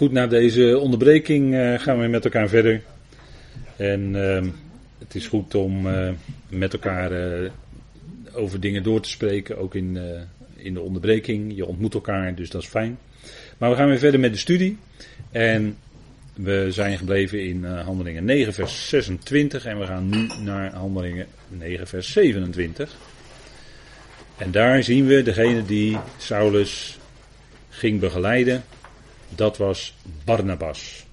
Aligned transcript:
Goed, 0.00 0.12
na 0.12 0.26
deze 0.26 0.78
onderbreking 0.78 1.54
uh, 1.54 1.78
gaan 1.78 2.00
we 2.00 2.06
met 2.06 2.24
elkaar 2.24 2.48
verder. 2.48 2.82
En 3.76 4.14
uh, 4.14 4.42
het 4.98 5.14
is 5.14 5.26
goed 5.26 5.54
om 5.54 5.86
uh, 5.86 6.10
met 6.48 6.72
elkaar 6.72 7.12
uh, 7.12 7.50
over 8.32 8.60
dingen 8.60 8.82
door 8.82 9.00
te 9.00 9.08
spreken, 9.08 9.58
ook 9.58 9.74
in, 9.74 9.98
in 10.56 10.74
de 10.74 10.80
onderbreking. 10.80 11.56
Je 11.56 11.66
ontmoet 11.66 11.94
elkaar, 11.94 12.34
dus 12.34 12.50
dat 12.50 12.62
is 12.62 12.68
fijn. 12.68 12.98
Maar 13.58 13.70
we 13.70 13.76
gaan 13.76 13.88
weer 13.88 13.98
verder 13.98 14.20
met 14.20 14.32
de 14.32 14.38
studie. 14.38 14.78
En 15.30 15.76
we 16.34 16.66
zijn 16.70 16.98
gebleven 16.98 17.44
in 17.44 17.64
Handelingen 17.64 18.24
9, 18.24 18.52
vers 18.52 18.88
26. 18.88 19.64
En 19.64 19.78
we 19.78 19.86
gaan 19.86 20.08
nu 20.08 20.28
naar 20.44 20.72
Handelingen 20.72 21.26
9, 21.48 21.86
vers 21.86 22.12
27. 22.12 22.96
En 24.36 24.50
daar 24.50 24.82
zien 24.82 25.06
we 25.06 25.22
degene 25.22 25.64
die 25.64 25.98
Saulus 26.18 26.98
ging 27.68 28.00
begeleiden 28.00 28.62
dat 29.34 29.56
was 29.56 29.94
Barnabas. 30.24 31.06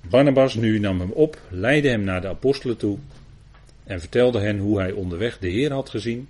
Barnabas 0.00 0.54
nu 0.54 0.78
nam 0.78 1.00
hem 1.00 1.10
op, 1.10 1.40
leidde 1.48 1.88
hem 1.88 2.04
naar 2.04 2.20
de 2.20 2.28
apostelen 2.28 2.76
toe 2.76 2.98
en 3.84 4.00
vertelde 4.00 4.40
hen 4.40 4.58
hoe 4.58 4.78
hij 4.78 4.92
onderweg 4.92 5.38
de 5.38 5.48
Heer 5.48 5.72
had 5.72 5.88
gezien 5.88 6.28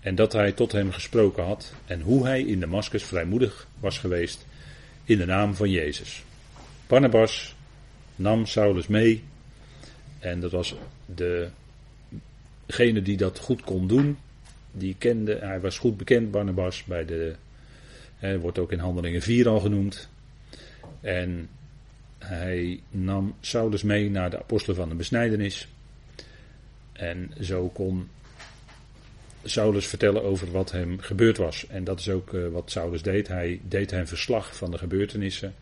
en 0.00 0.14
dat 0.14 0.32
hij 0.32 0.52
tot 0.52 0.72
hem 0.72 0.92
gesproken 0.92 1.44
had 1.44 1.72
en 1.86 2.00
hoe 2.00 2.26
hij 2.26 2.42
in 2.42 2.60
Damascus 2.60 3.04
vrijmoedig 3.04 3.66
was 3.80 3.98
geweest 3.98 4.46
in 5.04 5.18
de 5.18 5.26
naam 5.26 5.54
van 5.54 5.70
Jezus. 5.70 6.24
Barnabas 6.86 7.54
nam 8.16 8.46
Saulus 8.46 8.86
mee 8.86 9.24
en 10.18 10.40
dat 10.40 10.50
was 10.50 10.74
degene 12.66 13.02
die 13.02 13.16
dat 13.16 13.38
goed 13.38 13.62
kon 13.62 13.86
doen. 13.86 14.18
Die 14.72 14.94
kende, 14.98 15.38
hij 15.40 15.60
was 15.60 15.78
goed 15.78 15.96
bekend, 15.96 16.30
Barnabas, 16.30 16.84
bij 16.84 17.04
de 17.04 17.34
hij 18.22 18.38
wordt 18.38 18.58
ook 18.58 18.72
in 18.72 18.78
Handelingen 18.78 19.22
4 19.22 19.48
al 19.48 19.60
genoemd. 19.60 20.08
En 21.00 21.48
hij 22.18 22.80
nam 22.90 23.34
Saulus 23.40 23.82
mee 23.82 24.10
naar 24.10 24.30
de 24.30 24.38
apostelen 24.38 24.76
van 24.76 24.88
de 24.88 24.94
besnijdenis. 24.94 25.68
En 26.92 27.30
zo 27.40 27.68
kon 27.68 28.08
Saulus 29.44 29.86
vertellen 29.86 30.22
over 30.22 30.50
wat 30.50 30.70
hem 30.70 31.00
gebeurd 31.00 31.36
was. 31.36 31.66
En 31.66 31.84
dat 31.84 31.98
is 31.98 32.08
ook 32.08 32.32
uh, 32.32 32.48
wat 32.48 32.70
Saulus 32.70 33.02
deed. 33.02 33.28
Hij 33.28 33.60
deed 33.68 33.90
hen 33.90 34.06
verslag 34.06 34.56
van 34.56 34.70
de 34.70 34.78
gebeurtenissen. 34.78 35.54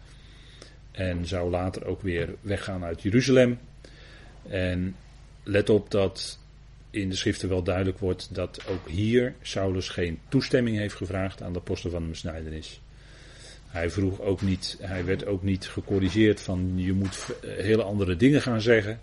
En 0.91 1.27
zou 1.27 1.51
later 1.51 1.87
ook 1.87 2.03
weer 2.03 2.35
weggaan 2.41 2.85
uit 2.85 3.03
Jeruzalem. 3.03 3.59
En 4.49 4.97
let 5.43 5.69
op 5.71 5.91
dat 5.91 6.39
in 6.91 7.09
de 7.09 7.17
schriften 7.17 7.49
wel 7.49 7.63
duidelijk 7.63 7.99
wordt 7.99 8.35
dat 8.35 8.67
ook 8.69 8.89
hier 8.89 9.35
Saulus 9.43 9.89
geen 9.89 10.19
toestemming 10.29 10.77
heeft 10.77 10.95
gevraagd 10.95 11.43
aan 11.43 11.53
de 11.53 11.59
apostel 11.59 11.91
van 11.91 12.03
de 12.03 12.09
besnijdenis. 12.09 12.81
Hij 13.67 13.91
vroeg 13.91 14.21
ook 14.21 14.43
niet, 14.43 14.77
hij 14.81 15.05
werd 15.05 15.27
ook 15.27 15.43
niet 15.43 15.69
gecorrigeerd 15.69 16.41
van 16.41 16.73
je 16.77 16.93
moet 16.93 17.27
hele 17.47 17.83
andere 17.83 18.17
dingen 18.17 18.43
gaan 18.43 18.61
zeggen. 18.61 19.01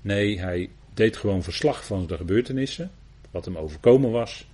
Nee, 0.00 0.40
hij 0.40 0.68
deed 0.94 1.16
gewoon 1.16 1.42
verslag 1.42 1.84
van 1.84 2.06
de 2.06 2.16
gebeurtenissen, 2.16 2.90
wat 3.30 3.44
hem 3.44 3.56
overkomen 3.56 4.10
was. 4.10 4.48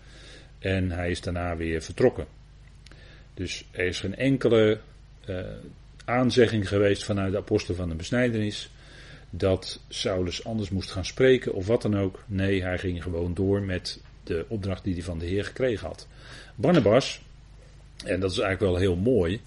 En 0.59 0.91
hij 0.91 1.11
is 1.11 1.21
daarna 1.21 1.57
weer 1.57 1.83
vertrokken. 1.83 2.27
Dus 3.35 3.65
er 3.71 3.87
is 3.87 4.01
geen 4.01 4.17
enkele 4.17 4.81
uh, 5.29 5.41
aanzegging 6.05 6.69
geweest 6.69 7.05
vanuit 7.05 7.33
de 7.33 7.39
apostel 7.39 7.75
van 7.75 7.89
de 7.89 7.95
besnijdenis 7.95 8.71
dat 9.37 9.81
Saulus 9.89 10.45
anders 10.45 10.71
moest 10.71 10.91
gaan 10.91 11.05
spreken 11.05 11.55
of 11.55 11.67
wat 11.67 11.83
dan 11.83 11.97
ook. 11.97 12.25
Nee, 12.27 12.63
hij 12.63 12.79
ging 12.79 13.03
gewoon 13.03 13.35
door 13.35 13.63
met 13.63 14.01
de 14.25 14.45
opdracht 14.49 14.85
die 14.85 14.95
hij 14.95 15.03
van 15.03 15.19
de 15.19 15.27
Heer 15.27 15.45
gekregen 15.45 15.87
had. 15.87 16.07
Barnabas, 16.55 17.23
en 18.05 18.21
dat 18.21 18.31
is 18.31 18.39
eigenlijk 18.39 18.73
wel 18.73 18.81
heel 18.81 18.97
mooi. 18.97 19.41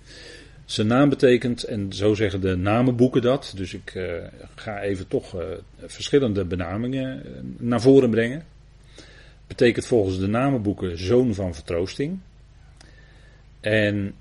Zijn 0.65 0.87
naam 0.87 1.09
betekent, 1.09 1.63
en 1.63 1.93
zo 1.93 2.13
zeggen 2.13 2.41
de 2.41 2.55
namenboeken 2.55 3.21
dat, 3.21 3.53
dus 3.55 3.73
ik 3.73 3.93
uh, 3.95 4.13
ga 4.55 4.81
even 4.81 5.07
toch 5.07 5.35
uh, 5.35 5.41
verschillende 5.85 6.45
benamingen 6.45 7.21
uh, 7.25 7.31
naar 7.57 7.81
voren 7.81 8.09
brengen. 8.09 8.45
Betekent 9.47 9.85
volgens 9.85 10.19
de 10.19 10.27
namenboeken 10.27 10.97
zoon 10.97 11.33
van 11.33 11.53
vertroosting. 11.55 12.19
En 13.59 14.13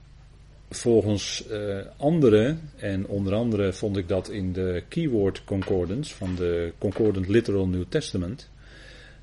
volgens 0.78 1.44
uh, 1.50 1.78
anderen, 1.96 2.70
en 2.76 3.06
onder 3.06 3.34
andere 3.34 3.72
vond 3.72 3.96
ik 3.96 4.08
dat 4.08 4.28
in 4.28 4.52
de 4.52 4.82
Keyword 4.88 5.44
Concordance 5.44 6.14
van 6.14 6.34
de 6.34 6.72
Concordant 6.78 7.28
Literal 7.28 7.68
New 7.68 7.84
Testament, 7.88 8.50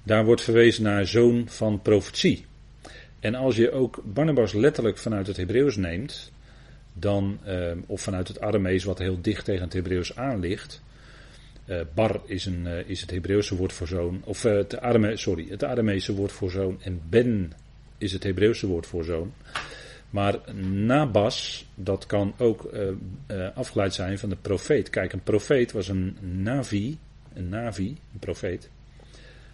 daar 0.04 0.26
wordt 0.26 0.42
verwezen 0.42 0.84
naar 0.84 1.08
zoon 1.08 1.44
van 1.48 1.82
profetie. 1.82 2.46
En 3.20 3.36
als 3.36 3.56
je 3.56 3.72
ook 3.72 4.02
Barnabas 4.06 4.54
letterlijk 4.54 4.98
vanuit 4.98 5.28
het 5.28 5.38
Hebreeuws 5.38 5.76
neemt, 5.76 6.32
dan, 6.94 7.40
uh, 7.48 7.72
of 7.86 8.02
vanuit 8.02 8.28
het 8.28 8.40
Aramees 8.40 8.84
wat 8.84 9.00
heel 9.00 9.18
dicht 9.22 9.46
tegen 9.46 9.64
het 9.64 9.74
Hebreeuws 9.74 10.16
aan 10.16 10.40
ligt, 10.40 10.82
uh, 11.66 11.82
bar 11.94 12.22
is, 12.26 12.46
een, 12.46 12.68
is 12.86 13.02
het 13.02 13.12
Hebreeuwse 13.12 13.56
woord 13.56 13.74
voor 13.74 13.88
zoon, 13.88 14.22
of 14.26 14.42
het, 14.42 14.80
Arame, 14.80 15.18
sorry, 15.18 15.48
het 15.50 15.64
Aramese 15.64 16.14
woord 16.14 16.32
voor 16.32 16.52
zoon 16.52 16.78
en 16.82 17.02
ben 17.10 17.54
is 17.98 18.12
het 18.12 18.24
Hebreeuwse 18.24 18.68
woord 18.68 18.88
voor 18.88 19.04
zoon. 19.04 19.34
Maar 20.14 20.54
nabas, 20.64 21.66
dat 21.76 22.06
kan 22.06 22.34
ook 22.38 22.74
uh, 22.74 22.90
uh, 23.28 23.48
afgeleid 23.56 23.94
zijn 23.94 24.20
van 24.20 24.30
de 24.30 24.36
profeet. 24.36 24.90
Kijk, 24.90 25.14
een 25.14 25.24
profeet 25.24 25.72
was 25.72 25.88
een 25.88 26.18
navi, 26.22 26.98
een 27.34 27.50
navi, 27.50 27.88
een 27.88 28.20
profeet. 28.20 28.70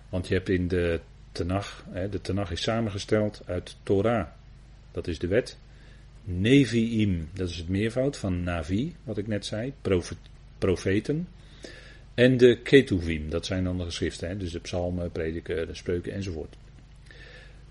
Want 0.10 0.28
je 0.28 0.34
hebt 0.34 0.50
in 0.50 0.68
de 0.68 1.00
Tenach, 1.32 1.86
hè, 1.90 2.10
de 2.10 2.22
Tenach 2.22 2.52
is 2.52 2.62
samengesteld 2.62 3.42
uit 3.46 3.76
Torah, 3.84 4.28
dat 4.92 5.08
is 5.08 5.20
de 5.20 5.28
wet. 5.28 5.58
Neviim, 6.24 7.30
dat 7.34 7.50
is 7.50 7.58
het 7.58 7.70
meervoud 7.70 8.18
van 8.18 8.44
navi, 8.44 8.96
wat 9.04 9.18
ik 9.18 9.28
net 9.28 9.46
zei, 9.46 9.74
profet, 9.82 10.18
profeten. 10.58 11.28
En 12.14 12.38
de 12.38 12.58
Ketuvim, 12.62 13.30
dat 13.30 13.46
zijn 13.46 13.64
dan 13.64 13.78
de 13.78 13.84
geschriften, 13.84 14.30
hè, 14.30 14.38
dus 14.38 14.52
de 14.52 14.60
psalmen, 14.60 15.12
prediken, 15.12 15.68
de 15.68 15.76
spreuken 15.76 16.14
enzovoort. 16.14 16.56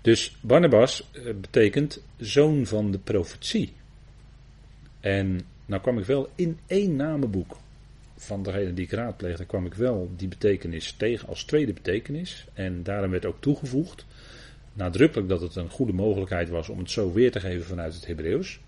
Dus 0.01 0.37
Barnabas 0.41 1.09
eh, 1.11 1.23
betekent 1.41 2.01
zoon 2.17 2.65
van 2.65 2.91
de 2.91 2.97
profetie. 2.97 3.73
En 4.99 5.41
nou 5.65 5.81
kwam 5.81 5.97
ik 5.99 6.05
wel 6.05 6.29
in 6.35 6.57
één 6.67 6.95
namenboek 6.95 7.57
van 8.15 8.43
degene 8.43 8.73
die 8.73 8.85
ik 8.85 8.91
raadpleegde, 8.91 9.45
kwam 9.45 9.65
ik 9.65 9.73
wel 9.73 10.11
die 10.15 10.27
betekenis 10.27 10.91
tegen 10.91 11.27
als 11.27 11.43
tweede 11.43 11.73
betekenis. 11.73 12.45
En 12.53 12.83
daarom 12.83 13.11
werd 13.11 13.25
ook 13.25 13.41
toegevoegd, 13.41 14.05
nadrukkelijk 14.73 15.29
dat 15.29 15.41
het 15.41 15.55
een 15.55 15.69
goede 15.69 15.93
mogelijkheid 15.93 16.49
was 16.49 16.69
om 16.69 16.79
het 16.79 16.91
zo 16.91 17.13
weer 17.13 17.31
te 17.31 17.39
geven 17.39 17.65
vanuit 17.65 17.93
het 17.93 18.05
Hebreeuws. 18.05 18.59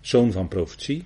Zoon 0.00 0.32
van 0.32 0.48
profetie. 0.48 1.04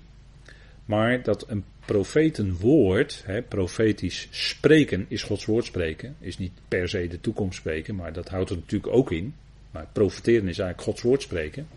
Maar 0.87 1.23
dat 1.23 1.45
een 1.49 1.65
profetenwoord, 1.85 3.23
hè, 3.25 3.43
profetisch 3.43 4.29
spreken, 4.31 5.07
is 5.09 5.23
Gods 5.23 5.45
woord 5.45 5.65
spreken. 5.65 6.17
Is 6.21 6.39
niet 6.39 6.53
per 6.69 6.89
se 6.89 7.09
de 7.09 7.21
toekomst 7.21 7.59
spreken, 7.59 7.95
maar 7.95 8.13
dat 8.13 8.29
houdt 8.29 8.51
er 8.51 8.57
natuurlijk 8.57 8.93
ook 8.93 9.13
in. 9.13 9.35
Maar 9.71 9.89
profeteren 9.93 10.49
is 10.49 10.59
eigenlijk 10.59 10.89
Gods 10.89 11.03
woord 11.03 11.23
spreken. 11.23 11.69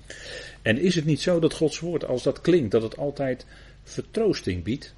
En 0.61 0.77
is 0.77 0.95
het 0.95 1.05
niet 1.05 1.21
zo 1.21 1.39
dat 1.39 1.53
Gods 1.53 1.79
woord, 1.79 2.05
als 2.05 2.23
dat 2.23 2.41
klinkt, 2.41 2.71
dat 2.71 2.81
het 2.81 2.97
altijd 2.97 3.45
vertroosting 3.83 4.63
biedt? 4.63 4.93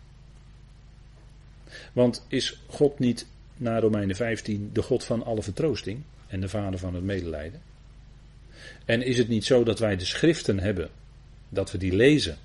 Want 1.93 2.25
is 2.27 2.61
God 2.67 2.99
niet, 2.99 3.27
na 3.57 3.79
Romeinen 3.79 4.15
15, 4.15 4.69
de 4.73 4.81
God 4.81 5.03
van 5.03 5.23
alle 5.23 5.41
vertroosting 5.41 6.01
en 6.27 6.41
de 6.41 6.49
vader 6.49 6.79
van 6.79 6.95
het 6.95 7.03
medelijden? 7.03 7.61
En 8.85 9.01
is 9.01 9.17
het 9.17 9.27
niet 9.27 9.45
zo 9.45 9.63
dat 9.63 9.79
wij 9.79 9.95
de 9.95 10.05
schriften 10.05 10.59
hebben, 10.59 10.89
dat 11.49 11.71
we 11.71 11.77
die 11.77 11.95
lezen 11.95 12.37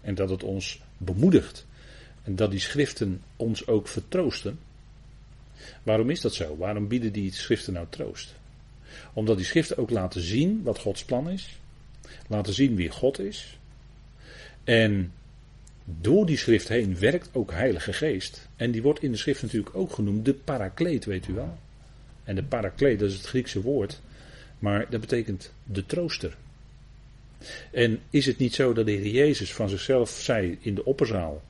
en 0.00 0.14
dat 0.14 0.30
het 0.30 0.42
ons 0.42 0.80
bemoedigt 1.04 1.66
en 2.22 2.36
dat 2.36 2.50
die 2.50 2.60
schriften 2.60 3.22
ons 3.36 3.66
ook 3.66 3.88
vertroosten. 3.88 4.58
Waarom 5.82 6.10
is 6.10 6.20
dat 6.20 6.34
zo? 6.34 6.56
Waarom 6.56 6.88
bieden 6.88 7.12
die 7.12 7.32
schriften 7.32 7.72
nou 7.72 7.86
troost? 7.90 8.34
Omdat 9.12 9.36
die 9.36 9.46
schriften 9.46 9.76
ook 9.76 9.90
laten 9.90 10.20
zien 10.20 10.62
wat 10.62 10.78
Gods 10.78 11.04
plan 11.04 11.30
is. 11.30 11.58
Laten 12.26 12.52
zien 12.52 12.76
wie 12.76 12.90
God 12.90 13.18
is. 13.18 13.58
En 14.64 15.12
door 15.84 16.26
die 16.26 16.36
schrift 16.36 16.68
heen 16.68 16.98
werkt 16.98 17.28
ook 17.32 17.52
Heilige 17.52 17.92
Geest. 17.92 18.48
En 18.56 18.70
die 18.70 18.82
wordt 18.82 19.02
in 19.02 19.10
de 19.10 19.16
schrift 19.16 19.42
natuurlijk 19.42 19.76
ook 19.76 19.92
genoemd 19.92 20.24
de 20.24 20.34
parakleet, 20.34 21.04
weet 21.04 21.28
u 21.28 21.32
wel. 21.32 21.58
En 22.24 22.34
de 22.34 22.42
parakleet, 22.42 22.98
dat 22.98 23.10
is 23.10 23.16
het 23.16 23.26
Griekse 23.26 23.60
woord. 23.60 24.00
Maar 24.58 24.90
dat 24.90 25.00
betekent 25.00 25.52
de 25.64 25.86
trooster. 25.86 26.36
En 27.70 28.00
is 28.10 28.26
het 28.26 28.38
niet 28.38 28.54
zo 28.54 28.72
dat 28.72 28.86
de 28.86 28.92
Heer 28.92 29.12
Jezus 29.12 29.52
van 29.52 29.68
zichzelf 29.68 30.10
zei 30.10 30.58
in 30.60 30.74
de 30.74 30.84
opperzaal: 30.84 31.42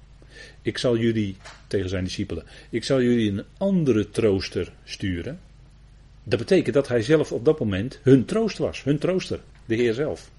Ik 0.62 0.78
zal 0.78 0.96
jullie, 0.96 1.36
tegen 1.66 1.88
zijn 1.88 2.04
discipelen, 2.04 2.44
ik 2.70 2.84
zal 2.84 3.02
jullie 3.02 3.30
een 3.30 3.44
andere 3.58 4.10
trooster 4.10 4.72
sturen. 4.84 5.40
Dat 6.24 6.38
betekent 6.38 6.74
dat 6.74 6.88
hij 6.88 7.02
zelf 7.02 7.32
op 7.32 7.44
dat 7.44 7.58
moment 7.58 7.98
hun 8.02 8.24
troost 8.24 8.58
was, 8.58 8.82
hun 8.82 8.98
trooster, 8.98 9.40
de 9.66 9.74
Heer 9.74 9.94
zelf. 9.94 10.30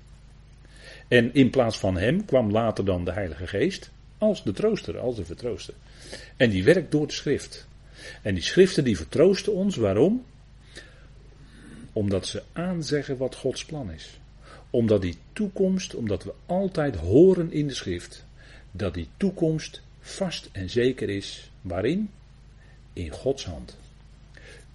En 1.08 1.34
in 1.34 1.50
plaats 1.50 1.78
van 1.78 1.98
hem 1.98 2.26
kwam 2.26 2.52
later 2.52 2.86
dan 2.86 3.06
de 3.06 3.12
Heilige 3.12 3.48
Geest 3.48 3.92
als 4.18 4.44
de 4.44 4.52
trooster, 4.52 5.00
als 5.00 5.16
de 5.16 5.26
vertrooster. 5.26 5.74
En 6.38 6.50
die 6.50 6.64
werkt 6.64 6.92
door 6.92 7.08
de 7.08 7.14
schrift. 7.14 7.68
En 8.22 8.34
die 8.34 8.44
schriften 8.44 8.84
die 8.84 8.98
vertroosten 8.98 9.54
ons, 9.54 9.76
waarom? 9.76 10.26
Omdat 11.94 12.28
ze 12.28 12.44
aanzeggen 12.54 13.18
wat 13.18 13.36
Gods 13.36 13.66
plan 13.66 13.92
is 13.92 14.20
omdat 14.76 15.02
die 15.02 15.18
toekomst, 15.34 15.96
omdat 15.96 16.24
we 16.24 16.34
altijd 16.46 16.96
horen 16.96 17.52
in 17.52 17.68
de 17.68 17.74
schrift, 17.74 18.26
dat 18.72 18.94
die 18.94 19.08
toekomst 19.18 19.82
vast 20.00 20.50
en 20.52 20.70
zeker 20.70 21.10
is. 21.10 21.52
Waarin? 21.62 22.10
In 22.94 23.10
Gods 23.10 23.46
hand. 23.46 23.78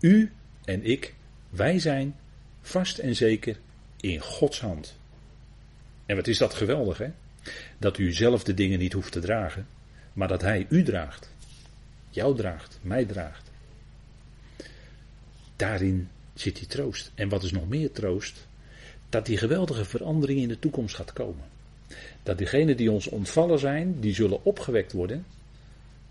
U 0.00 0.32
en 0.64 0.84
ik, 0.84 1.14
wij 1.50 1.78
zijn 1.78 2.16
vast 2.60 2.98
en 2.98 3.16
zeker 3.16 3.58
in 4.00 4.20
Gods 4.20 4.60
hand. 4.60 4.96
En 6.06 6.16
wat 6.16 6.26
is 6.26 6.38
dat 6.38 6.54
geweldig, 6.54 6.98
hè? 6.98 7.10
Dat 7.78 7.98
u 7.98 8.12
zelf 8.12 8.44
de 8.44 8.54
dingen 8.54 8.78
niet 8.78 8.92
hoeft 8.92 9.12
te 9.12 9.20
dragen, 9.20 9.66
maar 10.12 10.28
dat 10.28 10.42
Hij 10.42 10.66
u 10.68 10.82
draagt. 10.82 11.30
Jou 12.10 12.36
draagt, 12.36 12.78
mij 12.82 13.04
draagt. 13.04 13.50
Daarin 15.56 16.08
zit 16.34 16.56
die 16.56 16.66
troost. 16.66 17.10
En 17.14 17.28
wat 17.28 17.42
is 17.42 17.52
nog 17.52 17.68
meer 17.68 17.92
troost? 17.92 18.48
Dat 19.10 19.26
die 19.26 19.36
geweldige 19.36 19.84
verandering 19.84 20.40
in 20.40 20.48
de 20.48 20.58
toekomst 20.58 20.94
gaat 20.94 21.12
komen. 21.12 21.44
Dat 22.22 22.38
diegenen 22.38 22.76
die 22.76 22.90
ons 22.90 23.06
ontvallen 23.06 23.58
zijn, 23.58 24.00
die 24.00 24.14
zullen 24.14 24.44
opgewekt 24.44 24.92
worden. 24.92 25.24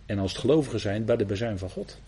En 0.06 0.20
als 0.20 0.32
het 0.32 0.42
gelovigen 0.42 0.80
zijn, 0.80 1.06
bij 1.06 1.16
de 1.16 1.26
bezuin 1.26 1.58
van 1.58 1.70
God. 1.70 2.00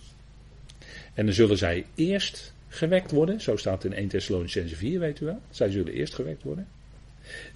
En 1.13 1.25
dan 1.25 1.33
zullen 1.33 1.57
zij 1.57 1.85
eerst 1.95 2.53
gewekt 2.67 3.11
worden. 3.11 3.41
Zo 3.41 3.55
staat 3.55 3.83
in 3.83 3.93
1 3.93 4.07
Thessalonicense 4.07 4.75
4, 4.75 4.99
weet 4.99 5.19
u 5.19 5.25
wel. 5.25 5.39
Zij 5.49 5.71
zullen 5.71 5.93
eerst 5.93 6.13
gewekt 6.13 6.43
worden. 6.43 6.67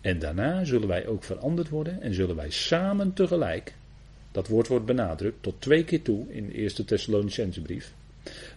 En 0.02 0.20
daarna 0.20 0.64
zullen 0.64 0.88
wij 0.88 1.08
ook 1.08 1.24
veranderd 1.24 1.70
worden. 1.70 2.02
En 2.02 2.14
zullen 2.14 2.36
wij 2.36 2.50
samen 2.50 3.14
tegelijk. 3.14 3.74
Dat 4.32 4.48
woord 4.48 4.68
wordt 4.68 4.86
benadrukt 4.86 5.44
tot 5.44 5.62
twee 5.62 5.84
keer 5.84 6.02
toe 6.02 6.34
in 6.34 6.48
de 6.48 6.54
eerste 6.54 6.84
brief. 7.62 7.94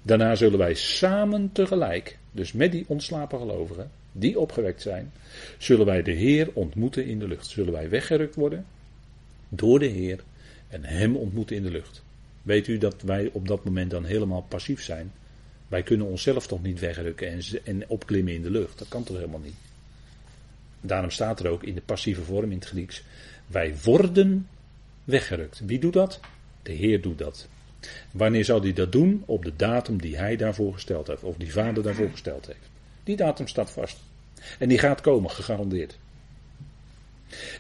Daarna 0.03 0.35
zullen 0.35 0.59
wij 0.59 0.75
samen 0.75 1.53
tegelijk, 1.53 2.18
dus 2.33 2.53
met 2.53 2.73
die 2.73 2.85
ontslapen 2.89 3.39
gelovigen, 3.39 3.91
die 4.13 4.39
opgewekt 4.39 4.83
zijn, 4.83 5.13
zullen 5.59 5.87
wij 5.87 6.03
de 6.03 6.13
Heer 6.13 6.51
ontmoeten 6.53 7.07
in 7.07 7.19
de 7.19 7.29
lucht. 7.29 7.47
Zullen 7.47 7.73
wij 7.73 7.89
weggerukt 7.89 8.35
worden 8.35 8.67
door 9.49 9.79
de 9.79 9.87
Heer 9.87 10.21
en 10.69 10.85
Hem 10.85 11.17
ontmoeten 11.17 11.57
in 11.57 11.63
de 11.63 11.71
lucht. 11.71 12.03
Weet 12.43 12.67
u 12.67 12.79
dat 12.79 13.03
wij 13.03 13.31
op 13.33 13.49
dat 13.49 13.65
moment 13.65 13.91
dan 13.91 14.05
helemaal 14.05 14.43
passief 14.49 14.83
zijn? 14.83 15.13
Wij 15.69 15.83
kunnen 15.83 16.07
onszelf 16.07 16.47
toch 16.47 16.63
niet 16.63 16.81
wegrukken 16.81 17.29
en, 17.29 17.41
en 17.65 17.89
opklimmen 17.89 18.35
in 18.35 18.43
de 18.43 18.51
lucht. 18.51 18.79
Dat 18.79 18.89
kan 18.89 19.05
toch 19.05 19.17
helemaal 19.17 19.41
niet? 19.41 19.57
Daarom 20.81 21.11
staat 21.11 21.41
er 21.41 21.51
ook 21.51 21.63
in 21.63 21.75
de 21.75 21.81
passieve 21.81 22.23
vorm 22.23 22.51
in 22.51 22.59
het 22.59 22.67
Grieks: 22.67 23.03
wij 23.47 23.75
worden 23.85 24.49
weggerukt. 25.05 25.61
Wie 25.67 25.79
doet 25.79 25.93
dat? 25.93 26.21
De 26.63 26.73
Heer 26.73 27.01
doet 27.01 27.19
dat. 27.19 27.49
Wanneer 28.11 28.44
zal 28.44 28.62
hij 28.62 28.73
dat 28.73 28.93
doen? 28.93 29.23
Op 29.26 29.44
de 29.44 29.52
datum 29.56 30.00
die 30.00 30.17
hij 30.17 30.37
daarvoor 30.37 30.73
gesteld 30.73 31.06
heeft, 31.06 31.23
of 31.23 31.37
die 31.37 31.52
vader 31.52 31.82
daarvoor 31.82 32.11
gesteld 32.11 32.46
heeft. 32.46 32.69
Die 33.05 33.17
datum 33.17 33.46
staat 33.46 33.70
vast. 33.70 33.96
En 34.58 34.69
die 34.69 34.79
gaat 34.79 35.00
komen, 35.00 35.31
gegarandeerd. 35.31 35.99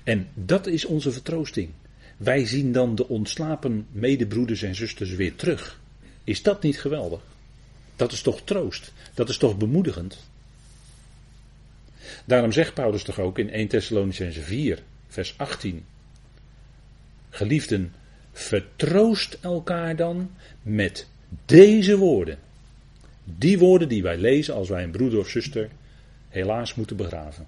En 0.04 0.28
dat 0.34 0.66
is 0.66 0.84
onze 0.84 1.12
vertroosting. 1.12 1.70
Wij 2.16 2.46
zien 2.46 2.72
dan 2.72 2.94
de 2.94 3.08
ontslapen 3.08 3.86
medebroeders 3.90 4.62
en 4.62 4.74
zusters 4.74 5.10
weer 5.10 5.34
terug. 5.34 5.80
Is 6.24 6.42
dat 6.42 6.62
niet 6.62 6.80
geweldig? 6.80 7.20
Dat 7.96 8.12
is 8.12 8.22
toch 8.22 8.40
troost? 8.44 8.92
Dat 9.14 9.28
is 9.28 9.38
toch 9.38 9.56
bemoedigend? 9.56 10.18
Daarom 12.24 12.52
zegt 12.52 12.74
Paulus 12.74 13.02
toch 13.02 13.18
ook 13.18 13.38
in 13.38 13.50
1 13.50 13.68
Thessalonicense 13.68 14.40
4, 14.40 14.82
vers 15.08 15.34
18. 15.36 15.84
Geliefden, 17.30 17.92
vertroost 18.38 19.38
elkaar 19.40 19.96
dan 19.96 20.30
met 20.62 21.06
deze 21.44 21.96
woorden. 21.96 22.38
Die 23.24 23.58
woorden 23.58 23.88
die 23.88 24.02
wij 24.02 24.16
lezen 24.16 24.54
als 24.54 24.68
wij 24.68 24.82
een 24.82 24.90
broeder 24.90 25.18
of 25.18 25.28
zuster 25.28 25.68
helaas 26.28 26.74
moeten 26.74 26.96
begraven. 26.96 27.46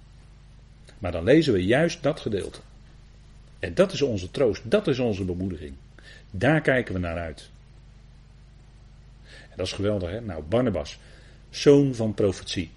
Maar 0.99 1.11
dan 1.11 1.23
lezen 1.23 1.53
we 1.53 1.65
juist 1.65 2.03
dat 2.03 2.19
gedeelte. 2.19 2.59
En 3.59 3.73
dat 3.73 3.93
is 3.93 4.01
onze 4.01 4.31
troost, 4.31 4.71
dat 4.71 4.87
is 4.87 4.99
onze 4.99 5.23
bemoediging. 5.23 5.73
Daar 6.31 6.61
kijken 6.61 6.93
we 6.93 6.99
naar 6.99 7.17
uit. 7.17 7.49
En 9.23 9.57
dat 9.57 9.65
is 9.65 9.73
geweldig, 9.73 10.09
hè? 10.09 10.21
Nou, 10.21 10.43
Barnabas, 10.43 10.99
zoon 11.49 11.95
van 11.95 12.13
profetie. 12.13 12.69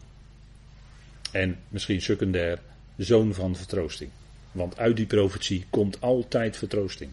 En 1.32 1.58
misschien 1.68 2.02
secundair, 2.02 2.58
zoon 2.96 3.34
van 3.34 3.56
vertroosting. 3.56 4.10
Want 4.52 4.78
uit 4.78 4.96
die 4.96 5.06
profetie 5.06 5.66
komt 5.70 6.00
altijd 6.00 6.56
vertroosting. 6.56 7.10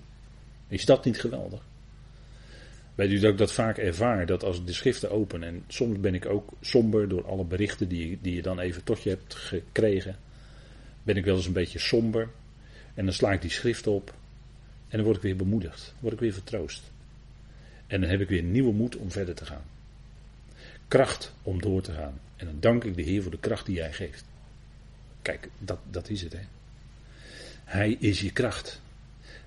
Is 0.71 0.85
dat 0.85 1.05
niet 1.05 1.19
geweldig? 1.19 1.61
Weet 2.95 3.11
u 3.11 3.19
dat 3.19 3.31
ik 3.31 3.37
dat 3.37 3.51
vaak 3.51 3.77
ervaar, 3.77 4.25
dat 4.25 4.43
als 4.43 4.57
ik 4.57 4.67
de 4.67 4.73
schriften 4.73 5.11
open 5.11 5.43
en 5.43 5.63
soms 5.67 5.99
ben 5.99 6.13
ik 6.13 6.25
ook 6.25 6.49
somber 6.61 7.09
door 7.09 7.25
alle 7.25 7.43
berichten 7.43 7.87
die, 7.87 8.19
die 8.21 8.35
je 8.35 8.41
dan 8.41 8.59
even 8.59 8.83
tot 8.83 9.03
je 9.03 9.09
hebt 9.09 9.35
gekregen, 9.35 10.15
ben 11.03 11.17
ik 11.17 11.25
wel 11.25 11.35
eens 11.35 11.45
een 11.45 11.53
beetje 11.53 11.79
somber 11.79 12.29
en 12.93 13.05
dan 13.05 13.13
sla 13.13 13.31
ik 13.31 13.41
die 13.41 13.49
schrift 13.49 13.87
op 13.87 14.13
en 14.87 14.97
dan 14.97 15.03
word 15.03 15.15
ik 15.17 15.23
weer 15.23 15.35
bemoedigd, 15.35 15.93
word 15.99 16.13
ik 16.13 16.19
weer 16.19 16.33
vertroost. 16.33 16.91
En 17.87 18.01
dan 18.01 18.09
heb 18.09 18.21
ik 18.21 18.29
weer 18.29 18.43
nieuwe 18.43 18.73
moed 18.73 18.95
om 18.95 19.11
verder 19.11 19.35
te 19.35 19.45
gaan. 19.45 19.63
Kracht 20.87 21.33
om 21.41 21.61
door 21.61 21.81
te 21.81 21.91
gaan. 21.91 22.19
En 22.35 22.45
dan 22.45 22.59
dank 22.59 22.83
ik 22.83 22.95
de 22.95 23.01
Heer 23.01 23.21
voor 23.21 23.31
de 23.31 23.39
kracht 23.39 23.65
die 23.65 23.79
Hij 23.79 23.93
geeft. 23.93 24.25
Kijk, 25.21 25.49
dat, 25.59 25.79
dat 25.89 26.09
is 26.09 26.21
het 26.21 26.33
hè. 26.33 26.43
Hij 27.63 27.97
is 27.99 28.21
je 28.21 28.31
kracht. 28.31 28.81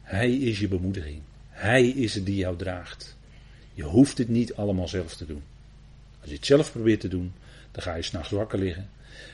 Hij 0.04 0.32
is 0.32 0.58
je 0.58 0.68
bemoediging. 0.68 1.20
Hij 1.48 1.88
is 1.88 2.14
het 2.14 2.26
die 2.26 2.36
jou 2.36 2.56
draagt. 2.56 3.16
Je 3.74 3.82
hoeft 3.82 4.18
het 4.18 4.28
niet 4.28 4.54
allemaal 4.54 4.88
zelf 4.88 5.16
te 5.16 5.26
doen. 5.26 5.42
Als 6.20 6.30
je 6.30 6.36
het 6.36 6.46
zelf 6.46 6.72
probeert 6.72 7.00
te 7.00 7.08
doen, 7.08 7.32
dan 7.70 7.82
ga 7.82 7.94
je 7.94 8.02
s'nachts 8.02 8.30
wakker 8.30 8.58
liggen. 8.58 8.88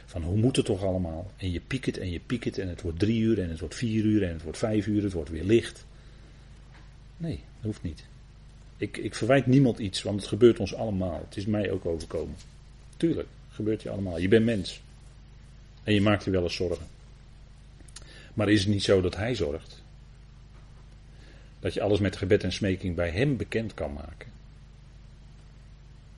Van 0.07 0.23
hoe 0.23 0.37
moet 0.37 0.57
het 0.57 0.65
toch 0.65 0.85
allemaal? 0.85 1.31
En 1.37 1.51
je 1.51 1.61
piekt 1.61 1.99
en 1.99 2.11
je 2.11 2.21
piekt 2.27 2.59
en 2.59 2.69
het 2.69 2.83
wordt 2.83 2.99
drie 2.99 3.21
uur 3.21 3.41
en 3.41 3.51
het 3.51 3.61
wordt 3.61 3.75
vier 3.75 4.05
uur 4.05 4.23
en 4.23 4.33
het 4.33 4.43
wordt 4.43 4.59
vijf 4.59 4.87
uur, 4.87 5.03
het 5.03 5.13
wordt 5.13 5.31
weer 5.31 5.45
licht. 5.45 5.85
Nee, 7.17 7.41
dat 7.57 7.65
hoeft 7.65 7.83
niet. 7.83 8.05
Ik, 8.77 8.97
ik 8.97 9.15
verwijt 9.15 9.47
niemand 9.47 9.79
iets, 9.79 10.03
want 10.03 10.21
het 10.21 10.29
gebeurt 10.29 10.61
ons 10.61 10.75
allemaal. 10.75 11.25
Het 11.29 11.37
is 11.37 11.47
mij 11.47 11.71
ook 11.71 11.87
overkomen. 11.87 12.37
Tuurlijk, 12.97 13.29
gebeurt 13.51 13.83
je 13.83 13.91
allemaal. 13.91 14.19
Je 14.19 14.29
bent 14.29 14.45
mens. 14.45 14.81
En 15.83 15.95
je 15.95 16.01
maakt 16.01 16.25
je 16.25 16.31
wel 16.31 16.43
eens 16.43 16.55
zorgen. 16.55 16.87
Maar 18.35 18.49
is 18.49 18.61
het 18.61 18.69
niet 18.69 18.83
zo 18.83 19.01
dat 19.01 19.17
hij 19.17 19.35
zorgt? 19.35 19.80
Dat 21.61 21.75
je 21.75 21.81
alles 21.81 21.99
met 21.99 22.17
gebed 22.17 22.45
en 22.45 22.53
smeking 22.53 22.95
bij 22.95 23.11
hem 23.11 23.37
bekend 23.37 23.75
kan 23.75 23.93
maken. 23.93 24.29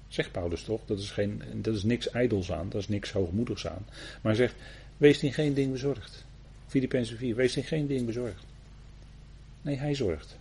Zegt 0.08 0.32
Paulus 0.32 0.62
toch? 0.62 0.80
Dat 0.86 0.98
is, 0.98 1.10
geen, 1.10 1.42
dat 1.54 1.74
is 1.74 1.82
niks 1.82 2.10
ijdels 2.10 2.52
aan, 2.52 2.68
dat 2.68 2.80
is 2.80 2.88
niks 2.88 3.12
hoogmoedigs 3.12 3.66
aan. 3.66 3.84
Maar 3.88 4.34
hij 4.34 4.34
zegt, 4.34 4.54
wees 4.96 5.22
in 5.22 5.32
geen 5.32 5.54
ding 5.54 5.72
bezorgd. 5.72 6.24
Filippenzen 6.66 7.16
4, 7.16 7.34
wees 7.34 7.56
in 7.56 7.64
geen 7.64 7.86
ding 7.86 8.06
bezorgd. 8.06 8.44
Nee, 9.62 9.76
hij 9.76 9.94
zorgt. 9.94 10.38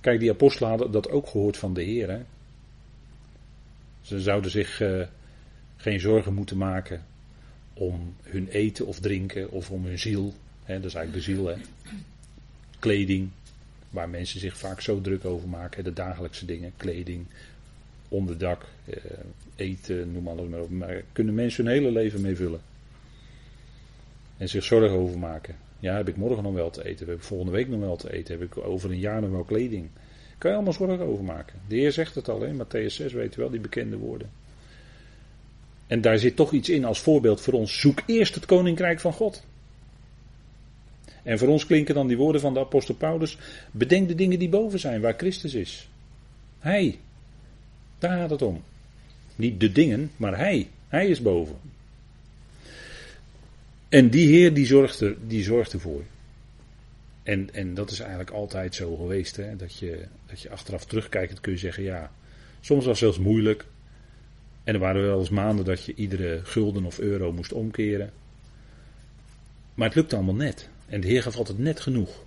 Kijk, 0.00 0.20
die 0.20 0.30
apostelen 0.30 0.68
hadden 0.68 0.90
dat 0.90 1.10
ook 1.10 1.26
gehoord 1.26 1.56
van 1.56 1.74
de 1.74 1.82
Heer. 1.82 2.24
Ze 4.00 4.20
zouden 4.20 4.50
zich 4.50 4.80
uh, 4.80 5.06
geen 5.76 6.00
zorgen 6.00 6.34
moeten 6.34 6.56
maken 6.56 7.04
om 7.78 8.14
hun 8.22 8.48
eten 8.48 8.86
of 8.86 9.00
drinken 9.00 9.50
of 9.50 9.70
om 9.70 9.84
hun 9.84 9.98
ziel. 9.98 10.34
Hè, 10.64 10.74
dat 10.74 10.84
is 10.84 10.94
eigenlijk 10.94 11.26
de 11.26 11.32
ziel. 11.32 11.46
Hè. 11.46 11.54
Kleding, 12.78 13.30
waar 13.90 14.08
mensen 14.08 14.40
zich 14.40 14.56
vaak 14.56 14.80
zo 14.80 15.00
druk 15.00 15.24
over 15.24 15.48
maken. 15.48 15.84
De 15.84 15.92
dagelijkse 15.92 16.44
dingen, 16.44 16.72
kleding, 16.76 17.26
onderdak, 18.08 18.66
eh, 18.84 18.96
eten, 19.56 20.12
noem 20.12 20.28
alles 20.28 20.48
maar 20.48 20.60
op. 20.60 20.70
Maar 20.70 21.02
kunnen 21.12 21.34
mensen 21.34 21.64
hun 21.64 21.74
hele 21.74 21.90
leven 21.90 22.20
mee 22.20 22.36
vullen. 22.36 22.60
En 24.36 24.48
zich 24.48 24.64
zorgen 24.64 24.96
over 24.96 25.18
maken. 25.18 25.56
Ja, 25.78 25.96
heb 25.96 26.08
ik 26.08 26.16
morgen 26.16 26.42
nog 26.42 26.54
wel 26.54 26.70
te 26.70 26.84
eten? 26.84 27.06
Heb 27.06 27.16
ik 27.16 27.22
volgende 27.22 27.52
week 27.52 27.68
nog 27.68 27.80
wel 27.80 27.96
te 27.96 28.12
eten? 28.12 28.38
Heb 28.38 28.48
ik 28.52 28.64
over 28.64 28.90
een 28.90 28.98
jaar 28.98 29.20
nog 29.20 29.30
wel 29.30 29.44
kleding? 29.44 29.88
Kan 30.38 30.50
je 30.50 30.56
allemaal 30.56 30.74
zorgen 30.74 31.06
over 31.06 31.24
maken. 31.24 31.60
De 31.68 31.76
Heer 31.76 31.92
zegt 31.92 32.14
het 32.14 32.28
al 32.28 32.44
in 32.44 32.62
Matthäus 32.62 32.86
6, 32.86 33.12
weet 33.12 33.36
u 33.36 33.40
wel, 33.40 33.50
die 33.50 33.60
bekende 33.60 33.96
woorden. 33.96 34.30
En 35.86 36.00
daar 36.00 36.18
zit 36.18 36.36
toch 36.36 36.52
iets 36.52 36.68
in 36.68 36.84
als 36.84 37.00
voorbeeld 37.00 37.40
voor 37.40 37.54
ons. 37.54 37.80
Zoek 37.80 38.02
eerst 38.06 38.34
het 38.34 38.46
koninkrijk 38.46 39.00
van 39.00 39.12
God. 39.12 39.44
En 41.22 41.38
voor 41.38 41.48
ons 41.48 41.66
klinken 41.66 41.94
dan 41.94 42.06
die 42.06 42.16
woorden 42.16 42.40
van 42.40 42.54
de 42.54 42.60
apostel 42.60 42.94
Paulus. 42.94 43.38
Bedenk 43.70 44.08
de 44.08 44.14
dingen 44.14 44.38
die 44.38 44.48
boven 44.48 44.78
zijn, 44.78 45.00
waar 45.00 45.14
Christus 45.16 45.54
is. 45.54 45.88
Hij. 46.58 46.98
Daar 47.98 48.18
gaat 48.18 48.30
het 48.30 48.42
om. 48.42 48.62
Niet 49.36 49.60
de 49.60 49.72
dingen, 49.72 50.10
maar 50.16 50.38
hij. 50.38 50.68
Hij 50.88 51.08
is 51.08 51.22
boven. 51.22 51.56
En 53.88 54.10
die 54.10 54.28
Heer 54.28 54.54
die 54.54 54.66
zorgt, 54.66 55.02
die 55.26 55.42
zorgt 55.42 55.72
ervoor. 55.72 56.02
En, 57.22 57.48
en 57.52 57.74
dat 57.74 57.90
is 57.90 58.00
eigenlijk 58.00 58.30
altijd 58.30 58.74
zo 58.74 58.96
geweest. 58.96 59.36
Hè? 59.36 59.56
Dat, 59.56 59.78
je, 59.78 60.04
dat 60.26 60.40
je 60.40 60.50
achteraf 60.50 60.84
terugkijkt, 60.84 61.40
kun 61.40 61.52
je 61.52 61.58
zeggen, 61.58 61.82
ja, 61.82 62.12
soms 62.60 62.84
was 62.84 63.00
het 63.00 63.12
zelfs 63.12 63.18
moeilijk. 63.18 63.64
En 64.66 64.74
er 64.74 64.80
waren 64.80 65.02
wel 65.02 65.18
eens 65.18 65.30
maanden 65.30 65.64
dat 65.64 65.84
je 65.84 65.94
iedere 65.94 66.40
gulden 66.44 66.84
of 66.84 66.98
euro 66.98 67.32
moest 67.32 67.52
omkeren. 67.52 68.10
Maar 69.74 69.86
het 69.86 69.96
lukte 69.96 70.16
allemaal 70.16 70.34
net. 70.34 70.68
En 70.86 71.00
de 71.00 71.06
Heer 71.06 71.22
gaf 71.22 71.36
altijd 71.36 71.58
net 71.58 71.80
genoeg. 71.80 72.24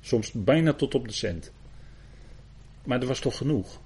Soms 0.00 0.32
bijna 0.32 0.72
tot 0.72 0.94
op 0.94 1.08
de 1.08 1.14
cent. 1.14 1.52
Maar 2.84 3.00
er 3.00 3.06
was 3.06 3.20
toch 3.20 3.36
genoeg. 3.36 3.80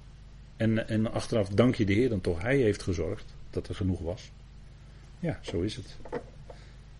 En, 0.57 0.87
en 0.87 1.11
achteraf 1.11 1.49
dank 1.49 1.75
je 1.75 1.85
de 1.85 1.93
Heer 1.93 2.09
dan 2.09 2.21
toch. 2.21 2.41
Hij 2.41 2.57
heeft 2.57 2.83
gezorgd 2.83 3.35
dat 3.49 3.67
er 3.67 3.75
genoeg 3.75 3.99
was. 3.99 4.31
Ja, 5.19 5.39
zo 5.41 5.61
is 5.61 5.75
het. 5.75 5.97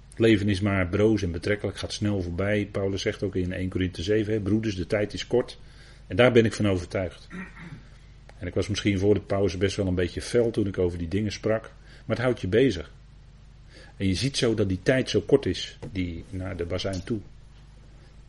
Het 0.09 0.19
leven 0.19 0.49
is 0.49 0.61
maar 0.61 0.87
broos 0.87 1.21
en 1.21 1.31
betrekkelijk, 1.31 1.77
gaat 1.77 1.93
snel 1.93 2.21
voorbij. 2.21 2.69
Paulus 2.71 3.01
zegt 3.01 3.23
ook 3.23 3.35
in 3.35 3.53
1 3.53 3.69
Corinthië 3.69 4.03
7, 4.03 4.33
hè, 4.33 4.39
broeders, 4.39 4.75
de 4.75 4.87
tijd 4.87 5.13
is 5.13 5.27
kort. 5.27 5.59
En 6.07 6.15
daar 6.15 6.31
ben 6.31 6.45
ik 6.45 6.53
van 6.53 6.67
overtuigd. 6.67 7.27
En 8.43 8.49
ik 8.49 8.55
was 8.55 8.67
misschien 8.67 8.99
voor 8.99 9.13
de 9.13 9.19
pauze 9.19 9.57
best 9.57 9.75
wel 9.75 9.87
een 9.87 9.95
beetje 9.95 10.21
fel 10.21 10.51
toen 10.51 10.67
ik 10.67 10.77
over 10.77 10.97
die 10.97 11.07
dingen 11.07 11.31
sprak. 11.31 11.61
Maar 12.05 12.15
het 12.15 12.25
houdt 12.25 12.41
je 12.41 12.47
bezig. 12.47 12.91
En 13.97 14.07
je 14.07 14.13
ziet 14.13 14.37
zo 14.37 14.53
dat 14.53 14.69
die 14.69 14.79
tijd 14.83 15.09
zo 15.09 15.21
kort 15.21 15.45
is, 15.45 15.77
die 15.91 16.23
naar 16.29 16.57
de 16.57 16.65
bazijn 16.65 17.03
toe. 17.03 17.19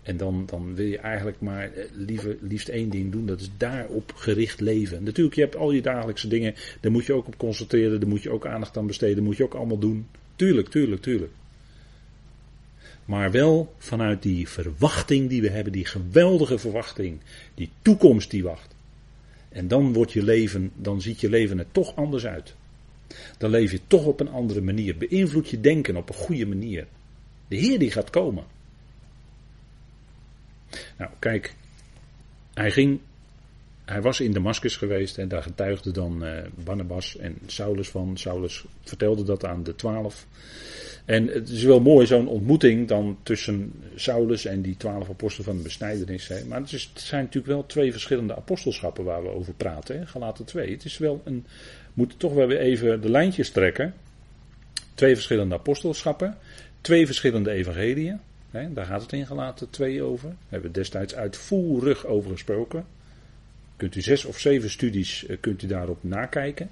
En 0.02 0.16
dan, 0.16 0.46
dan 0.46 0.74
wil 0.74 0.86
je 0.86 0.98
eigenlijk 0.98 1.40
maar 1.40 1.72
eh, 1.72 1.84
liever, 1.92 2.36
liefst 2.40 2.68
één 2.68 2.90
ding 2.90 3.12
doen, 3.12 3.26
dat 3.26 3.40
is 3.40 3.50
daarop 3.56 4.12
gericht 4.14 4.60
leven. 4.60 5.02
Natuurlijk, 5.02 5.36
je 5.36 5.42
hebt 5.42 5.56
al 5.56 5.72
je 5.72 5.82
dagelijkse 5.82 6.28
dingen, 6.28 6.54
daar 6.80 6.92
moet 6.92 7.06
je 7.06 7.12
ook 7.12 7.26
op 7.26 7.38
concentreren, 7.38 8.00
daar 8.00 8.08
moet 8.08 8.22
je 8.22 8.30
ook 8.30 8.46
aandacht 8.46 8.76
aan 8.76 8.86
besteden, 8.86 9.24
moet 9.24 9.36
je 9.36 9.44
ook 9.44 9.54
allemaal 9.54 9.78
doen. 9.78 10.06
Tuurlijk, 10.36 10.68
tuurlijk, 10.68 11.02
tuurlijk. 11.02 11.32
Maar 13.04 13.30
wel 13.30 13.74
vanuit 13.78 14.22
die 14.22 14.48
verwachting 14.48 15.28
die 15.28 15.42
we 15.42 15.50
hebben, 15.50 15.72
die 15.72 15.84
geweldige 15.84 16.58
verwachting, 16.58 17.20
die 17.54 17.70
toekomst 17.82 18.30
die 18.30 18.42
wacht. 18.42 18.73
En 19.54 19.68
dan 19.68 19.92
wordt 19.92 20.12
je 20.12 20.22
leven, 20.22 20.72
dan 20.76 21.00
ziet 21.00 21.20
je 21.20 21.28
leven 21.28 21.58
er 21.58 21.72
toch 21.72 21.96
anders 21.96 22.26
uit. 22.26 22.54
Dan 23.38 23.50
leef 23.50 23.70
je 23.70 23.80
toch 23.86 24.04
op 24.04 24.20
een 24.20 24.28
andere 24.28 24.60
manier. 24.60 24.96
Beïnvloed 24.96 25.48
je 25.48 25.60
denken 25.60 25.96
op 25.96 26.08
een 26.08 26.14
goede 26.14 26.46
manier. 26.46 26.86
De 27.48 27.56
Heer 27.56 27.78
die 27.78 27.90
gaat 27.90 28.10
komen. 28.10 28.44
Nou, 30.98 31.10
kijk, 31.18 31.54
hij 32.54 32.70
ging, 32.70 33.00
hij 33.84 34.02
was 34.02 34.20
in 34.20 34.32
Damascus 34.32 34.76
geweest 34.76 35.18
en 35.18 35.28
daar 35.28 35.42
getuigde 35.42 35.90
dan 35.90 36.24
uh, 36.24 36.38
Barnabas 36.64 37.16
en 37.16 37.38
Saulus 37.46 37.88
van. 37.88 38.16
Saulus 38.16 38.64
vertelde 38.82 39.22
dat 39.22 39.44
aan 39.44 39.62
de 39.62 39.74
twaalf. 39.74 40.26
En 41.04 41.26
het 41.26 41.48
is 41.48 41.62
wel 41.62 41.80
mooi, 41.80 42.06
zo'n 42.06 42.28
ontmoeting 42.28 42.88
dan 42.88 43.18
tussen 43.22 43.72
Saulus 43.94 44.44
en 44.44 44.62
die 44.62 44.76
twaalf 44.76 45.08
apostelen 45.08 45.46
van 45.46 45.56
de 45.56 45.62
besnijdenis. 45.62 46.28
Hè. 46.28 46.44
Maar 46.44 46.60
het, 46.60 46.72
is, 46.72 46.90
zijn 46.94 47.22
natuurlijk 47.22 47.52
wel 47.52 47.66
twee 47.66 47.92
verschillende 47.92 48.36
apostelschappen 48.36 49.04
waar 49.04 49.22
we 49.22 49.28
over 49.28 49.54
praten. 49.54 49.98
Hè. 49.98 50.06
Galaten 50.06 50.44
twee. 50.44 50.70
Het 50.70 50.84
is 50.84 50.98
wel 50.98 51.22
een, 51.24 51.46
moeten 51.94 52.18
toch 52.18 52.34
wel 52.34 52.46
weer 52.46 52.60
even 52.60 53.00
de 53.00 53.10
lijntjes 53.10 53.50
trekken. 53.50 53.94
Twee 54.94 55.14
verschillende 55.14 55.54
apostelschappen, 55.54 56.36
twee 56.80 57.06
verschillende 57.06 57.50
evangeliën. 57.50 58.20
Hè, 58.50 58.72
daar 58.72 58.86
gaat 58.86 59.02
het 59.02 59.12
in 59.12 59.26
gelaten 59.26 59.70
twee 59.70 60.02
over. 60.02 60.28
Daar 60.28 60.38
hebben 60.48 60.70
we 60.70 60.78
destijds 60.78 61.14
uitvoerig 61.14 62.06
over 62.06 62.30
gesproken. 62.30 62.84
Kunt 63.76 63.94
u 63.94 64.00
zes 64.00 64.24
of 64.24 64.38
zeven 64.38 64.70
studies 64.70 65.26
eh, 65.26 65.36
kunt 65.40 65.62
u 65.62 65.66
daarop 65.66 65.98
nakijken. 66.00 66.70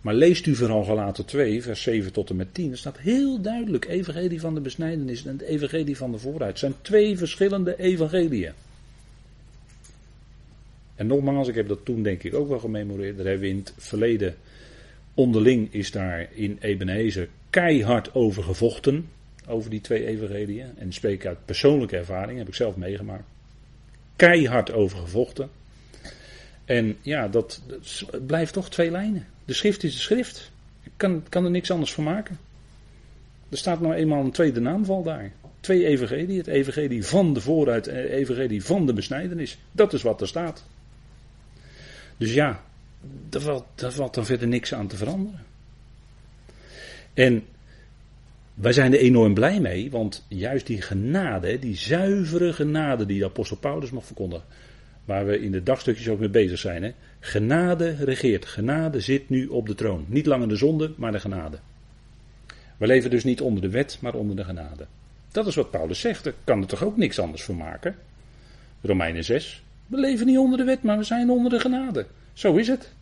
Maar 0.00 0.14
leest 0.14 0.46
u 0.46 0.54
vooral 0.54 0.84
gelaten 0.84 1.24
2, 1.24 1.62
vers 1.62 1.82
7 1.82 2.12
tot 2.12 2.30
en 2.30 2.36
met 2.36 2.54
10. 2.54 2.70
Er 2.70 2.78
staat 2.78 2.98
heel 2.98 3.40
duidelijk 3.40 3.84
evangelie 3.84 4.40
van 4.40 4.54
de 4.54 4.60
besnijdenis 4.60 5.26
en 5.26 5.32
het 5.32 5.42
evangelie 5.42 5.96
van 5.96 6.12
de 6.12 6.18
vooruit. 6.18 6.50
Het 6.50 6.58
zijn 6.58 6.74
twee 6.82 7.18
verschillende 7.18 7.78
evangeliën. 7.78 8.52
En 10.94 11.06
nogmaals, 11.06 11.48
ik 11.48 11.54
heb 11.54 11.68
dat 11.68 11.84
toen 11.84 12.02
denk 12.02 12.22
ik 12.22 12.34
ook 12.34 12.48
wel 12.48 12.58
gememoreerd. 12.58 13.16
Daar 13.16 13.26
hebben 13.26 13.44
we 13.44 13.52
in 13.52 13.58
het 13.58 13.74
verleden 13.76 14.34
onderling 15.14 15.72
is 15.72 15.90
daar 15.90 16.28
in 16.32 16.58
Ebenezer 16.60 17.28
keihard 17.50 18.14
over 18.14 18.42
gevochten. 18.42 19.08
Over 19.46 19.70
die 19.70 19.80
twee 19.80 20.06
evangeliën. 20.06 20.78
En 20.78 20.92
spreek 20.92 21.26
uit 21.26 21.44
persoonlijke 21.44 21.96
ervaring, 21.96 22.38
heb 22.38 22.48
ik 22.48 22.54
zelf 22.54 22.76
meegemaakt. 22.76 23.24
Keihard 24.16 24.72
over 24.72 24.98
gevochten. 24.98 25.50
En 26.64 26.96
ja, 27.02 27.28
dat, 27.28 27.62
blijft 28.26 28.52
toch 28.52 28.70
twee 28.70 28.90
lijnen. 28.90 29.26
De 29.44 29.52
schrift 29.52 29.82
is 29.82 29.94
de 29.94 30.00
schrift. 30.00 30.50
Ik 30.82 30.92
kan, 30.96 31.22
kan 31.28 31.44
er 31.44 31.50
niks 31.50 31.70
anders 31.70 31.92
van 31.92 32.04
maken. 32.04 32.38
Er 33.48 33.58
staat 33.58 33.80
nou 33.80 33.94
eenmaal 33.94 34.24
een 34.24 34.30
tweede 34.30 34.60
naamval 34.60 35.02
daar. 35.02 35.32
Twee 35.60 35.86
evangelie. 35.86 36.38
Het 36.38 36.46
evangelie 36.46 37.04
van 37.04 37.34
de 37.34 37.40
vooruit 37.40 37.86
en 37.86 37.96
het 37.96 38.10
evangelie 38.10 38.64
van 38.64 38.86
de 38.86 38.92
besnijdenis. 38.92 39.58
Dat 39.72 39.92
is 39.92 40.02
wat 40.02 40.20
er 40.20 40.28
staat. 40.28 40.64
Dus 42.16 42.34
ja, 42.34 42.62
daar 43.28 43.40
valt, 43.40 43.64
daar 43.74 43.92
valt 43.92 44.14
dan 44.14 44.26
verder 44.26 44.48
niks 44.48 44.74
aan 44.74 44.86
te 44.86 44.96
veranderen. 44.96 45.44
En 47.14 47.44
wij 48.54 48.72
zijn 48.72 48.92
er 48.92 48.98
enorm 48.98 49.34
blij 49.34 49.60
mee, 49.60 49.90
want 49.90 50.24
juist 50.28 50.66
die 50.66 50.82
genade, 50.82 51.58
die 51.58 51.76
zuivere 51.76 52.52
genade 52.52 53.06
die 53.06 53.18
de 53.18 53.24
apostel 53.24 53.56
Paulus 53.56 53.90
mag 53.90 54.04
verkondigen, 54.04 54.44
waar 55.04 55.26
we 55.26 55.40
in 55.40 55.52
de 55.52 55.62
dagstukjes 55.62 56.08
ook 56.08 56.18
mee 56.18 56.28
bezig 56.28 56.58
zijn. 56.58 56.82
Hè? 56.82 56.92
Genade 57.20 57.94
regeert. 57.94 58.46
Genade 58.46 59.00
zit 59.00 59.28
nu 59.28 59.46
op 59.46 59.66
de 59.66 59.74
troon. 59.74 60.04
Niet 60.08 60.26
langer 60.26 60.48
de 60.48 60.56
zonde, 60.56 60.92
maar 60.96 61.12
de 61.12 61.20
genade. 61.20 61.58
We 62.76 62.86
leven 62.86 63.10
dus 63.10 63.24
niet 63.24 63.40
onder 63.40 63.62
de 63.62 63.70
wet, 63.70 63.98
maar 64.00 64.14
onder 64.14 64.36
de 64.36 64.44
genade. 64.44 64.86
Dat 65.32 65.46
is 65.46 65.54
wat 65.54 65.70
Paulus 65.70 66.00
zegt. 66.00 66.24
Daar 66.24 66.32
kan 66.44 66.60
er 66.60 66.66
toch 66.66 66.84
ook 66.84 66.96
niks 66.96 67.18
anders 67.18 67.42
van 67.42 67.56
maken. 67.56 67.94
Romeinen 68.80 69.24
6. 69.24 69.62
We 69.86 69.96
leven 69.96 70.26
niet 70.26 70.38
onder 70.38 70.58
de 70.58 70.64
wet, 70.64 70.82
maar 70.82 70.98
we 70.98 71.04
zijn 71.04 71.30
onder 71.30 71.50
de 71.50 71.60
genade. 71.60 72.06
Zo 72.32 72.56
is 72.56 72.68
het. 72.68 72.92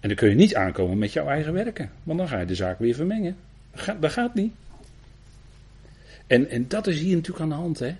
En 0.00 0.08
dan 0.08 0.16
kun 0.16 0.28
je 0.28 0.34
niet 0.34 0.54
aankomen 0.54 0.98
met 0.98 1.12
jouw 1.12 1.28
eigen 1.28 1.52
werken. 1.52 1.90
Want 2.02 2.18
dan 2.18 2.28
ga 2.28 2.38
je 2.38 2.46
de 2.46 2.54
zaak 2.54 2.78
weer 2.78 2.94
vermengen. 2.94 3.36
Dat 4.00 4.12
gaat 4.12 4.34
niet. 4.34 4.52
En, 6.26 6.50
en 6.50 6.68
dat 6.68 6.86
is 6.86 7.00
hier 7.00 7.14
natuurlijk 7.14 7.42
aan 7.42 7.48
de 7.48 7.54
hand. 7.54 7.78
Hè? 7.78 7.96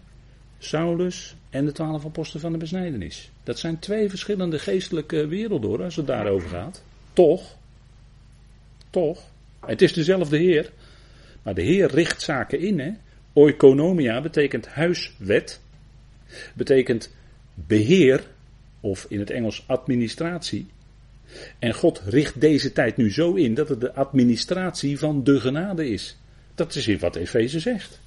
Saulus 0.59 1.37
en 1.51 1.65
de 1.65 1.73
twaalf 1.73 2.05
apostelen 2.05 2.43
van 2.43 2.53
de 2.53 2.59
besnijdenis. 2.59 3.31
Dat 3.43 3.59
zijn 3.59 3.79
twee 3.79 4.09
verschillende 4.09 4.59
geestelijke 4.59 5.27
werelden 5.27 5.71
hoor, 5.71 5.83
als 5.83 5.97
het 5.97 6.07
daarover 6.07 6.49
gaat. 6.49 6.83
Toch, 7.13 7.57
toch, 8.91 9.23
het 9.67 9.83
is 9.83 9.93
dezelfde 9.93 10.37
Heer, 10.37 10.71
maar 11.43 11.55
de 11.55 11.63
Heer 11.63 11.91
richt 11.91 12.23
zaken 12.23 12.61
in. 12.61 12.79
Hè? 12.79 12.91
Oikonomia 13.33 14.21
betekent 14.21 14.67
huiswet, 14.67 15.61
betekent 16.55 17.15
beheer, 17.55 18.27
of 18.81 19.07
in 19.09 19.19
het 19.19 19.31
Engels 19.31 19.65
administratie. 19.67 20.67
En 21.59 21.75
God 21.75 22.03
richt 22.07 22.41
deze 22.41 22.73
tijd 22.73 22.97
nu 22.97 23.13
zo 23.13 23.35
in 23.35 23.55
dat 23.55 23.69
het 23.69 23.81
de 23.81 23.95
administratie 23.95 24.99
van 24.99 25.25
de 25.25 25.41
genade 25.41 25.89
is. 25.89 26.17
Dat 26.55 26.75
is 26.75 26.97
wat 26.97 27.17
Efeze 27.17 27.61
zegt. 27.61 28.01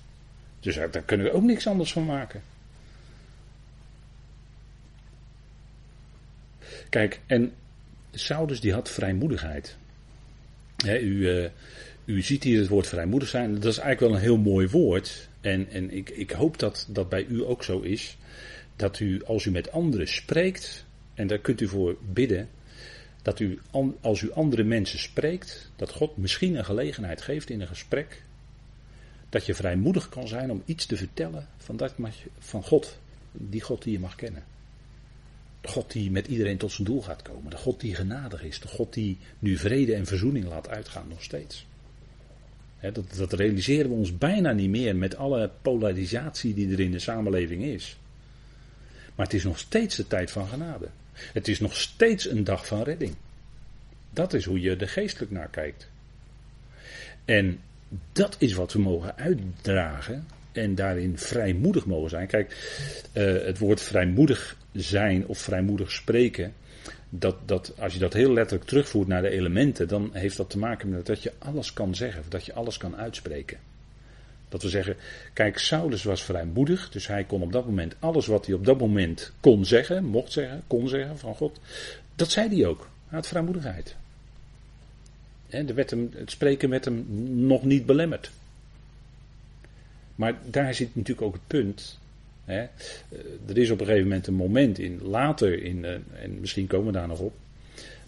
Dus 0.61 0.75
daar 0.75 1.01
kunnen 1.01 1.25
we 1.25 1.33
ook 1.33 1.43
niks 1.43 1.67
anders 1.67 1.91
van 1.93 2.05
maken. 2.05 2.41
Kijk, 6.89 7.19
en 7.25 7.53
Saulus 8.11 8.61
die 8.61 8.73
had 8.73 8.89
vrijmoedigheid. 8.89 9.77
u, 10.85 10.99
uh, 10.99 11.49
u 12.05 12.21
ziet 12.21 12.43
hier 12.43 12.59
het 12.59 12.67
woord 12.67 12.87
vrijmoedig 12.87 13.29
zijn. 13.29 13.53
Dat 13.53 13.71
is 13.71 13.77
eigenlijk 13.77 13.99
wel 13.99 14.13
een 14.13 14.25
heel 14.25 14.51
mooi 14.51 14.67
woord. 14.67 15.29
En, 15.41 15.69
en 15.69 15.91
ik, 15.91 16.09
ik 16.09 16.31
hoop 16.31 16.59
dat 16.59 16.87
dat 16.89 17.09
bij 17.09 17.25
u 17.25 17.43
ook 17.43 17.63
zo 17.63 17.79
is. 17.79 18.17
Dat 18.75 18.99
u 18.99 19.23
als 19.23 19.45
u 19.45 19.51
met 19.51 19.71
anderen 19.71 20.07
spreekt, 20.07 20.85
en 21.13 21.27
daar 21.27 21.37
kunt 21.37 21.61
u 21.61 21.67
voor 21.67 21.97
bidden, 22.13 22.49
dat 23.21 23.39
u 23.39 23.59
als 24.01 24.21
u 24.21 24.31
andere 24.31 24.63
mensen 24.63 24.99
spreekt, 24.99 25.71
dat 25.75 25.91
God 25.91 26.17
misschien 26.17 26.55
een 26.55 26.65
gelegenheid 26.65 27.21
geeft 27.21 27.49
in 27.49 27.61
een 27.61 27.67
gesprek 27.67 28.21
dat 29.31 29.45
je 29.45 29.55
vrijmoedig 29.55 30.09
kan 30.09 30.27
zijn 30.27 30.51
om 30.51 30.63
iets 30.65 30.85
te 30.85 30.97
vertellen 30.97 31.47
van, 31.57 31.77
dat, 31.77 31.93
van 32.39 32.63
God. 32.63 32.97
Die 33.31 33.61
God 33.61 33.83
die 33.83 33.93
je 33.93 33.99
mag 33.99 34.15
kennen. 34.15 34.43
De 35.61 35.67
God 35.67 35.91
die 35.91 36.11
met 36.11 36.27
iedereen 36.27 36.57
tot 36.57 36.71
zijn 36.71 36.87
doel 36.87 37.01
gaat 37.01 37.21
komen. 37.21 37.49
De 37.49 37.57
God 37.57 37.79
die 37.79 37.95
genadig 37.95 38.43
is. 38.43 38.59
De 38.59 38.67
God 38.67 38.93
die 38.93 39.17
nu 39.39 39.57
vrede 39.57 39.95
en 39.95 40.05
verzoening 40.05 40.45
laat 40.45 40.69
uitgaan 40.69 41.07
nog 41.07 41.23
steeds. 41.23 41.65
dat, 42.79 43.15
dat 43.15 43.33
realiseren 43.33 43.89
we 43.89 43.95
ons 43.95 44.17
bijna 44.17 44.51
niet 44.51 44.69
meer 44.69 44.95
met 44.95 45.15
alle 45.15 45.51
polarisatie 45.61 46.53
die 46.53 46.71
er 46.71 46.79
in 46.79 46.91
de 46.91 46.99
samenleving 46.99 47.63
is. 47.63 47.97
Maar 49.15 49.25
het 49.25 49.35
is 49.35 49.43
nog 49.43 49.59
steeds 49.59 49.95
de 49.95 50.07
tijd 50.07 50.31
van 50.31 50.47
genade. 50.47 50.87
Het 51.13 51.47
is 51.47 51.59
nog 51.59 51.77
steeds 51.77 52.29
een 52.29 52.43
dag 52.43 52.67
van 52.67 52.83
redding. 52.83 53.15
Dat 54.09 54.33
is 54.33 54.45
hoe 54.45 54.61
je 54.61 54.75
er 54.75 54.89
geestelijk 54.89 55.31
naar 55.31 55.49
kijkt. 55.49 55.89
En 57.25 57.59
dat 58.11 58.35
is 58.39 58.53
wat 58.53 58.73
we 58.73 58.79
mogen 58.79 59.17
uitdragen 59.17 60.25
en 60.51 60.75
daarin 60.75 61.17
vrijmoedig 61.17 61.85
mogen 61.85 62.09
zijn. 62.09 62.27
Kijk, 62.27 62.51
uh, 63.13 63.45
het 63.45 63.57
woord 63.57 63.81
vrijmoedig 63.81 64.57
zijn 64.71 65.27
of 65.27 65.37
vrijmoedig 65.37 65.91
spreken, 65.91 66.53
dat, 67.09 67.35
dat, 67.45 67.73
als 67.79 67.93
je 67.93 67.99
dat 67.99 68.13
heel 68.13 68.33
letterlijk 68.33 68.69
terugvoert 68.69 69.07
naar 69.07 69.21
de 69.21 69.29
elementen, 69.29 69.87
dan 69.87 70.09
heeft 70.13 70.37
dat 70.37 70.49
te 70.49 70.57
maken 70.57 70.89
met 70.89 71.05
dat 71.05 71.23
je 71.23 71.33
alles 71.39 71.73
kan 71.73 71.95
zeggen, 71.95 72.23
dat 72.29 72.45
je 72.45 72.53
alles 72.53 72.77
kan 72.77 72.95
uitspreken. 72.95 73.57
Dat 74.49 74.61
we 74.61 74.69
zeggen, 74.69 74.95
kijk, 75.33 75.57
Saulus 75.57 76.03
was 76.03 76.23
vrijmoedig, 76.23 76.89
dus 76.89 77.07
hij 77.07 77.23
kon 77.23 77.41
op 77.41 77.51
dat 77.51 77.65
moment 77.65 77.95
alles 77.99 78.27
wat 78.27 78.45
hij 78.45 78.55
op 78.55 78.65
dat 78.65 78.79
moment 78.79 79.31
kon 79.39 79.65
zeggen, 79.65 80.03
mocht 80.05 80.31
zeggen, 80.31 80.63
kon 80.67 80.87
zeggen 80.87 81.17
van 81.17 81.35
God, 81.35 81.59
dat 82.15 82.31
zei 82.31 82.55
hij 82.55 82.65
ook. 82.65 82.89
Hij 83.07 83.17
had 83.17 83.27
vrijmoedigheid. 83.27 83.95
Er 85.51 85.75
werd 85.75 85.89
hem, 85.89 86.09
het 86.15 86.31
spreken 86.31 86.69
werd 86.69 86.85
hem 86.85 87.05
nog 87.45 87.63
niet 87.63 87.85
belemmerd. 87.85 88.31
Maar 90.15 90.35
daar 90.49 90.73
zit 90.73 90.95
natuurlijk 90.95 91.27
ook 91.27 91.33
het 91.33 91.47
punt. 91.47 91.99
Hè. 92.45 92.59
Eh, 92.59 92.69
er 93.47 93.57
is 93.57 93.69
op 93.69 93.79
een 93.79 93.85
gegeven 93.85 94.07
moment 94.07 94.27
een 94.27 94.33
moment 94.33 94.79
in, 94.79 95.01
later 95.01 95.63
in, 95.63 95.85
eh, 95.85 95.93
en 95.93 96.39
misschien 96.39 96.67
komen 96.67 96.85
we 96.85 96.91
daar 96.91 97.07
nog 97.07 97.19
op. 97.19 97.33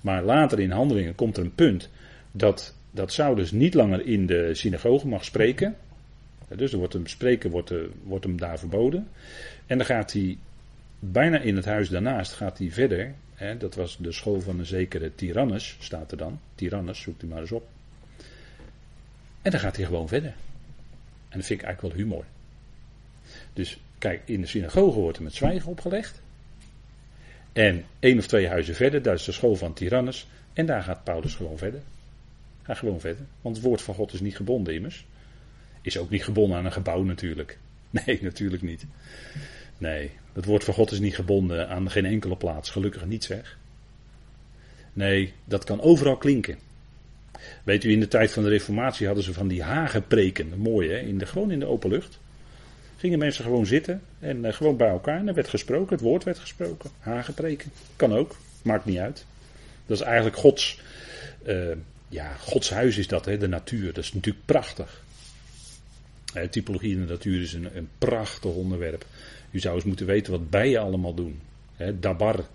Maar 0.01 0.23
later 0.23 0.59
in 0.59 0.71
handelingen 0.71 1.15
komt 1.15 1.37
er 1.37 1.43
een 1.43 1.55
punt 1.55 1.89
dat 2.31 2.73
dat 2.93 3.13
Saulus 3.13 3.51
niet 3.51 3.73
langer 3.73 4.05
in 4.05 4.25
de 4.25 4.49
synagoge 4.53 5.07
mag 5.07 5.25
spreken. 5.25 5.75
Dus 6.55 6.71
er 6.71 6.77
wordt 6.77 6.93
hem 6.93 7.07
spreken 7.07 7.49
wordt, 7.49 7.71
eh, 7.71 7.77
wordt 8.03 8.23
hem 8.23 8.37
daar 8.37 8.59
verboden. 8.59 9.07
En 9.65 9.77
dan 9.77 9.85
gaat 9.85 10.13
hij 10.13 10.37
bijna 10.99 11.39
in 11.39 11.55
het 11.55 11.65
huis 11.65 11.89
daarnaast 11.89 12.31
gaat 12.31 12.57
hij 12.57 12.71
verder. 12.71 13.13
Dat 13.57 13.75
was 13.75 13.97
de 13.97 14.11
school 14.11 14.41
van 14.41 14.59
een 14.59 14.65
zekere 14.65 15.15
Tyrannus, 15.15 15.77
staat 15.79 16.11
er 16.11 16.17
dan. 16.17 16.39
Tyrannus, 16.55 17.01
zoekt 17.01 17.23
u 17.23 17.27
maar 17.27 17.41
eens 17.41 17.51
op. 17.51 17.69
En 19.41 19.51
dan 19.51 19.59
gaat 19.59 19.75
hij 19.75 19.85
gewoon 19.85 20.07
verder. 20.07 20.33
En 21.29 21.39
dat 21.39 21.45
vind 21.45 21.59
ik 21.59 21.65
eigenlijk 21.65 21.95
wel 21.95 22.05
humor. 22.05 22.25
Dus 23.53 23.79
kijk, 23.97 24.21
in 24.25 24.41
de 24.41 24.47
synagoge 24.47 24.99
wordt 24.99 25.17
er 25.17 25.23
met 25.23 25.33
zwijgen 25.33 25.69
opgelegd. 25.69 26.21
En 27.53 27.85
één 27.99 28.17
of 28.17 28.27
twee 28.27 28.47
huizen 28.47 28.75
verder, 28.75 29.01
dat 29.01 29.15
is 29.19 29.23
de 29.23 29.31
school 29.31 29.55
van 29.55 29.73
Tyrannus. 29.73 30.27
En 30.53 30.65
daar 30.65 30.83
gaat 30.83 31.03
Paulus 31.03 31.35
gewoon 31.35 31.57
verder. 31.57 31.81
Ga 32.61 32.73
gewoon 32.73 32.99
verder. 32.99 33.25
Want 33.41 33.55
het 33.55 33.65
woord 33.65 33.81
van 33.81 33.95
God 33.95 34.13
is 34.13 34.19
niet 34.19 34.35
gebonden 34.35 34.73
immers. 34.73 35.05
Is 35.81 35.97
ook 35.97 36.09
niet 36.09 36.23
gebonden 36.23 36.57
aan 36.57 36.65
een 36.65 36.71
gebouw 36.71 37.03
natuurlijk. 37.03 37.57
Nee, 38.05 38.19
natuurlijk 38.21 38.63
niet. 38.63 38.85
Nee, 39.77 40.11
het 40.33 40.45
woord 40.45 40.63
van 40.63 40.73
God 40.73 40.91
is 40.91 40.99
niet 40.99 41.15
gebonden 41.15 41.69
aan 41.69 41.91
geen 41.91 42.05
enkele 42.05 42.35
plaats. 42.35 42.69
Gelukkig 42.69 43.05
niet 43.05 43.23
zeg. 43.23 43.57
Nee, 44.93 45.33
dat 45.45 45.63
kan 45.63 45.81
overal 45.81 46.17
klinken. 46.17 46.57
Weet 47.63 47.83
u, 47.83 47.91
in 47.91 47.99
de 47.99 48.07
tijd 48.07 48.31
van 48.31 48.43
de 48.43 48.49
Reformatie 48.49 49.05
hadden 49.05 49.23
ze 49.23 49.33
van 49.33 49.47
die 49.47 49.63
hagenpreken. 49.63 50.57
Mooi 50.57 50.89
hè, 50.89 50.97
in 50.97 51.17
de, 51.17 51.25
gewoon 51.25 51.51
in 51.51 51.59
de 51.59 51.65
open 51.65 51.89
lucht. 51.89 52.19
Gingen 52.97 53.19
mensen 53.19 53.43
gewoon 53.43 53.65
zitten 53.65 54.01
en 54.19 54.45
uh, 54.45 54.53
gewoon 54.53 54.77
bij 54.77 54.89
elkaar. 54.89 55.19
En 55.19 55.27
er 55.27 55.33
werd 55.33 55.49
gesproken, 55.49 55.93
het 55.93 56.03
woord 56.03 56.23
werd 56.23 56.39
gesproken. 56.39 56.89
Hagenpreken. 56.99 57.71
Kan 57.95 58.13
ook, 58.13 58.35
maakt 58.61 58.85
niet 58.85 58.97
uit. 58.97 59.25
Dat 59.85 59.97
is 59.97 60.03
eigenlijk 60.03 60.35
Gods, 60.35 60.79
uh, 61.47 61.71
ja, 62.09 62.33
Gods 62.33 62.69
huis 62.69 62.97
is 62.97 63.07
dat, 63.07 63.25
hè, 63.25 63.37
de 63.37 63.47
natuur. 63.47 63.93
Dat 63.93 64.03
is 64.03 64.13
natuurlijk 64.13 64.45
prachtig. 64.45 65.01
Typologie 66.49 66.91
in 66.91 67.05
de 67.05 67.11
natuur 67.11 67.41
is 67.41 67.53
een, 67.53 67.77
een 67.77 67.89
prachtig 67.97 68.51
onderwerp. 68.51 69.05
U 69.53 69.59
zou 69.59 69.75
eens 69.75 69.83
moeten 69.83 70.05
weten 70.05 70.31
wat 70.31 70.49
bijen 70.49 70.81
allemaal 70.81 71.13
doen. 71.13 71.39
He, 71.75 71.99
dabar, 71.99 72.45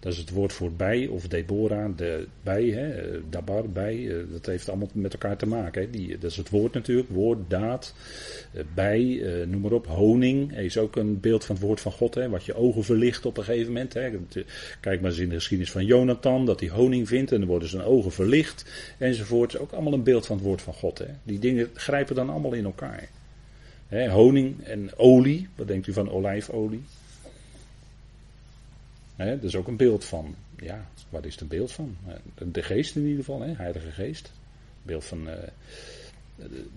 dat 0.00 0.12
is 0.12 0.18
het 0.18 0.30
woord 0.30 0.52
voor 0.52 0.72
bij, 0.72 1.06
of 1.06 1.28
Deborah, 1.28 1.96
de 1.96 2.26
bij, 2.42 2.64
hè, 2.64 3.20
dabar, 3.30 3.68
bij, 3.68 4.08
eh, 4.08 4.16
dat 4.32 4.46
heeft 4.46 4.68
allemaal 4.68 4.88
met 4.92 5.12
elkaar 5.12 5.36
te 5.36 5.46
maken. 5.46 5.90
Die, 5.90 6.18
dat 6.18 6.30
is 6.30 6.36
het 6.36 6.50
woord 6.50 6.72
natuurlijk, 6.72 7.08
woord, 7.10 7.38
daad, 7.48 7.94
eh, 8.52 8.62
bij, 8.74 9.22
eh, 9.22 9.46
noem 9.46 9.60
maar 9.60 9.72
op, 9.72 9.86
honing, 9.86 10.56
is 10.56 10.78
ook 10.78 10.96
een 10.96 11.20
beeld 11.20 11.44
van 11.44 11.54
het 11.54 11.64
woord 11.64 11.80
van 11.80 11.92
God, 11.92 12.14
wat 12.14 12.44
je 12.44 12.54
ogen 12.54 12.84
verlicht 12.84 13.26
op 13.26 13.36
een 13.36 13.44
gegeven 13.44 13.72
moment. 13.72 13.92
Kijk 14.80 15.00
maar 15.00 15.10
eens 15.10 15.18
in 15.18 15.28
de 15.28 15.34
geschiedenis 15.34 15.72
van 15.72 15.86
Jonathan, 15.86 16.46
dat 16.46 16.60
hij 16.60 16.68
honing 16.68 17.08
vindt 17.08 17.32
en 17.32 17.38
dan 17.38 17.48
worden 17.48 17.68
zijn 17.68 17.82
ogen 17.82 18.12
verlicht, 18.12 18.64
enzovoort. 18.98 19.58
Ook 19.58 19.72
allemaal 19.72 19.92
een 19.92 20.02
beeld 20.02 20.26
van 20.26 20.36
het 20.36 20.44
woord 20.44 20.62
van 20.62 20.74
God. 20.74 21.02
Die 21.22 21.38
dingen 21.38 21.70
grijpen 21.74 22.14
dan 22.14 22.30
allemaal 22.30 22.52
in 22.52 22.64
elkaar 22.64 23.08
honing 23.94 24.64
en 24.64 24.96
olie. 24.96 25.48
Wat 25.54 25.66
denkt 25.66 25.86
u 25.86 25.92
van 25.92 26.10
olijfolie? 26.10 26.82
dat 29.16 29.42
is 29.42 29.56
ook 29.56 29.68
een 29.68 29.76
beeld 29.76 30.04
van. 30.04 30.34
Ja, 30.58 30.88
wat 31.08 31.24
is 31.24 31.32
het 31.32 31.40
een 31.40 31.48
beeld 31.48 31.72
van? 31.72 31.96
De 32.52 32.62
geest 32.62 32.96
in 32.96 33.02
ieder 33.02 33.24
geval, 33.24 33.42
Heilige 33.42 33.90
Geest. 33.90 34.32
Beeld 34.82 35.04
van. 35.04 35.28
Uh, 35.28 35.32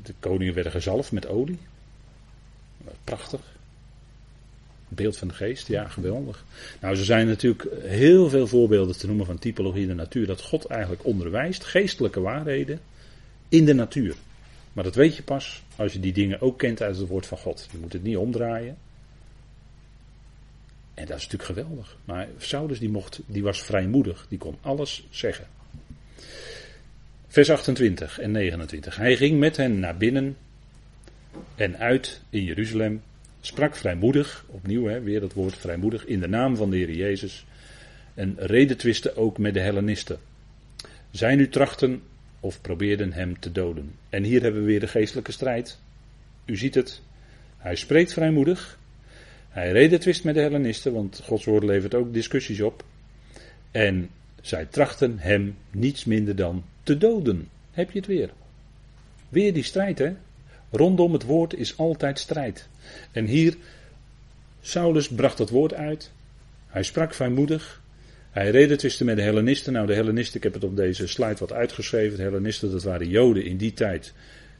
de 0.03 0.13
koningen 0.19 0.53
werden 0.53 0.71
gezalfd 0.71 1.11
met 1.11 1.27
olie. 1.27 1.57
Prachtig. 3.03 3.41
Beeld 4.87 5.17
van 5.17 5.27
de 5.27 5.33
geest, 5.33 5.67
ja, 5.67 5.87
geweldig. 5.87 6.45
Nou, 6.81 6.97
er 6.97 7.05
zijn 7.05 7.27
natuurlijk 7.27 7.67
heel 7.83 8.29
veel 8.29 8.47
voorbeelden 8.47 8.97
te 8.97 9.07
noemen 9.07 9.25
van 9.25 9.39
typologie 9.39 9.81
in 9.81 9.87
de 9.87 9.93
natuur. 9.93 10.27
Dat 10.27 10.41
God 10.41 10.65
eigenlijk 10.65 11.05
onderwijst 11.05 11.63
geestelijke 11.63 12.19
waarheden 12.19 12.79
in 13.49 13.65
de 13.65 13.73
natuur. 13.73 14.15
Maar 14.77 14.85
dat 14.85 14.95
weet 14.95 15.15
je 15.15 15.23
pas 15.23 15.63
als 15.75 15.93
je 15.93 15.99
die 15.99 16.13
dingen 16.13 16.41
ook 16.41 16.57
kent 16.57 16.81
uit 16.81 16.97
het 16.97 17.07
woord 17.07 17.25
van 17.25 17.37
God. 17.37 17.67
Je 17.71 17.77
moet 17.77 17.93
het 17.93 18.03
niet 18.03 18.17
omdraaien. 18.17 18.77
En 20.93 21.05
dat 21.05 21.17
is 21.17 21.27
natuurlijk 21.27 21.59
geweldig. 21.59 21.97
Maar 22.05 22.27
Saulus 22.37 22.79
die, 22.79 22.89
mocht, 22.89 23.19
die 23.25 23.43
was 23.43 23.63
vrijmoedig. 23.63 24.25
Die 24.29 24.37
kon 24.37 24.57
alles 24.61 25.07
zeggen. 25.09 25.47
Vers 27.27 27.49
28 27.49 28.19
en 28.19 28.31
29. 28.31 28.95
Hij 28.95 29.15
ging 29.15 29.39
met 29.39 29.57
hen 29.57 29.79
naar 29.79 29.97
binnen 29.97 30.37
en 31.55 31.77
uit 31.77 32.21
in 32.29 32.43
Jeruzalem. 32.43 33.01
Sprak 33.41 33.75
vrijmoedig, 33.75 34.45
opnieuw 34.47 34.85
hè, 34.85 35.01
weer 35.01 35.19
dat 35.19 35.33
woord 35.33 35.55
vrijmoedig, 35.55 36.05
in 36.05 36.19
de 36.19 36.27
naam 36.27 36.55
van 36.55 36.69
de 36.69 36.77
Heer 36.77 36.91
Jezus. 36.91 37.45
En 38.13 38.35
redetwisten 38.37 39.15
ook 39.15 39.37
met 39.37 39.53
de 39.53 39.59
Hellenisten. 39.59 40.19
Zij 41.11 41.35
nu 41.35 41.49
trachten 41.49 42.01
of 42.47 42.61
probeerden 42.61 43.13
hem 43.13 43.39
te 43.39 43.51
doden. 43.51 43.91
En 44.09 44.23
hier 44.23 44.41
hebben 44.41 44.61
we 44.61 44.67
weer 44.67 44.79
de 44.79 44.87
geestelijke 44.87 45.31
strijd. 45.31 45.79
U 46.45 46.57
ziet 46.57 46.75
het. 46.75 47.01
Hij 47.57 47.75
spreekt 47.75 48.13
vrijmoedig. 48.13 48.79
Hij 49.49 49.71
redetwist 49.71 50.23
met 50.23 50.35
de 50.35 50.41
Hellenisten, 50.41 50.93
want 50.93 51.21
Gods 51.23 51.45
woord 51.45 51.63
levert 51.63 51.95
ook 51.95 52.13
discussies 52.13 52.61
op. 52.61 52.85
En 53.71 54.09
zij 54.41 54.65
trachten 54.65 55.19
hem 55.19 55.57
niets 55.71 56.05
minder 56.05 56.35
dan 56.35 56.63
te 56.83 56.97
doden. 56.97 57.49
Heb 57.71 57.91
je 57.91 57.97
het 57.97 58.07
weer? 58.07 58.29
Weer 59.29 59.53
die 59.53 59.63
strijd, 59.63 59.97
hè? 59.97 60.13
Rondom 60.71 61.13
het 61.13 61.23
woord 61.23 61.53
is 61.53 61.77
altijd 61.77 62.19
strijd. 62.19 62.67
En 63.11 63.25
hier, 63.25 63.55
Saulus 64.61 65.09
bracht 65.09 65.37
het 65.37 65.49
woord 65.49 65.73
uit. 65.73 66.11
Hij 66.67 66.83
sprak 66.83 67.13
vrijmoedig. 67.13 67.81
Hij 68.37 68.49
redetwiste 68.49 69.05
met 69.05 69.15
de 69.15 69.21
Hellenisten. 69.21 69.73
Nou, 69.73 69.87
de 69.87 69.93
Hellenisten, 69.93 70.37
ik 70.37 70.43
heb 70.43 70.53
het 70.53 70.63
op 70.63 70.75
deze 70.75 71.07
slide 71.07 71.35
wat 71.39 71.53
uitgeschreven. 71.53 72.17
De 72.17 72.23
Hellenisten, 72.23 72.71
dat 72.71 72.83
waren 72.83 73.09
Joden 73.09 73.45
in 73.45 73.57
die 73.57 73.73
tijd 73.73 74.13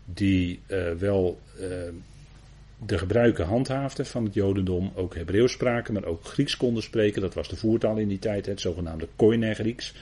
die 0.06 0.60
uh, 0.68 0.92
wel 0.92 1.40
uh, 1.60 1.66
de 2.86 2.98
gebruiken 2.98 3.46
handhaafden 3.46 4.06
van 4.06 4.24
het 4.24 4.34
Jodendom. 4.34 4.92
Ook 4.96 5.16
Hebreeuws 5.16 5.52
spraken, 5.52 5.94
maar 5.94 6.04
ook 6.04 6.26
Grieks 6.26 6.58
konden 6.58 6.84
spreken. 6.84 7.22
Dat 7.22 7.34
was 7.34 7.50
de 7.50 7.56
voertaal 7.56 7.98
in 7.98 8.08
die 8.08 8.20
tijd, 8.20 8.46
het 8.46 8.62
zogenaamde 8.62 9.08
Koine 9.16 9.54
Grieks. 9.54 9.94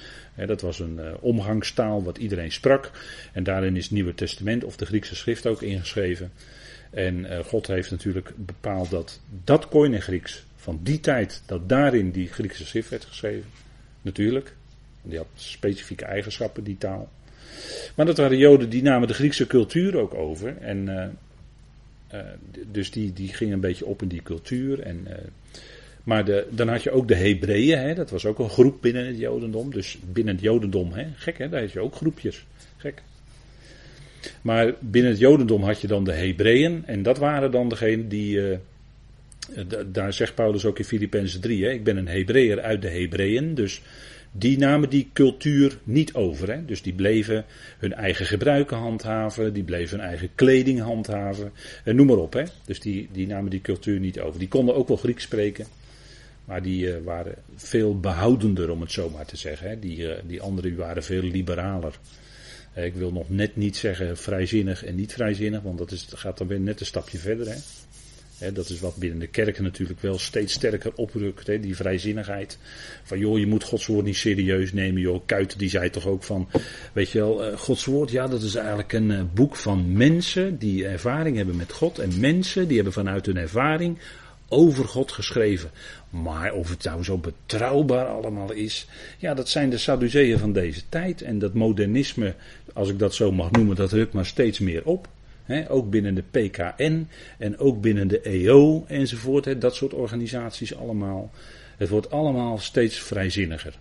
Dat 0.45 0.61
was 0.61 0.79
een 0.79 0.97
uh, 0.97 1.13
omgangstaal 1.19 2.03
wat 2.03 2.17
iedereen 2.17 2.51
sprak. 2.51 2.91
En 3.33 3.43
daarin 3.43 3.75
is 3.75 3.83
het 3.83 3.93
Nieuwe 3.93 4.15
Testament 4.15 4.63
of 4.63 4.77
de 4.77 4.85
Griekse 4.85 5.15
schrift 5.15 5.47
ook 5.47 5.61
ingeschreven. 5.61 6.31
En 6.89 7.43
God 7.45 7.67
heeft 7.67 7.91
natuurlijk 7.91 8.33
bepaald 8.35 8.89
dat 8.89 9.21
dat 9.43 9.67
Koine 9.67 10.01
Grieks 10.01 10.45
van 10.55 10.79
die 10.83 10.99
tijd, 10.99 11.43
dat 11.45 11.69
daarin 11.69 12.11
die 12.11 12.27
Griekse 12.27 12.65
schrift 12.65 12.89
werd 12.89 13.05
geschreven. 13.05 13.63
Natuurlijk. 14.06 14.54
Die 15.02 15.18
had 15.18 15.28
specifieke 15.36 16.06
eigenschappen, 16.06 16.63
die 16.63 16.78
taal. 16.78 17.10
Maar 17.96 18.06
dat 18.06 18.18
waren 18.18 18.38
Joden 18.38 18.70
die 18.70 18.82
namen 18.82 19.08
de 19.08 19.13
Griekse 19.13 19.48
cultuur 19.48 19.98
ook 19.98 20.13
over. 20.13 20.58
En 20.58 20.88
uh, 20.88 21.06
uh, 22.13 22.28
dus 22.72 22.91
die, 22.91 23.13
die 23.13 23.34
gingen 23.34 23.54
een 23.54 23.60
beetje 23.60 23.86
op 23.86 24.02
in 24.02 24.08
die 24.08 24.22
cultuur. 24.22 24.80
En, 24.80 25.06
uh, 25.08 25.13
maar 26.04 26.26
de, 26.26 26.48
dan 26.50 26.68
had 26.68 26.84
je 26.84 26.91
ook 26.91 27.08
de 27.08 27.15
Hebreeën, 27.15 27.96
dat 27.96 28.10
was 28.10 28.26
ook 28.26 28.39
een 28.39 28.50
groep 28.50 28.82
binnen 28.82 29.06
het 29.06 29.18
Jodendom. 29.18 29.72
Dus 29.72 29.98
binnen 30.12 30.34
het 30.34 30.44
Jodendom, 30.44 30.94
hè, 30.94 31.06
gek 31.15 31.38
hè, 31.38 31.50
daar 31.50 31.62
had 31.62 31.72
je 31.72 31.80
ook 31.80 31.96
groepjes. 31.96 32.46
Gek. 32.78 33.02
Maar 34.41 34.74
binnen 34.80 35.12
het 35.12 35.20
Jodendom 35.20 35.63
had 35.63 35.82
je 35.82 35.88
dan 35.88 36.04
de 36.04 36.13
Hebreeën. 36.13 36.84
En 36.86 37.04
dat 37.04 37.18
waren 37.18 37.52
dan 37.52 37.70
degenen 37.70 38.08
die 38.08 38.60
daar 39.88 40.13
zegt 40.13 40.36
Paulus 40.36 40.65
ook 40.65 40.79
in 40.79 40.86
Filippenzen 40.86 41.41
3, 41.41 41.63
hè, 41.65 41.71
ik 41.71 41.84
ben 41.84 41.97
een 41.97 42.08
Hebreeër 42.08 42.62
uit 42.62 42.81
de 42.81 42.89
Hebreeën, 42.89 43.55
dus 43.55 43.81
die 44.38 44.58
namen 44.58 44.89
die 44.89 45.10
cultuur 45.13 45.77
niet 45.84 46.13
over. 46.13 46.51
Hè? 46.51 46.65
Dus 46.65 46.81
die 46.81 46.93
bleven 46.93 47.45
hun 47.77 47.93
eigen 47.93 48.25
gebruiken 48.25 48.77
handhaven, 48.77 49.53
die 49.53 49.63
bleven 49.63 49.97
hun 49.97 50.08
eigen 50.08 50.29
kleding 50.36 50.79
handhaven, 50.79 51.51
en 51.84 51.95
noem 51.95 52.08
maar 52.08 52.17
op. 52.17 52.34
Hè? 52.34 52.43
Dus 52.65 52.79
die, 52.79 53.10
die 53.12 53.27
namen 53.27 53.49
die 53.49 53.62
cultuur 53.62 53.99
niet 53.99 54.19
over. 54.19 54.39
Die 54.39 54.47
konden 54.47 54.75
ook 54.75 54.88
wel 54.88 54.97
Grieks 54.97 55.23
spreken, 55.23 55.65
maar 56.45 56.62
die 56.62 56.86
uh, 56.86 56.95
waren 57.03 57.36
veel 57.55 57.99
behoudender, 57.99 58.69
om 58.69 58.81
het 58.81 58.91
zo 58.91 59.10
maar 59.10 59.25
te 59.25 59.38
zeggen. 59.38 59.69
Hè? 59.69 59.79
Die, 59.79 59.97
uh, 59.97 60.13
die 60.27 60.41
anderen 60.41 60.75
waren 60.75 61.03
veel 61.03 61.21
liberaler. 61.21 61.99
Ik 62.73 62.93
wil 62.93 63.12
nog 63.12 63.29
net 63.29 63.55
niet 63.55 63.77
zeggen 63.77 64.17
vrijzinnig 64.17 64.86
en 64.86 64.95
niet 64.95 65.13
vrijzinnig, 65.13 65.62
want 65.62 65.77
dat 65.77 65.91
is, 65.91 66.08
gaat 66.10 66.38
dan 66.38 66.47
weer 66.47 66.60
net 66.60 66.79
een 66.79 66.86
stapje 66.86 67.17
verder. 67.17 67.47
Hè? 67.47 67.55
Dat 68.54 68.69
is 68.69 68.80
wat 68.80 68.95
binnen 68.95 69.19
de 69.19 69.28
kerken 69.28 69.63
natuurlijk 69.63 70.02
wel 70.02 70.19
steeds 70.19 70.54
sterker 70.54 70.91
oprukt, 70.95 71.45
die 71.45 71.76
vrijzinnigheid. 71.76 72.58
Van 73.04 73.19
joh, 73.19 73.39
je 73.39 73.48
moet 73.48 73.63
Gods 73.63 73.86
woord 73.86 74.06
niet 74.06 74.15
serieus 74.15 74.74
nemen, 74.74 75.02
joh. 75.02 75.21
Kuiten 75.26 75.58
die 75.58 75.69
zei 75.69 75.89
toch 75.89 76.08
ook 76.08 76.24
van, 76.24 76.48
weet 76.93 77.12
je 77.12 77.19
wel, 77.19 77.52
uh, 77.52 77.58
Gods 77.58 77.86
woord, 77.86 78.12
ja, 78.12 78.28
dat 78.28 78.41
is 78.41 78.56
eigenlijk 78.56 78.93
een 78.93 79.10
uh, 79.10 79.21
boek 79.34 79.56
van 79.56 79.98
mensen 79.98 80.58
die 80.58 80.88
ervaring 80.88 81.38
hebben 81.38 81.56
met 81.56 81.71
God. 81.71 82.00
En 82.00 82.19
mensen 82.19 82.67
die 82.67 82.76
hebben 82.76 82.93
vanuit 82.93 83.26
hun 83.26 83.38
ervaring 83.38 83.98
over 84.50 84.86
God 84.86 85.12
geschreven. 85.12 85.71
Maar 86.10 86.54
of 86.54 86.69
het 86.69 86.84
nou 86.84 87.04
zo 87.04 87.17
betrouwbaar 87.17 88.06
allemaal 88.06 88.52
is, 88.52 88.88
ja, 89.17 89.34
dat 89.34 89.50
zijn 89.50 89.69
de 89.69 89.78
Sadduceeën 89.78 90.39
van 90.39 90.54
deze 90.54 90.82
tijd. 90.89 91.21
En 91.21 91.39
dat 91.39 91.54
modernisme, 91.54 92.36
als 92.74 92.89
ik 92.89 93.00
dat 93.00 93.13
zo 93.13 93.32
mag 93.32 93.52
noemen, 93.52 93.76
dat 93.76 93.91
rukt 93.91 94.13
maar 94.13 94.26
steeds 94.26 94.60
meer 94.60 94.86
op 94.86 95.08
ook 95.67 95.89
binnen 95.89 96.15
de 96.15 96.23
PKN 96.31 97.08
en 97.38 97.58
ook 97.58 97.81
binnen 97.81 98.08
de 98.08 98.21
EO 98.21 98.86
enzovoort. 98.88 99.62
dat 99.62 99.75
soort 99.75 99.93
organisaties 99.93 100.75
allemaal. 100.75 101.31
Het 101.77 101.89
wordt 101.89 102.12
allemaal 102.12 102.58
steeds 102.58 102.99
vrijzinniger. 102.99 103.79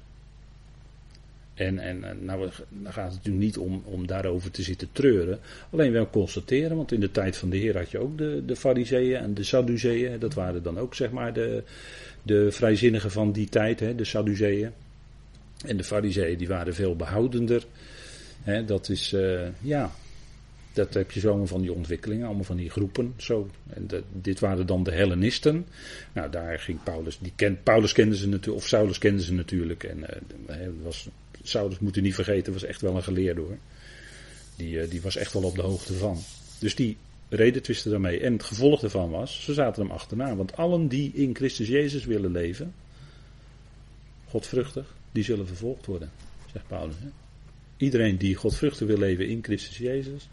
En, 1.55 1.79
en 1.79 2.05
nou, 2.21 2.51
dan 2.69 2.93
gaat 2.93 3.05
het 3.05 3.15
natuurlijk 3.15 3.45
niet 3.45 3.59
om, 3.59 3.83
om 3.85 4.07
daarover 4.07 4.51
te 4.51 4.63
zitten 4.63 4.89
treuren. 4.93 5.39
Alleen 5.71 5.93
wel 5.93 6.11
constateren, 6.11 6.77
want 6.77 6.93
in 6.93 7.01
de 7.01 7.11
tijd 7.11 7.37
van 7.37 7.51
de 7.51 7.57
Heer 7.57 7.77
had 7.77 7.91
je 7.91 7.99
ook 7.99 8.19
de, 8.19 8.43
de 8.47 8.57
Fariseeën 8.57 9.17
en 9.17 9.35
de 9.35 9.43
Sadduceeën. 9.43 10.19
Dat 10.19 10.35
waren 10.35 10.63
dan 10.63 10.79
ook 10.79 10.95
zeg 10.95 11.11
maar 11.11 11.33
de, 11.33 11.63
de 12.23 12.53
vrijzinnigen 12.53 13.11
van 13.11 13.33
die 13.33 13.49
tijd, 13.49 13.79
de 13.79 14.05
Sadduceeën. 14.05 14.71
En 15.67 15.77
de 15.77 15.85
Fariseeën 15.85 16.39
die 16.39 16.49
waren 16.49 16.75
veel 16.75 16.97
behoudender. 16.97 17.65
Dat 18.67 18.89
is, 18.89 19.13
uh, 19.13 19.41
ja, 19.61 19.93
dat 20.75 20.95
heb 20.95 21.11
je 21.11 21.21
zo 21.21 21.47
van 21.47 21.61
die 21.61 21.73
ontwikkelingen, 21.73 22.27
allemaal 22.27 22.45
van 22.45 22.57
die 22.57 22.71
groepen. 22.71 23.15
Zo. 23.17 23.51
En 23.67 23.89
dit 24.13 24.41
waren 24.41 24.67
dan 24.67 24.83
de 24.83 24.93
Hellenisten. 24.93 25.67
Nou, 26.13 26.31
daar 26.31 26.59
ging 26.59 26.83
Paulus. 26.83 27.19
Die 27.19 27.33
ken, 27.37 27.63
Paulus 27.63 27.93
kende 27.93 28.17
ze 28.17 28.29
natuurlijk, 28.29 28.63
of 28.63 28.69
Saulus 28.69 28.99
kende 28.99 29.23
ze 29.23 29.33
natuurlijk. 29.33 29.85
En 29.85 29.99
uh, 30.49 30.57
was, 30.83 31.09
Saulus 31.43 31.79
moet 31.79 31.97
u 31.97 32.01
niet 32.01 32.15
vergeten, 32.15 32.53
was 32.53 32.65
echt 32.65 32.81
wel 32.81 32.97
een 32.97 33.03
geleerde 33.03 33.41
hoor. 33.41 33.59
Die, 34.57 34.75
uh, 34.75 34.91
die 34.91 35.03
was 35.03 35.17
echt 35.17 35.33
wel 35.33 35.43
op 35.43 35.55
de 35.55 35.63
hoogte 35.63 35.93
van. 35.93 36.19
Dus 36.59 36.75
die 36.75 36.97
reden 37.29 37.63
twisten 37.63 37.91
daarmee. 37.91 38.21
En 38.21 38.33
het 38.33 38.43
gevolg 38.43 38.81
daarvan 38.81 39.11
was, 39.11 39.45
ze 39.45 39.55
zaten 39.55 39.83
hem 39.83 39.93
achterna. 39.93 40.37
Want 40.37 40.57
allen 40.57 40.89
die 40.89 41.13
in 41.15 41.35
Christus 41.35 41.69
Jezus 41.69 42.05
willen 42.05 42.31
leven, 42.31 42.75
godvruchtig, 44.29 44.95
die 45.13 45.25
zullen 45.25 45.47
vervolgd 45.47 45.87
worden, 45.87 46.11
zegt 46.53 46.67
Paulus. 46.67 46.95
Hè? 46.99 47.09
Iedereen 47.77 48.17
die 48.17 48.35
godvruchtig 48.35 48.87
wil 48.87 48.99
leven 48.99 49.29
in 49.29 49.43
Christus 49.43 49.79
Jezus, 49.79 50.29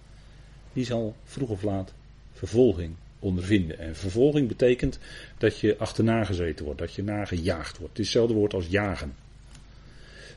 die 0.73 0.85
zal 0.85 1.15
vroeg 1.23 1.49
of 1.49 1.63
laat 1.63 1.93
vervolging 2.33 2.93
ondervinden. 3.19 3.79
En 3.79 3.95
vervolging 3.95 4.47
betekent 4.47 4.99
dat 5.37 5.59
je 5.59 5.77
achterna 5.77 6.23
gezeten 6.23 6.65
wordt, 6.65 6.79
dat 6.79 6.93
je 6.93 7.03
nagejaagd 7.03 7.77
wordt. 7.77 7.97
Het 7.97 7.99
is 7.99 8.05
hetzelfde 8.05 8.33
woord 8.33 8.53
als 8.53 8.67
jagen. 8.67 9.15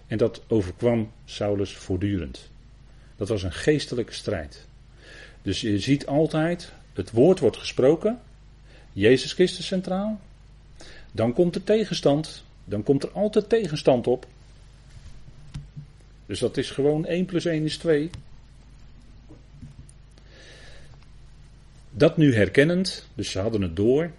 En 0.06 0.18
dat 0.18 0.42
overkwam 0.46 1.10
Saulus 1.24 1.72
voortdurend. 1.72 2.50
Dat 3.16 3.28
was 3.28 3.42
een 3.42 3.52
geestelijke 3.52 4.12
strijd. 4.12 4.66
Dus 5.42 5.60
je 5.60 5.78
ziet 5.78 6.06
altijd, 6.06 6.72
het 6.92 7.10
woord 7.10 7.38
wordt 7.38 7.56
gesproken, 7.56 8.20
Jezus 8.92 9.32
Christus 9.32 9.66
centraal. 9.66 10.20
Dan 11.12 11.32
komt 11.32 11.54
er 11.54 11.64
tegenstand, 11.64 12.44
dan 12.64 12.82
komt 12.82 13.02
er 13.02 13.10
altijd 13.10 13.48
tegenstand 13.48 14.06
op. 14.06 14.26
Dus 16.26 16.38
dat 16.38 16.56
is 16.56 16.70
gewoon 16.70 17.06
1 17.06 17.24
plus 17.24 17.44
1 17.44 17.64
is 17.64 17.76
2. 17.76 18.10
Dat 21.96 22.16
nu 22.16 22.34
herkennend, 22.34 23.08
dus 23.14 23.30
ze 23.30 23.38
hadden 23.38 23.62
het 23.62 23.76
door, 23.76 24.10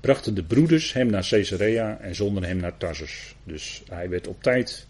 brachten 0.00 0.34
de 0.34 0.42
broeders 0.42 0.92
hem 0.92 1.10
naar 1.10 1.26
Caesarea 1.28 1.98
en 2.00 2.14
zonden 2.14 2.44
hem 2.44 2.56
naar 2.56 2.76
Tarsus. 2.76 3.34
Dus 3.44 3.82
hij 3.88 4.08
werd 4.08 4.26
op 4.26 4.42
tijd 4.42 4.86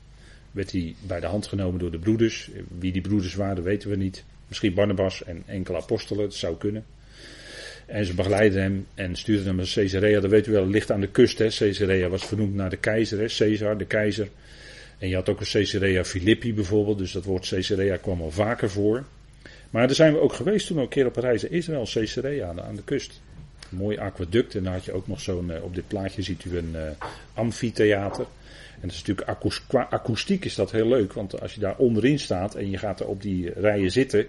werd 0.50 0.72
hij 0.72 0.94
bij 1.07 1.20
de 1.20 1.26
hand 1.26 1.46
genomen 1.46 1.80
door 1.80 1.90
de 1.90 1.98
broeders. 1.98 2.50
Wie 2.78 2.92
die 2.92 3.00
broeders 3.00 3.35
waren, 3.35 3.62
weten 3.62 3.90
we 3.90 3.96
niet. 3.96 4.24
Misschien 4.48 4.74
Barnabas 4.74 5.24
en 5.24 5.42
enkele 5.46 5.76
apostelen, 5.76 6.22
dat 6.22 6.35
zou 6.35 6.57
kunnen. 6.57 6.85
En 7.87 8.04
ze 8.04 8.14
begeleiden 8.14 8.62
hem 8.62 8.87
en 8.94 9.16
stuurden 9.16 9.46
hem 9.46 9.57
naar 9.57 9.70
Caesarea. 9.74 10.20
Dat 10.20 10.30
weet 10.30 10.46
u 10.46 10.52
wel, 10.52 10.62
het 10.62 10.72
ligt 10.72 10.90
aan 10.90 11.00
de 11.00 11.09
kust. 11.09 11.38
Hè. 11.38 11.48
Caesarea 11.48 12.09
was 12.09 12.26
vernoemd 12.26 12.54
naar 12.54 12.70
de 12.70 12.76
keizer, 12.76 13.18
hè. 13.18 13.26
Caesar, 13.26 13.78
de 13.78 13.87
keizer. 13.87 14.28
En 14.98 15.09
je 15.09 15.14
had 15.14 15.28
ook 15.28 15.40
een 15.40 15.46
Caesarea 15.46 16.04
Philippi 16.04 16.54
bijvoorbeeld, 16.54 16.98
dus 16.98 17.12
dat 17.12 17.24
woord 17.24 17.48
Caesarea 17.48 17.96
kwam 17.96 18.20
al 18.20 18.30
vaker 18.30 18.70
voor. 18.70 19.04
Maar 19.74 19.87
daar 19.87 19.96
zijn 19.96 20.12
we 20.12 20.20
ook 20.20 20.32
geweest 20.32 20.66
toen 20.66 20.76
we 20.76 20.82
een 20.82 20.88
keer 20.88 21.06
op 21.06 21.16
reis 21.16 21.44
Israël, 21.44 21.88
Caesarea, 21.92 22.54
aan 22.66 22.76
de 22.76 22.82
kust. 22.84 23.20
Mooi 23.68 23.98
aquaduct 23.98 24.54
en 24.54 24.62
dan 24.64 24.72
had 24.72 24.84
je 24.84 24.92
ook 24.92 25.08
nog 25.08 25.20
zo'n, 25.20 25.50
eh, 25.50 25.62
op 25.62 25.74
dit 25.74 25.88
plaatje 25.88 26.22
ziet 26.22 26.44
u 26.44 26.56
een 26.58 26.72
uh, 26.74 26.82
amfitheater. 27.34 28.26
En 28.74 28.80
dat 28.80 28.90
is 28.90 29.02
natuurlijk 29.04 29.66
qua 29.66 29.87
akoestiek 29.90 30.44
is 30.44 30.54
dat 30.54 30.70
heel 30.70 30.88
leuk, 30.88 31.12
want 31.12 31.40
als 31.40 31.54
je 31.54 31.60
daar 31.60 31.76
onderin 31.76 32.18
staat 32.18 32.54
en 32.54 32.70
je 32.70 32.78
gaat 32.78 33.00
er 33.00 33.06
op 33.06 33.22
die 33.22 33.52
rijen 33.60 33.90
zitten, 33.90 34.26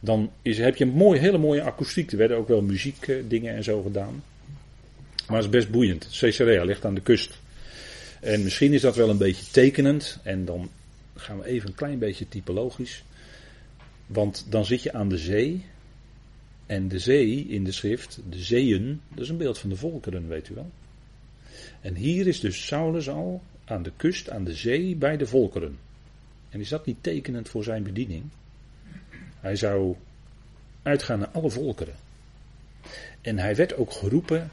dan 0.00 0.30
is, 0.42 0.58
heb 0.58 0.76
je 0.76 0.84
een 0.84 0.90
mooi, 0.90 1.20
hele 1.20 1.38
mooie 1.38 1.62
akoestiek. 1.62 2.12
Er 2.12 2.18
werden 2.18 2.36
ook 2.36 2.48
wel 2.48 2.62
muziekdingen 2.62 3.54
en 3.54 3.64
zo 3.64 3.82
gedaan. 3.82 4.22
Maar 5.26 5.36
het 5.36 5.44
is 5.44 5.50
best 5.50 5.70
boeiend. 5.70 6.08
Caesarea 6.18 6.64
ligt 6.64 6.84
aan 6.84 6.94
de 6.94 7.00
kust. 7.00 7.38
En 8.20 8.42
misschien 8.42 8.72
is 8.72 8.80
dat 8.80 8.96
wel 8.96 9.10
een 9.10 9.18
beetje 9.18 9.50
tekenend. 9.50 10.18
En 10.22 10.44
dan 10.44 10.70
gaan 11.16 11.38
we 11.38 11.46
even 11.46 11.68
een 11.68 11.74
klein 11.74 11.98
beetje 11.98 12.28
typologisch. 12.28 13.02
Want 14.06 14.46
dan 14.48 14.64
zit 14.64 14.82
je 14.82 14.92
aan 14.92 15.08
de 15.08 15.18
zee. 15.18 15.64
En 16.66 16.88
de 16.88 16.98
zee 16.98 17.46
in 17.46 17.64
de 17.64 17.72
schrift, 17.72 18.20
de 18.28 18.38
zeeën, 18.38 19.00
dat 19.08 19.24
is 19.24 19.28
een 19.28 19.36
beeld 19.36 19.58
van 19.58 19.70
de 19.70 19.76
volkeren, 19.76 20.28
weet 20.28 20.48
u 20.48 20.54
wel. 20.54 20.70
En 21.80 21.94
hier 21.94 22.26
is 22.26 22.40
dus 22.40 22.66
Saulus 22.66 23.08
al 23.08 23.42
aan 23.64 23.82
de 23.82 23.92
kust, 23.96 24.30
aan 24.30 24.44
de 24.44 24.54
zee, 24.54 24.96
bij 24.96 25.16
de 25.16 25.26
volkeren. 25.26 25.78
En 26.50 26.60
is 26.60 26.68
dat 26.68 26.86
niet 26.86 26.96
tekenend 27.00 27.48
voor 27.48 27.64
zijn 27.64 27.82
bediening? 27.82 28.24
Hij 29.40 29.56
zou 29.56 29.96
uitgaan 30.82 31.18
naar 31.18 31.28
alle 31.28 31.50
volkeren. 31.50 31.94
En 33.20 33.38
hij 33.38 33.56
werd 33.56 33.76
ook 33.76 33.92
geroepen 33.92 34.50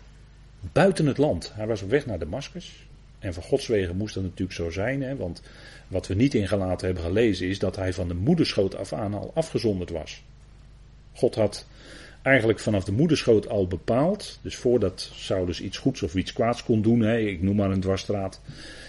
buiten 0.71 1.05
het 1.05 1.17
land. 1.17 1.53
Hij 1.53 1.67
was 1.67 1.81
op 1.81 1.89
weg 1.89 2.05
naar 2.05 2.19
Damascus. 2.19 2.85
En 3.21 3.33
van 3.33 3.43
Gods 3.43 3.67
wegen 3.67 3.97
moest 3.97 4.13
dat 4.13 4.23
natuurlijk 4.23 4.53
zo 4.53 4.69
zijn, 4.69 5.01
hè, 5.01 5.15
want 5.15 5.41
wat 5.87 6.07
we 6.07 6.13
niet 6.13 6.33
ingelaten 6.33 6.85
hebben 6.85 7.03
gelezen 7.03 7.47
is 7.47 7.59
dat 7.59 7.75
hij 7.75 7.93
van 7.93 8.07
de 8.07 8.13
moederschoot 8.13 8.75
af 8.75 8.93
aan 8.93 9.13
al 9.13 9.31
afgezonderd 9.33 9.89
was. 9.89 10.23
God 11.13 11.35
had 11.35 11.65
eigenlijk 12.21 12.59
vanaf 12.59 12.83
de 12.83 12.91
moederschoot 12.91 13.47
al 13.47 13.67
bepaald, 13.67 14.39
dus 14.41 14.55
voordat 14.55 15.11
Saulus 15.13 15.61
iets 15.61 15.77
goeds 15.77 16.01
of 16.03 16.15
iets 16.15 16.33
kwaads 16.33 16.63
kon 16.63 16.81
doen, 16.81 16.99
hè, 16.99 17.17
ik 17.17 17.41
noem 17.41 17.55
maar 17.55 17.71
een 17.71 17.79
dwarsstraat, 17.79 18.41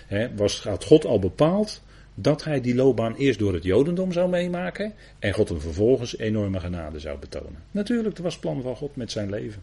hè, 0.07 0.35
was, 0.35 0.63
had 0.63 0.85
God 0.85 1.05
al 1.05 1.19
bepaald 1.19 1.83
dat 2.15 2.45
hij 2.45 2.61
die 2.61 2.75
loopbaan 2.75 3.15
eerst 3.15 3.39
door 3.39 3.55
het 3.55 3.63
Jodendom 3.63 4.13
zou 4.13 4.31
meemaken 4.31 4.95
en 5.19 5.33
God 5.33 5.49
hem 5.49 5.61
vervolgens 5.61 6.19
enorme 6.19 6.61
genade 6.61 6.99
zou 6.99 7.19
betonen. 7.19 7.63
Natuurlijk, 7.71 8.15
dat 8.15 8.25
was 8.25 8.33
het 8.33 8.43
plan 8.43 8.63
van 8.63 8.77
God 8.77 8.97
met 8.97 9.11
zijn 9.11 9.31
leven. 9.31 9.63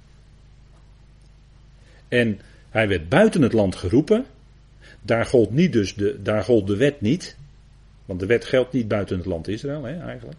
En 2.07 2.39
hij 2.69 2.87
werd 2.87 3.09
buiten 3.09 3.41
het 3.41 3.53
land 3.53 3.75
geroepen. 3.75 4.25
Daar 5.01 5.25
gold, 5.25 5.51
niet 5.51 5.73
dus 5.73 5.95
de, 5.95 6.21
daar 6.21 6.43
gold 6.43 6.67
de 6.67 6.75
wet 6.75 7.01
niet. 7.01 7.37
Want 8.05 8.19
de 8.19 8.25
wet 8.25 8.45
geldt 8.45 8.73
niet 8.73 8.87
buiten 8.87 9.17
het 9.17 9.25
land 9.25 9.47
Israël, 9.47 9.83
hè, 9.83 9.99
eigenlijk. 9.99 10.37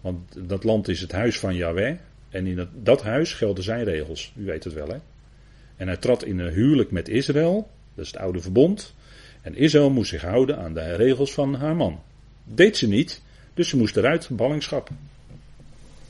Want 0.00 0.48
dat 0.48 0.64
land 0.64 0.88
is 0.88 1.00
het 1.00 1.12
huis 1.12 1.38
van 1.38 1.54
Yahweh. 1.54 1.96
En 2.28 2.46
in 2.46 2.56
dat, 2.56 2.68
dat 2.82 3.02
huis 3.02 3.32
gelden 3.32 3.64
zijn 3.64 3.84
regels. 3.84 4.32
U 4.36 4.44
weet 4.44 4.64
het 4.64 4.72
wel, 4.72 4.88
hè. 4.88 4.98
En 5.76 5.86
hij 5.86 5.96
trad 5.96 6.24
in 6.24 6.38
een 6.38 6.52
huwelijk 6.52 6.90
met 6.90 7.08
Israël. 7.08 7.70
Dat 7.94 8.04
is 8.04 8.10
het 8.12 8.20
oude 8.20 8.40
verbond. 8.40 8.94
En 9.42 9.56
Israël 9.56 9.90
moest 9.90 10.10
zich 10.10 10.22
houden 10.22 10.58
aan 10.58 10.74
de 10.74 10.94
regels 10.94 11.32
van 11.32 11.54
haar 11.54 11.76
man. 11.76 12.00
Deed 12.44 12.76
ze 12.76 12.88
niet, 12.88 13.22
dus 13.54 13.68
ze 13.68 13.76
moest 13.76 13.96
eruit, 13.96 14.28
ballingschap. 14.30 14.90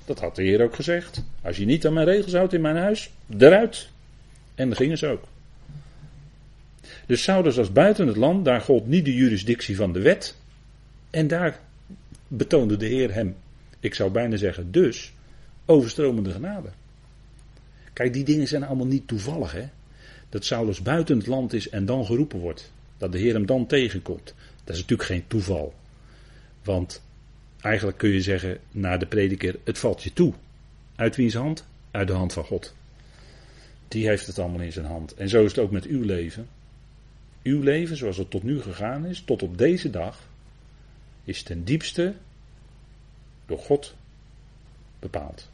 Dat 0.05 0.21
had 0.21 0.37
de 0.37 0.43
Heer 0.43 0.63
ook 0.63 0.75
gezegd. 0.75 1.25
Als 1.43 1.57
je 1.57 1.65
niet 1.65 1.87
aan 1.87 1.93
mijn 1.93 2.07
regels 2.07 2.33
houdt 2.33 2.53
in 2.53 2.61
mijn 2.61 2.77
huis, 2.77 3.11
eruit. 3.39 3.89
En 4.55 4.69
dan 4.69 4.77
gingen 4.77 4.99
ze 4.99 5.07
ook. 5.07 5.25
Dus 7.09 7.23
Saulus 7.23 7.59
als 7.59 7.73
buiten 7.73 8.07
het 8.07 8.17
land, 8.17 8.45
daar 8.45 8.61
gold 8.61 8.87
niet 8.87 9.05
de 9.05 9.15
jurisdictie 9.15 9.77
van 9.77 9.93
de 9.93 10.01
wet. 10.01 10.37
En 11.11 11.27
daar 11.27 11.61
betoonde 12.29 12.77
de 12.77 12.87
Heer 12.87 13.15
hem, 13.15 13.37
ik 13.81 13.95
zou 13.95 14.11
bijna 14.11 14.37
zeggen 14.37 14.71
dus, 14.71 15.13
overstromende 15.65 16.31
genade. 16.31 16.69
Kijk, 17.93 18.13
die 18.13 18.25
dingen 18.25 18.49
zijn 18.49 18.65
allemaal 18.65 18.87
niet 18.87 19.09
toevallig, 19.09 19.53
hè. 19.53 19.69
Dat 20.29 20.45
Saulus 20.45 20.83
buiten 20.83 21.19
het 21.19 21.27
land 21.27 21.53
is 21.53 21.69
en 21.69 21.87
dan 21.87 22.05
geroepen 22.05 22.39
wordt. 22.39 22.73
Dat 22.99 23.13
de 23.13 23.19
Heer 23.19 23.35
hem 23.35 23.47
dan 23.47 23.67
tegenkomt. 23.67 24.35
Dat 24.65 24.75
is 24.75 24.81
natuurlijk 24.81 25.09
geen 25.09 25.27
toeval. 25.27 25.75
Want 26.65 27.03
eigenlijk 27.61 27.99
kun 27.99 28.11
je 28.11 28.23
zeggen 28.23 28.59
naar 28.71 28.99
de 28.99 29.07
prediker, 29.07 29.59
het 29.65 29.79
valt 29.79 30.03
je 30.03 30.13
toe. 30.13 30.33
Uit 30.97 31.17
wiens 31.17 31.35
hand? 31.35 31.65
Uit 31.91 32.07
de 32.07 32.15
hand 32.15 32.33
van 32.33 32.45
God. 32.45 32.75
Die 33.89 34.09
heeft 34.09 34.27
het 34.27 34.39
allemaal 34.39 34.61
in 34.61 34.73
zijn 34.73 34.87
hand. 34.87 35.15
En 35.15 35.29
zo 35.29 35.45
is 35.45 35.51
het 35.51 35.65
ook 35.65 35.71
met 35.71 35.85
uw 35.85 36.03
leven. 36.03 36.49
Uw 37.43 37.63
leven, 37.63 37.97
zoals 37.97 38.17
het 38.17 38.31
tot 38.31 38.43
nu 38.43 38.61
gegaan 38.61 39.07
is, 39.07 39.21
tot 39.21 39.43
op 39.43 39.59
deze 39.59 39.91
dag, 39.91 40.29
is 41.25 41.43
ten 41.43 41.65
diepste 41.65 42.15
door 43.47 43.59
God 43.59 43.95
bepaald. 44.99 45.51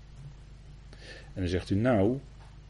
En 1.35 1.41
dan 1.41 1.49
zegt 1.49 1.71
u, 1.71 1.75
nou, 1.75 2.19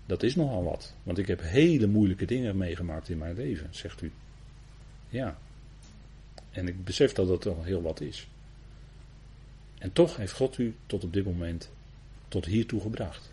dat 0.06 0.22
is 0.22 0.34
nogal 0.34 0.64
wat. 0.64 0.94
Want 1.02 1.18
ik 1.18 1.26
heb 1.26 1.40
hele 1.40 1.86
moeilijke 1.86 2.24
dingen 2.24 2.56
meegemaakt 2.56 3.08
in 3.08 3.18
mijn 3.18 3.34
leven, 3.34 3.68
zegt 3.70 4.02
u. 4.02 4.12
Ja. 5.08 5.38
En 6.50 6.68
ik 6.68 6.84
besef 6.84 7.12
dat 7.12 7.28
dat 7.28 7.46
al 7.46 7.62
heel 7.62 7.82
wat 7.82 8.00
is. 8.00 8.28
En 9.78 9.92
toch 9.92 10.16
heeft 10.16 10.32
God 10.32 10.58
u 10.58 10.74
tot 10.86 11.04
op 11.04 11.12
dit 11.12 11.24
moment 11.24 11.70
tot 12.28 12.44
hiertoe 12.44 12.80
gebracht. 12.80 13.32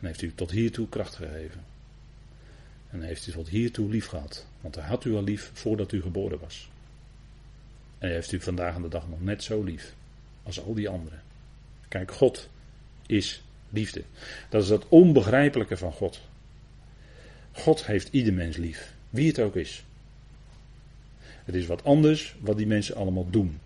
En 0.00 0.06
heeft 0.06 0.22
u 0.22 0.34
tot 0.34 0.50
hiertoe 0.50 0.88
kracht 0.88 1.14
gegeven. 1.14 1.64
En 2.96 3.02
heeft 3.02 3.26
u 3.26 3.32
tot 3.32 3.48
hiertoe 3.48 3.90
lief 3.90 4.06
gehad. 4.06 4.46
Want 4.60 4.74
hij 4.74 4.84
had 4.84 5.04
u 5.04 5.14
al 5.14 5.22
lief 5.22 5.50
voordat 5.54 5.92
u 5.92 6.02
geboren 6.02 6.38
was. 6.38 6.68
En 7.98 8.06
hij 8.06 8.12
heeft 8.12 8.32
u 8.32 8.40
vandaag 8.40 8.74
aan 8.74 8.82
de 8.82 8.88
dag 8.88 9.08
nog 9.08 9.20
net 9.20 9.42
zo 9.42 9.62
lief 9.62 9.94
als 10.42 10.60
al 10.60 10.74
die 10.74 10.88
anderen. 10.88 11.22
Kijk, 11.88 12.12
God 12.12 12.48
is 13.06 13.42
liefde. 13.70 14.02
Dat 14.48 14.62
is 14.62 14.68
dat 14.68 14.88
onbegrijpelijke 14.88 15.76
van 15.76 15.92
God. 15.92 16.20
God 17.52 17.86
heeft 17.86 18.08
ieder 18.10 18.32
mens 18.32 18.56
lief, 18.56 18.94
wie 19.10 19.26
het 19.26 19.40
ook 19.40 19.56
is. 19.56 19.84
Het 21.20 21.54
is 21.54 21.66
wat 21.66 21.84
anders 21.84 22.36
wat 22.40 22.56
die 22.56 22.66
mensen 22.66 22.96
allemaal 22.96 23.30
doen. 23.30 23.60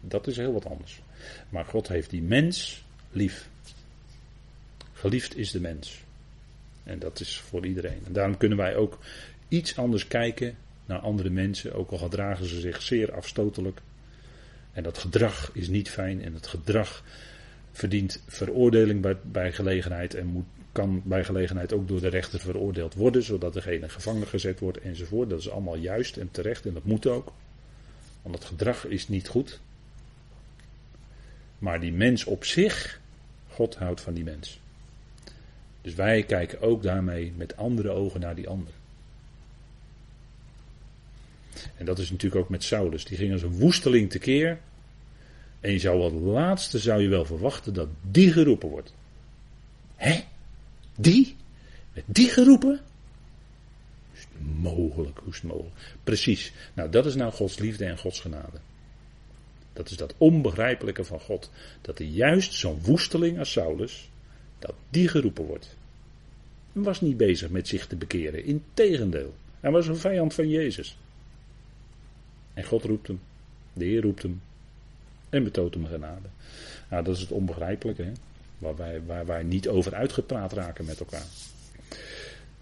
Dat 0.00 0.26
is 0.26 0.36
heel 0.36 0.52
wat 0.52 0.66
anders. 0.66 1.00
Maar 1.48 1.64
God 1.64 1.88
heeft 1.88 2.10
die 2.10 2.22
mens 2.22 2.84
lief. 3.10 3.48
Geliefd 4.92 5.36
is 5.36 5.50
de 5.50 5.60
mens. 5.60 6.04
En 6.90 6.98
dat 6.98 7.20
is 7.20 7.38
voor 7.38 7.66
iedereen. 7.66 8.00
En 8.06 8.12
daarom 8.12 8.36
kunnen 8.36 8.58
wij 8.58 8.76
ook 8.76 8.98
iets 9.48 9.76
anders 9.76 10.08
kijken 10.08 10.56
naar 10.86 10.98
andere 10.98 11.30
mensen, 11.30 11.74
ook 11.74 11.90
al 11.90 11.98
gedragen 11.98 12.46
ze 12.46 12.60
zich 12.60 12.82
zeer 12.82 13.12
afstotelijk. 13.12 13.80
En 14.72 14.82
dat 14.82 14.98
gedrag 14.98 15.50
is 15.54 15.68
niet 15.68 15.90
fijn 15.90 16.24
en 16.24 16.34
het 16.34 16.46
gedrag 16.46 17.04
verdient 17.72 18.22
veroordeling 18.26 19.16
bij, 19.22 19.52
gelegenheid 19.52 20.14
en 20.14 20.26
moet, 20.26 20.46
kan 20.72 21.02
bij 21.04 21.24
gelegenheid 21.24 21.72
ook 21.72 21.88
door 21.88 22.00
de 22.00 22.08
rechter 22.08 22.40
veroordeeld 22.40 22.94
worden, 22.94 23.22
zodat 23.22 23.52
degene 23.52 23.88
gevangen 23.88 24.26
gezet 24.26 24.60
wordt 24.60 24.78
enzovoort. 24.78 25.30
Dat 25.30 25.38
is 25.38 25.50
allemaal 25.50 25.76
juist 25.76 26.16
en 26.16 26.30
terecht 26.30 26.66
en 26.66 26.74
dat 26.74 26.84
moet 26.84 27.06
ook. 27.06 27.32
Want 28.22 28.34
het 28.34 28.44
gedrag 28.44 28.86
is 28.86 29.08
niet 29.08 29.28
goed. 29.28 29.60
Maar 31.58 31.80
die 31.80 31.92
mens 31.92 32.24
op 32.24 32.44
zich, 32.44 33.00
God 33.48 33.76
houdt 33.76 34.00
van 34.00 34.14
die 34.14 34.24
mens. 34.24 34.60
Dus 35.82 35.94
wij 35.94 36.22
kijken 36.22 36.60
ook 36.60 36.82
daarmee 36.82 37.32
met 37.36 37.56
andere 37.56 37.90
ogen 37.90 38.20
naar 38.20 38.34
die 38.34 38.48
ander. 38.48 38.72
En 41.76 41.84
dat 41.84 41.98
is 41.98 42.10
natuurlijk 42.10 42.42
ook 42.42 42.48
met 42.48 42.64
Saulus. 42.64 43.04
Die 43.04 43.16
ging 43.16 43.32
als 43.32 43.42
een 43.42 43.58
woesteling 43.58 44.10
tekeer. 44.10 44.58
En 45.60 45.72
je 45.72 45.78
zou 45.78 46.00
als 46.00 46.12
laatste 46.12 46.78
zou 46.78 47.02
je 47.02 47.08
wel 47.08 47.24
verwachten 47.24 47.74
dat 47.74 47.88
die 48.10 48.32
geroepen 48.32 48.68
wordt. 48.68 48.94
Hè? 49.96 50.20
Die? 50.96 51.36
Met 51.92 52.04
die 52.06 52.28
geroepen? 52.28 52.80
Is 54.12 54.20
het 54.20 54.60
mogelijk? 54.60 55.18
Hoe 55.18 55.32
is 55.32 55.40
het 55.40 55.50
mogelijk? 55.50 55.74
Precies. 56.04 56.52
Nou, 56.74 56.90
dat 56.90 57.06
is 57.06 57.14
nou 57.14 57.32
Gods 57.32 57.58
liefde 57.58 57.84
en 57.84 57.98
Gods 57.98 58.20
genade. 58.20 58.58
Dat 59.72 59.90
is 59.90 59.96
dat 59.96 60.14
onbegrijpelijke 60.18 61.04
van 61.04 61.20
God. 61.20 61.50
Dat 61.80 61.98
er 61.98 62.04
juist 62.04 62.52
zo'n 62.52 62.80
woesteling 62.82 63.38
als 63.38 63.52
Saulus, 63.52 64.10
dat 64.60 64.74
die 64.90 65.08
geroepen 65.08 65.44
wordt. 65.44 65.76
Hij 66.72 66.82
was 66.82 67.00
niet 67.00 67.16
bezig 67.16 67.50
met 67.50 67.68
zich 67.68 67.86
te 67.86 67.96
bekeren. 67.96 68.44
Integendeel. 68.44 69.34
Hij 69.60 69.70
was 69.70 69.86
een 69.86 69.96
vijand 69.96 70.34
van 70.34 70.48
Jezus. 70.48 70.96
En 72.54 72.64
God 72.64 72.84
roept 72.84 73.06
hem. 73.06 73.20
De 73.72 73.84
Heer 73.84 74.02
roept 74.02 74.22
hem. 74.22 74.40
En 75.28 75.44
betoont 75.44 75.74
hem 75.74 75.86
genade. 75.86 76.28
Nou, 76.90 77.04
dat 77.04 77.14
is 77.14 77.20
het 77.20 77.30
onbegrijpelijke. 77.30 78.02
Hè? 78.02 78.12
Waar, 78.58 78.76
wij, 78.76 79.02
waar 79.06 79.26
wij 79.26 79.42
niet 79.42 79.68
over 79.68 79.94
uitgepraat 79.94 80.52
raken 80.52 80.84
met 80.84 81.00
elkaar. 81.00 81.26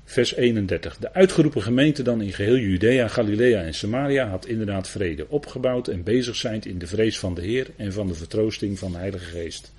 Vers 0.05 0.35
31. 0.35 0.97
De 0.97 1.13
uitgeroepen 1.13 1.63
gemeente 1.63 2.03
dan 2.03 2.23
in 2.23 2.33
geheel 2.33 2.57
Judea, 2.57 3.09
Galilea 3.09 3.63
en 3.63 3.75
Samaria 3.75 4.29
had 4.29 4.47
inderdaad 4.47 4.89
vrede 4.89 5.29
opgebouwd 5.29 5.89
en 5.89 6.03
bezig 6.03 6.37
zijn 6.37 6.63
in 6.63 6.79
de 6.79 6.87
vrees 6.87 7.19
van 7.19 7.35
de 7.35 7.43
Heer 7.43 7.71
en 7.77 7.93
van 7.93 8.07
de 8.07 8.15
vertroosting 8.15 8.79
van 8.79 8.93
de 8.93 8.99
Heilige 8.99 9.25
Geest. 9.25 9.73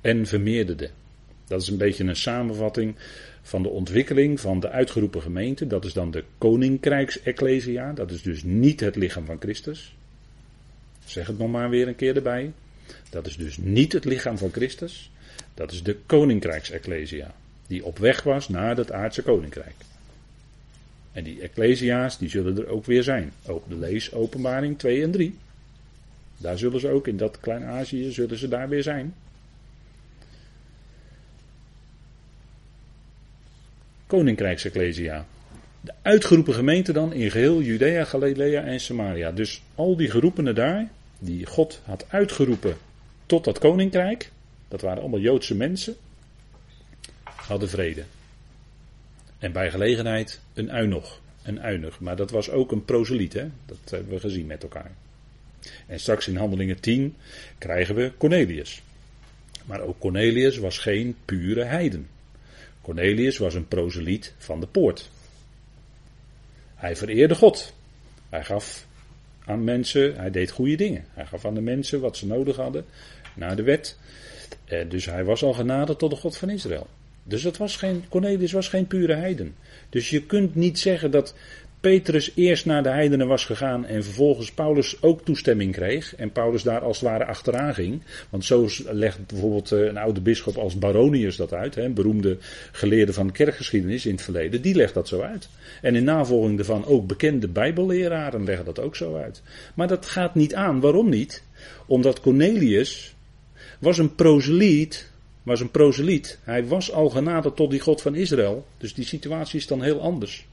En 0.00 0.26
vermeerderde. 0.26 0.90
Dat 1.50 1.62
is 1.62 1.68
een 1.68 1.76
beetje 1.76 2.04
een 2.04 2.16
samenvatting 2.16 2.94
van 3.42 3.62
de 3.62 3.68
ontwikkeling 3.68 4.40
van 4.40 4.60
de 4.60 4.68
uitgeroepen 4.68 5.22
gemeente. 5.22 5.66
Dat 5.66 5.84
is 5.84 5.92
dan 5.92 6.10
de 6.10 6.24
koninkrijksecclesia. 6.38 7.92
Dat 7.92 8.10
is 8.10 8.22
dus 8.22 8.42
niet 8.42 8.80
het 8.80 8.96
lichaam 8.96 9.24
van 9.24 9.40
Christus. 9.40 9.94
Zeg 11.04 11.26
het 11.26 11.38
nog 11.38 11.50
maar 11.50 11.70
weer 11.70 11.88
een 11.88 11.96
keer 11.96 12.16
erbij. 12.16 12.52
Dat 13.10 13.26
is 13.26 13.36
dus 13.36 13.56
niet 13.56 13.92
het 13.92 14.04
lichaam 14.04 14.38
van 14.38 14.52
Christus. 14.52 15.10
Dat 15.54 15.72
is 15.72 15.82
de 15.82 15.96
koninkrijksecclesia. 16.06 17.34
Die 17.66 17.84
op 17.84 17.98
weg 17.98 18.22
was 18.22 18.48
naar 18.48 18.76
het 18.76 18.92
aardse 18.92 19.22
koninkrijk. 19.22 19.74
En 21.12 21.24
die 21.24 21.40
ecclesia's 21.40 22.18
die 22.18 22.28
zullen 22.28 22.58
er 22.58 22.68
ook 22.68 22.84
weer 22.84 23.02
zijn. 23.02 23.32
Ook 23.46 23.68
de 23.68 23.78
lees 23.78 24.12
openbaring 24.12 24.78
2 24.78 25.02
en 25.02 25.10
3. 25.10 25.38
Daar 26.36 26.58
zullen 26.58 26.80
ze 26.80 26.88
ook 26.88 27.06
in 27.06 27.16
dat 27.16 27.40
klein 27.40 27.64
Azië 27.64 28.12
zullen 28.12 28.38
ze 28.38 28.48
daar 28.48 28.68
weer 28.68 28.82
zijn. 28.82 29.14
Koninkrijksecclesia. 34.10 35.26
De 35.80 35.92
uitgeroepen 36.02 36.54
gemeente 36.54 36.92
dan 36.92 37.12
in 37.12 37.30
geheel 37.30 37.62
Judea, 37.62 38.04
Galilea 38.04 38.62
en 38.62 38.80
Samaria. 38.80 39.32
Dus 39.32 39.62
al 39.74 39.96
die 39.96 40.10
geroepenen 40.10 40.54
daar, 40.54 40.88
die 41.18 41.46
God 41.46 41.80
had 41.84 42.04
uitgeroepen 42.08 42.76
tot 43.26 43.44
dat 43.44 43.58
koninkrijk, 43.58 44.30
dat 44.68 44.80
waren 44.80 45.00
allemaal 45.00 45.20
Joodse 45.20 45.54
mensen, 45.54 45.96
hadden 47.22 47.68
vrede. 47.68 48.04
En 49.38 49.52
bij 49.52 49.70
gelegenheid 49.70 50.40
een 50.54 50.72
uinog, 50.72 51.20
een 51.42 51.60
uinig. 51.60 52.00
Maar 52.00 52.16
dat 52.16 52.30
was 52.30 52.50
ook 52.50 52.72
een 52.72 52.84
proseliet, 52.84 53.32
hè? 53.32 53.48
dat 53.66 53.78
hebben 53.90 54.12
we 54.12 54.20
gezien 54.20 54.46
met 54.46 54.62
elkaar. 54.62 54.90
En 55.86 56.00
straks 56.00 56.28
in 56.28 56.36
Handelingen 56.36 56.80
10 56.80 57.16
krijgen 57.58 57.94
we 57.94 58.12
Cornelius. 58.16 58.82
Maar 59.64 59.80
ook 59.80 59.98
Cornelius 59.98 60.58
was 60.58 60.78
geen 60.78 61.16
pure 61.24 61.64
heiden. 61.64 62.08
Cornelius 62.80 63.38
was 63.38 63.54
een 63.54 63.68
proseliet 63.68 64.34
van 64.38 64.60
de 64.60 64.66
poort. 64.66 65.10
Hij 66.74 66.96
vereerde 66.96 67.34
God. 67.34 67.72
Hij 68.28 68.44
gaf 68.44 68.86
aan 69.44 69.64
mensen, 69.64 70.16
hij 70.16 70.30
deed 70.30 70.50
goede 70.50 70.74
dingen. 70.74 71.04
Hij 71.14 71.26
gaf 71.26 71.44
aan 71.44 71.54
de 71.54 71.60
mensen 71.60 72.00
wat 72.00 72.16
ze 72.16 72.26
nodig 72.26 72.56
hadden 72.56 72.84
naar 73.34 73.56
de 73.56 73.62
wet. 73.62 73.98
Eh, 74.64 74.88
dus 74.88 75.04
hij 75.04 75.24
was 75.24 75.42
al 75.42 75.52
genaderd 75.52 75.98
tot 75.98 76.10
de 76.10 76.16
God 76.16 76.36
van 76.36 76.50
Israël. 76.50 76.86
Dus 77.22 77.42
dat 77.42 77.56
was 77.56 77.76
geen, 77.76 78.04
Cornelius 78.08 78.52
was 78.52 78.68
geen 78.68 78.86
pure 78.86 79.14
heiden. 79.14 79.54
Dus 79.88 80.10
je 80.10 80.26
kunt 80.26 80.54
niet 80.54 80.78
zeggen 80.78 81.10
dat 81.10 81.34
Petrus 81.80 82.32
eerst 82.34 82.66
naar 82.66 82.82
de 82.82 82.88
heidenen 82.88 83.26
was 83.26 83.44
gegaan 83.44 83.86
en 83.86 84.04
vervolgens 84.04 84.52
Paulus 84.52 85.02
ook 85.02 85.24
toestemming 85.24 85.72
kreeg. 85.72 86.16
En 86.16 86.32
Paulus 86.32 86.62
daar 86.62 86.80
als 86.80 87.00
het 87.00 87.08
ware 87.08 87.24
achteraan 87.24 87.74
ging. 87.74 88.02
Want 88.30 88.44
zo 88.44 88.68
legt 88.90 89.26
bijvoorbeeld 89.26 89.72
eh, 89.72 89.84
een 89.84 89.96
oude 89.96 90.20
bisschop 90.20 90.56
als 90.56 90.78
Baronius 90.78 91.36
dat 91.36 91.52
uit. 91.52 91.76
Een 91.76 91.94
beroemde 91.94 92.36
geleerde 92.72 93.12
van 93.12 93.32
kerkgeschiedenis 93.32 94.06
in 94.06 94.12
het 94.12 94.22
verleden. 94.22 94.62
Die 94.62 94.74
legt 94.74 94.94
dat 94.94 95.08
zo 95.08 95.20
uit. 95.20 95.48
En 95.82 95.94
in 95.94 96.04
navolging 96.04 96.56
daarvan 96.56 96.84
ook 96.84 97.06
bekende 97.06 97.48
bijbelleraren 97.48 98.44
leggen 98.44 98.64
dat 98.64 98.80
ook 98.80 98.96
zo 98.96 99.16
uit. 99.16 99.42
Maar 99.74 99.88
dat 99.88 100.06
gaat 100.06 100.34
niet 100.34 100.54
aan. 100.54 100.80
Waarom 100.80 101.08
niet? 101.08 101.42
Omdat 101.86 102.20
Cornelius 102.20 103.14
was 103.78 103.98
een 103.98 104.14
proseliet 104.14 105.08
was 105.42 105.60
een 105.60 105.70
proseliet. 105.70 106.38
Hij 106.42 106.66
was 106.66 106.92
al 106.92 107.08
genaderd 107.08 107.56
tot 107.56 107.70
die 107.70 107.80
God 107.80 108.02
van 108.02 108.14
Israël. 108.14 108.66
Dus 108.78 108.94
die 108.94 109.04
situatie 109.04 109.58
is 109.58 109.66
dan 109.66 109.82
heel 109.82 110.00
anders. 110.00 110.46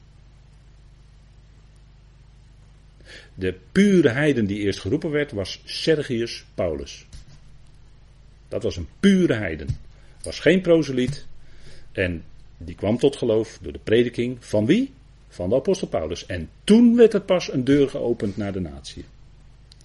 De 3.38 3.54
pure 3.72 4.08
heiden 4.08 4.46
die 4.46 4.58
eerst 4.58 4.80
geroepen 4.80 5.10
werd 5.10 5.32
was 5.32 5.60
Sergius 5.64 6.44
Paulus. 6.54 7.06
Dat 8.48 8.62
was 8.62 8.76
een 8.76 8.88
pure 9.00 9.32
heiden. 9.32 9.68
Was 10.22 10.40
geen 10.40 10.60
proseliet. 10.60 11.26
En 11.92 12.24
die 12.56 12.74
kwam 12.74 12.98
tot 12.98 13.16
geloof 13.16 13.58
door 13.62 13.72
de 13.72 13.78
prediking 13.78 14.36
van 14.40 14.66
wie? 14.66 14.92
Van 15.28 15.48
de 15.48 15.54
apostel 15.54 15.88
Paulus. 15.88 16.26
En 16.26 16.50
toen 16.64 16.96
werd 16.96 17.14
er 17.14 17.20
pas 17.20 17.52
een 17.52 17.64
deur 17.64 17.88
geopend 17.88 18.36
naar 18.36 18.52
de 18.52 18.60
natie. 18.60 19.04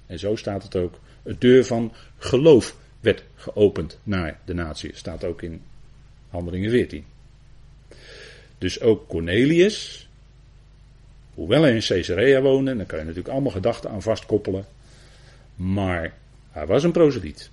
En 0.05 0.19
zo 0.19 0.35
staat 0.35 0.63
het 0.63 0.75
ook. 0.75 0.99
Een 1.23 1.35
deur 1.39 1.65
van 1.65 1.93
geloof 2.17 2.77
werd 2.99 3.23
geopend 3.35 3.99
naar 4.03 4.39
de 4.45 4.53
natie. 4.53 4.91
Staat 4.93 5.23
ook 5.23 5.41
in 5.41 5.61
Handelingen 6.29 6.69
14. 6.69 7.05
Dus 8.57 8.81
ook 8.81 9.07
Cornelius, 9.07 10.09
Hoewel 11.33 11.61
hij 11.61 11.73
in 11.73 11.81
Caesarea 11.81 12.41
woonde, 12.41 12.75
dan 12.75 12.85
kan 12.85 12.99
je 12.99 13.05
natuurlijk 13.05 13.33
allemaal 13.33 13.51
gedachten 13.51 13.89
aan 13.89 14.01
vastkoppelen. 14.01 14.65
Maar 15.55 16.13
hij 16.51 16.65
was 16.65 16.83
een 16.83 16.91
proseliet. 16.91 17.49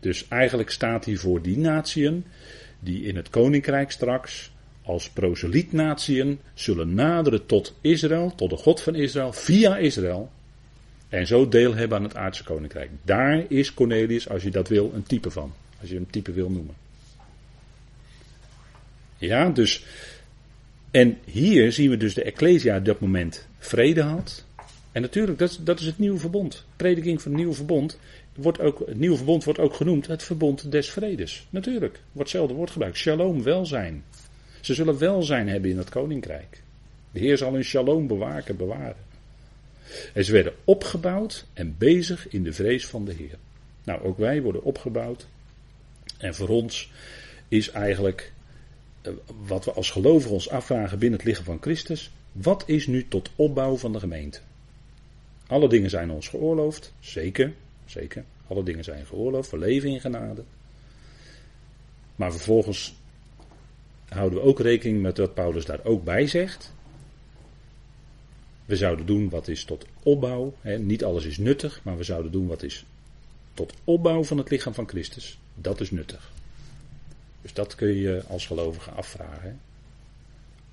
Dus 0.00 0.28
eigenlijk 0.28 0.70
staat 0.70 1.04
hij 1.04 1.16
voor 1.16 1.42
die 1.42 1.58
natieën 1.58 2.24
die 2.78 3.02
in 3.02 3.16
het 3.16 3.30
koninkrijk 3.30 3.90
straks 3.90 4.50
als 4.82 5.10
proselietnatieën 5.10 6.40
zullen 6.54 6.94
naderen 6.94 7.46
tot 7.46 7.74
Israël, 7.80 8.34
tot 8.34 8.50
de 8.50 8.56
God 8.56 8.80
van 8.80 8.94
Israël, 8.94 9.32
via 9.32 9.76
Israël. 9.76 10.30
En 11.08 11.26
zo 11.26 11.48
deel 11.48 11.74
hebben 11.74 11.98
aan 11.98 12.04
het 12.04 12.16
aardse 12.16 12.44
koninkrijk. 12.44 12.90
Daar 13.02 13.44
is 13.48 13.74
Cornelius, 13.74 14.28
als 14.28 14.42
je 14.42 14.50
dat 14.50 14.68
wil, 14.68 14.92
een 14.94 15.02
type 15.02 15.30
van. 15.30 15.52
Als 15.80 15.88
je 15.88 15.94
hem 15.94 16.10
type 16.10 16.32
wil 16.32 16.50
noemen. 16.50 16.74
Ja, 19.18 19.48
dus 19.48 19.84
en 20.96 21.18
hier 21.24 21.72
zien 21.72 21.90
we 21.90 21.96
dus 21.96 22.14
de 22.14 22.22
Ecclesia 22.22 22.76
op 22.76 22.84
dat 22.84 23.00
moment 23.00 23.48
vrede 23.58 24.02
had. 24.02 24.44
En 24.92 25.02
natuurlijk, 25.02 25.38
dat, 25.38 25.60
dat 25.62 25.80
is 25.80 25.86
het 25.86 25.98
nieuwe 25.98 26.18
verbond. 26.18 26.64
Prediking 26.76 27.22
van 27.22 27.30
het 27.30 27.40
nieuwe 27.40 27.54
verbond. 27.54 27.98
Wordt 28.34 28.60
ook, 28.60 28.78
het 28.86 28.98
nieuwe 28.98 29.16
verbond 29.16 29.44
wordt 29.44 29.58
ook 29.58 29.74
genoemd 29.74 30.06
het 30.06 30.22
verbond 30.22 30.72
des 30.72 30.90
vredes. 30.90 31.46
Natuurlijk, 31.50 32.00
wordt 32.12 32.30
hetzelfde 32.30 32.54
woord 32.54 32.70
gebruikt. 32.70 32.96
Shalom, 32.96 33.42
welzijn. 33.42 34.04
Ze 34.60 34.74
zullen 34.74 34.98
welzijn 34.98 35.48
hebben 35.48 35.70
in 35.70 35.78
het 35.78 35.88
koninkrijk. 35.88 36.62
De 37.12 37.20
Heer 37.20 37.36
zal 37.36 37.52
hun 37.52 37.64
shalom 37.64 38.06
bewaken, 38.06 38.56
bewaren. 38.56 39.04
En 40.12 40.24
ze 40.24 40.32
werden 40.32 40.52
opgebouwd 40.64 41.46
en 41.52 41.74
bezig 41.78 42.28
in 42.28 42.42
de 42.42 42.52
vrees 42.52 42.86
van 42.86 43.04
de 43.04 43.12
Heer. 43.12 43.38
Nou, 43.84 44.02
ook 44.02 44.18
wij 44.18 44.42
worden 44.42 44.62
opgebouwd. 44.62 45.26
En 46.18 46.34
voor 46.34 46.48
ons 46.48 46.90
is 47.48 47.70
eigenlijk 47.70 48.32
wat 49.46 49.64
we 49.64 49.72
als 49.72 49.90
gelovigen 49.90 50.32
ons 50.32 50.50
afvragen 50.50 50.98
binnen 50.98 51.18
het 51.18 51.28
lichaam 51.28 51.44
van 51.44 51.60
Christus. 51.60 52.10
Wat 52.32 52.62
is 52.66 52.86
nu 52.86 53.08
tot 53.08 53.30
opbouw 53.36 53.76
van 53.76 53.92
de 53.92 53.98
gemeente? 53.98 54.40
Alle 55.46 55.68
dingen 55.68 55.90
zijn 55.90 56.10
ons 56.10 56.28
geoorloofd, 56.28 56.92
zeker, 57.00 57.54
zeker. 57.84 58.24
Alle 58.46 58.62
dingen 58.62 58.84
zijn 58.84 59.06
geoorloofd, 59.06 59.50
we 59.50 59.58
leven 59.58 59.90
in 59.90 60.00
genade. 60.00 60.42
Maar 62.16 62.30
vervolgens 62.30 62.94
houden 64.08 64.38
we 64.38 64.44
ook 64.44 64.60
rekening 64.60 65.02
met 65.02 65.18
wat 65.18 65.34
Paulus 65.34 65.64
daar 65.64 65.84
ook 65.84 66.04
bij 66.04 66.26
zegt. 66.26 66.74
We 68.64 68.76
zouden 68.76 69.06
doen 69.06 69.28
wat 69.28 69.48
is 69.48 69.64
tot 69.64 69.86
opbouw. 70.02 70.54
Hè. 70.60 70.78
Niet 70.78 71.04
alles 71.04 71.24
is 71.24 71.38
nuttig, 71.38 71.80
maar 71.82 71.96
we 71.96 72.04
zouden 72.04 72.32
doen 72.32 72.46
wat 72.46 72.62
is 72.62 72.84
tot 73.54 73.72
opbouw 73.84 74.24
van 74.24 74.38
het 74.38 74.50
lichaam 74.50 74.74
van 74.74 74.88
Christus. 74.88 75.38
Dat 75.54 75.80
is 75.80 75.90
nuttig. 75.90 76.32
Dus 77.46 77.54
dat 77.54 77.74
kun 77.74 77.94
je 77.94 78.22
als 78.28 78.46
gelovige 78.46 78.90
afvragen. 78.90 79.60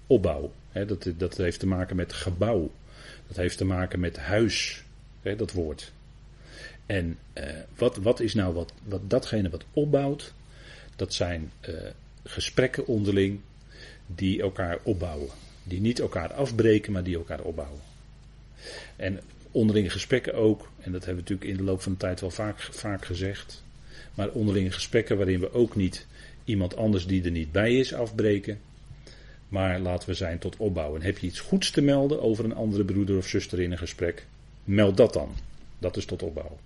Opbouw. 0.08 0.54
Hè, 0.72 0.86
dat, 0.86 1.08
dat 1.18 1.38
heeft 1.38 1.60
te 1.60 1.68
maken 1.68 1.96
met 1.96 2.14
gebouw. 2.14 2.72
Dat 3.28 3.38
heeft 3.38 3.58
te 3.58 3.66
maken 3.66 4.00
met 4.00 4.18
huis. 4.18 4.84
Hè, 5.22 5.36
dat 5.36 5.52
woord. 5.52 5.92
En 6.86 7.18
eh, 7.34 7.46
wat, 7.76 7.98
wat 7.98 8.20
is 8.20 8.34
nou 8.34 8.54
wat, 8.54 8.74
wat 8.84 9.10
datgene 9.10 9.50
wat 9.50 9.64
opbouwt? 9.74 10.34
Dat 10.96 11.14
zijn 11.14 11.52
eh, 11.60 11.74
gesprekken 12.24 12.88
onderling 12.88 13.40
die 14.08 14.42
elkaar 14.42 14.80
opbouwen. 14.84 15.30
Die 15.64 15.82
niet 15.82 16.00
elkaar 16.00 16.34
afbreken, 16.34 16.92
maar 16.92 17.04
die 17.04 17.16
elkaar 17.16 17.42
opbouwen. 17.42 17.82
En 18.96 19.20
onderlinge 19.52 19.90
gesprekken 19.90 20.34
ook, 20.34 20.70
en 20.80 20.92
dat 20.92 21.06
hebben 21.06 21.24
we 21.24 21.30
natuurlijk 21.30 21.60
in 21.60 21.66
de 21.66 21.72
loop 21.72 21.82
van 21.82 21.92
de 21.92 21.98
tijd 21.98 22.20
wel 22.20 22.32
vaak, 22.32 22.60
vaak 22.60 23.06
gezegd. 23.06 23.64
Maar 24.14 24.30
onderlinge 24.30 24.72
gesprekken 24.72 25.18
waarin 25.18 25.40
we 25.40 25.54
ook 25.54 25.76
niet 25.76 26.06
iemand 26.46 26.76
anders 26.76 27.08
die 27.08 27.24
er 27.24 27.32
niet 27.32 27.52
bij 27.52 27.78
is 27.78 27.94
afbreken. 27.94 28.60
Maar 29.48 29.80
laten 29.80 30.10
we 30.10 30.16
zijn 30.16 30.40
tot 30.40 30.58
opbouwen. 30.58 31.02
Heb 31.02 31.18
je 31.18 31.28
iets 31.28 31.40
goeds 31.40 31.72
te 31.72 31.82
melden 31.82 32.22
over 32.22 32.46
een 32.46 32.56
andere 32.56 32.84
broeder 32.84 33.18
of 33.18 33.28
zuster 33.28 33.62
in 33.62 33.72
een 33.72 33.78
gesprek? 33.78 34.26
Meld 34.64 34.98
dat 34.98 35.14
dan. 35.14 35.30
Dat 35.80 35.98
is 35.98 36.06
tot 36.06 36.24
opbouw. 36.24 36.58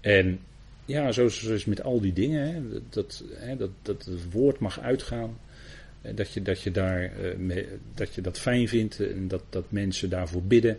En 0.00 0.40
ja, 0.84 1.12
zo 1.12 1.26
is 1.26 1.40
het 1.40 1.66
met 1.66 1.82
al 1.82 2.00
die 2.00 2.12
dingen. 2.12 2.54
Hè, 2.54 2.80
dat, 2.88 3.24
hè, 3.34 3.56
dat, 3.56 3.70
dat 3.82 4.04
het 4.04 4.30
woord 4.32 4.58
mag 4.58 4.80
uitgaan. 4.80 5.38
Dat 6.14 6.32
je, 6.32 6.42
dat 6.42 6.62
je, 6.62 6.70
daar, 6.70 7.02
eh, 7.02 7.66
dat, 7.94 8.14
je 8.14 8.20
dat 8.20 8.38
fijn 8.38 8.68
vindt 8.68 9.00
en 9.00 9.28
dat, 9.28 9.42
dat 9.50 9.64
mensen 9.68 10.10
daarvoor 10.10 10.42
bidden. 10.42 10.78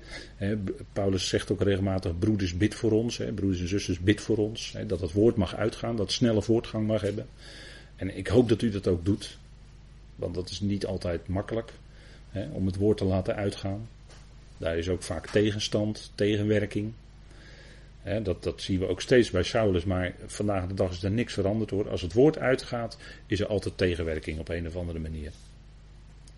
Paulus 0.94 1.28
zegt 1.28 1.52
ook 1.52 1.62
regelmatig: 1.62 2.20
broeders, 2.20 2.58
bid 2.58 2.76
voor 2.76 2.92
ons. 2.92 3.18
Broeders 3.36 3.62
en 3.62 3.68
zusters, 3.68 4.00
bid 4.00 4.22
voor 4.22 4.38
ons. 4.38 4.76
Dat 4.88 5.02
het 5.02 5.12
woord 5.12 5.36
mag 5.36 5.56
uitgaan, 5.56 5.96
dat 5.96 6.12
snelle 6.12 6.42
voortgang 6.42 6.88
mag 6.88 7.02
hebben. 7.02 7.28
En 7.96 8.18
ik 8.18 8.28
hoop 8.28 8.50
dat 8.50 8.62
u 8.62 8.70
dat 8.70 8.88
ook 8.88 9.06
doet. 9.06 9.38
Want 10.16 10.36
dat 10.36 10.50
is 10.50 10.60
niet 10.60 10.86
altijd 10.86 11.28
makkelijk 11.28 11.72
om 12.52 12.66
het 12.66 12.76
woord 12.76 12.98
te 12.98 13.06
laten 13.06 13.36
uitgaan. 13.36 13.88
Daar 14.58 14.78
is 14.78 14.90
ook 14.90 15.04
vaak 15.04 15.28
tegenstand, 15.28 16.12
tegenwerking 16.16 16.94
dat, 18.24 18.44
dat 18.44 18.62
zien 18.62 18.80
we 18.80 18.88
ook 18.88 19.02
steeds 19.02 19.32
bij 19.32 19.44
Saulus, 19.44 19.84
maar 19.84 20.14
vandaag 20.26 20.68
de 20.68 20.74
dag 20.74 20.92
is 20.92 21.04
er 21.04 21.12
niks 21.12 21.34
veranderd 21.34 21.70
hoor. 21.70 21.90
Als 21.90 22.02
het 22.02 22.14
woord 22.14 22.38
uitgaat, 22.38 22.98
is 23.28 23.40
er 23.40 23.48
altijd 23.48 23.78
tegenwerking 23.78 24.40
op 24.40 24.50
een 24.50 24.68
of 24.68 24.76
andere 24.76 25.00
manier. 25.00 25.32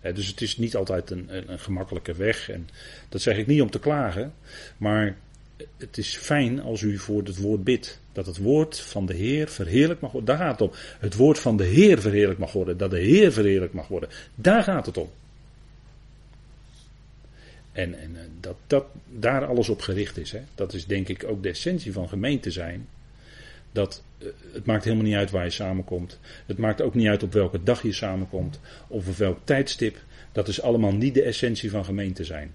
dus 0.00 0.26
het 0.26 0.40
is 0.40 0.56
niet 0.56 0.76
altijd 0.76 1.10
een, 1.10 1.26
een, 1.28 1.52
een, 1.52 1.58
gemakkelijke 1.58 2.14
weg. 2.14 2.50
En 2.50 2.68
dat 3.08 3.20
zeg 3.20 3.36
ik 3.36 3.46
niet 3.46 3.62
om 3.62 3.70
te 3.70 3.78
klagen, 3.78 4.32
maar 4.76 5.16
het 5.76 5.98
is 5.98 6.16
fijn 6.16 6.60
als 6.60 6.80
u 6.80 6.98
voor 6.98 7.22
het 7.22 7.40
woord 7.40 7.64
bidt. 7.64 8.00
Dat 8.12 8.26
het 8.26 8.38
woord 8.38 8.80
van 8.80 9.06
de 9.06 9.14
Heer 9.14 9.48
verheerlijk 9.48 10.00
mag 10.00 10.12
worden. 10.12 10.36
Daar 10.36 10.46
gaat 10.46 10.60
het 10.60 10.68
om. 10.68 10.76
Het 10.98 11.14
woord 11.14 11.38
van 11.38 11.56
de 11.56 11.64
Heer 11.64 12.00
verheerlijk 12.00 12.38
mag 12.38 12.52
worden. 12.52 12.76
Dat 12.76 12.90
de 12.90 13.00
Heer 13.00 13.32
verheerlijk 13.32 13.72
mag 13.72 13.88
worden. 13.88 14.08
Daar 14.34 14.62
gaat 14.62 14.86
het 14.86 14.96
om. 14.96 15.10
En, 17.78 17.98
en 17.98 18.16
eh, 18.16 18.22
dat, 18.40 18.56
dat 18.66 18.84
daar 19.08 19.46
alles 19.46 19.68
op 19.68 19.80
gericht 19.80 20.18
is. 20.18 20.32
Hè. 20.32 20.40
Dat 20.54 20.72
is 20.72 20.86
denk 20.86 21.08
ik 21.08 21.24
ook 21.24 21.42
de 21.42 21.48
essentie 21.48 21.92
van 21.92 22.08
gemeente 22.08 22.50
zijn. 22.50 22.88
Dat 23.72 24.02
eh, 24.18 24.26
het 24.52 24.66
maakt 24.66 24.84
helemaal 24.84 25.04
niet 25.04 25.14
uit 25.14 25.30
waar 25.30 25.44
je 25.44 25.50
samenkomt. 25.50 26.18
Het 26.46 26.58
maakt 26.58 26.82
ook 26.82 26.94
niet 26.94 27.06
uit 27.06 27.22
op 27.22 27.32
welke 27.32 27.62
dag 27.62 27.82
je 27.82 27.92
samenkomt. 27.92 28.60
Of 28.88 29.08
op 29.08 29.16
welk 29.16 29.38
tijdstip. 29.44 29.96
Dat 30.32 30.48
is 30.48 30.62
allemaal 30.62 30.92
niet 30.92 31.14
de 31.14 31.22
essentie 31.22 31.70
van 31.70 31.84
gemeente 31.84 32.24
zijn. 32.24 32.54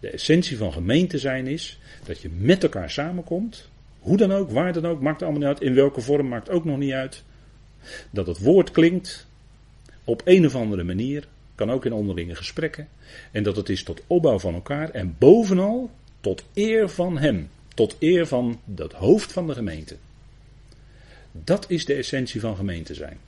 De 0.00 0.10
essentie 0.10 0.56
van 0.56 0.72
gemeente 0.72 1.18
zijn 1.18 1.46
is 1.46 1.78
dat 2.04 2.20
je 2.20 2.30
met 2.36 2.62
elkaar 2.62 2.90
samenkomt. 2.90 3.68
Hoe 3.98 4.16
dan 4.16 4.32
ook, 4.32 4.50
waar 4.50 4.72
dan 4.72 4.86
ook, 4.86 5.00
maakt 5.00 5.22
allemaal 5.22 5.40
niet 5.40 5.48
uit. 5.48 5.60
In 5.60 5.74
welke 5.74 6.00
vorm 6.00 6.28
maakt 6.28 6.50
ook 6.50 6.64
nog 6.64 6.78
niet 6.78 6.92
uit. 6.92 7.22
Dat 8.10 8.26
het 8.26 8.38
woord 8.38 8.70
klinkt 8.70 9.26
op 10.04 10.22
een 10.24 10.46
of 10.46 10.54
andere 10.54 10.84
manier. 10.84 11.28
Kan 11.60 11.70
ook 11.70 11.84
in 11.84 11.92
onderlinge 11.92 12.34
gesprekken. 12.34 12.88
En 13.30 13.42
dat 13.42 13.56
het 13.56 13.68
is 13.68 13.82
tot 13.82 14.02
opbouw 14.06 14.38
van 14.38 14.54
elkaar 14.54 14.90
en 14.90 15.16
bovenal 15.18 15.90
tot 16.20 16.44
eer 16.54 16.88
van 16.88 17.18
Hem. 17.18 17.48
Tot 17.74 17.96
eer 17.98 18.26
van 18.26 18.60
dat 18.64 18.92
hoofd 18.92 19.32
van 19.32 19.46
de 19.46 19.54
gemeente. 19.54 19.96
Dat 21.32 21.70
is 21.70 21.84
de 21.84 21.94
essentie 21.94 22.40
van 22.40 22.56
gemeente 22.56 22.94
zijn. 22.94 23.18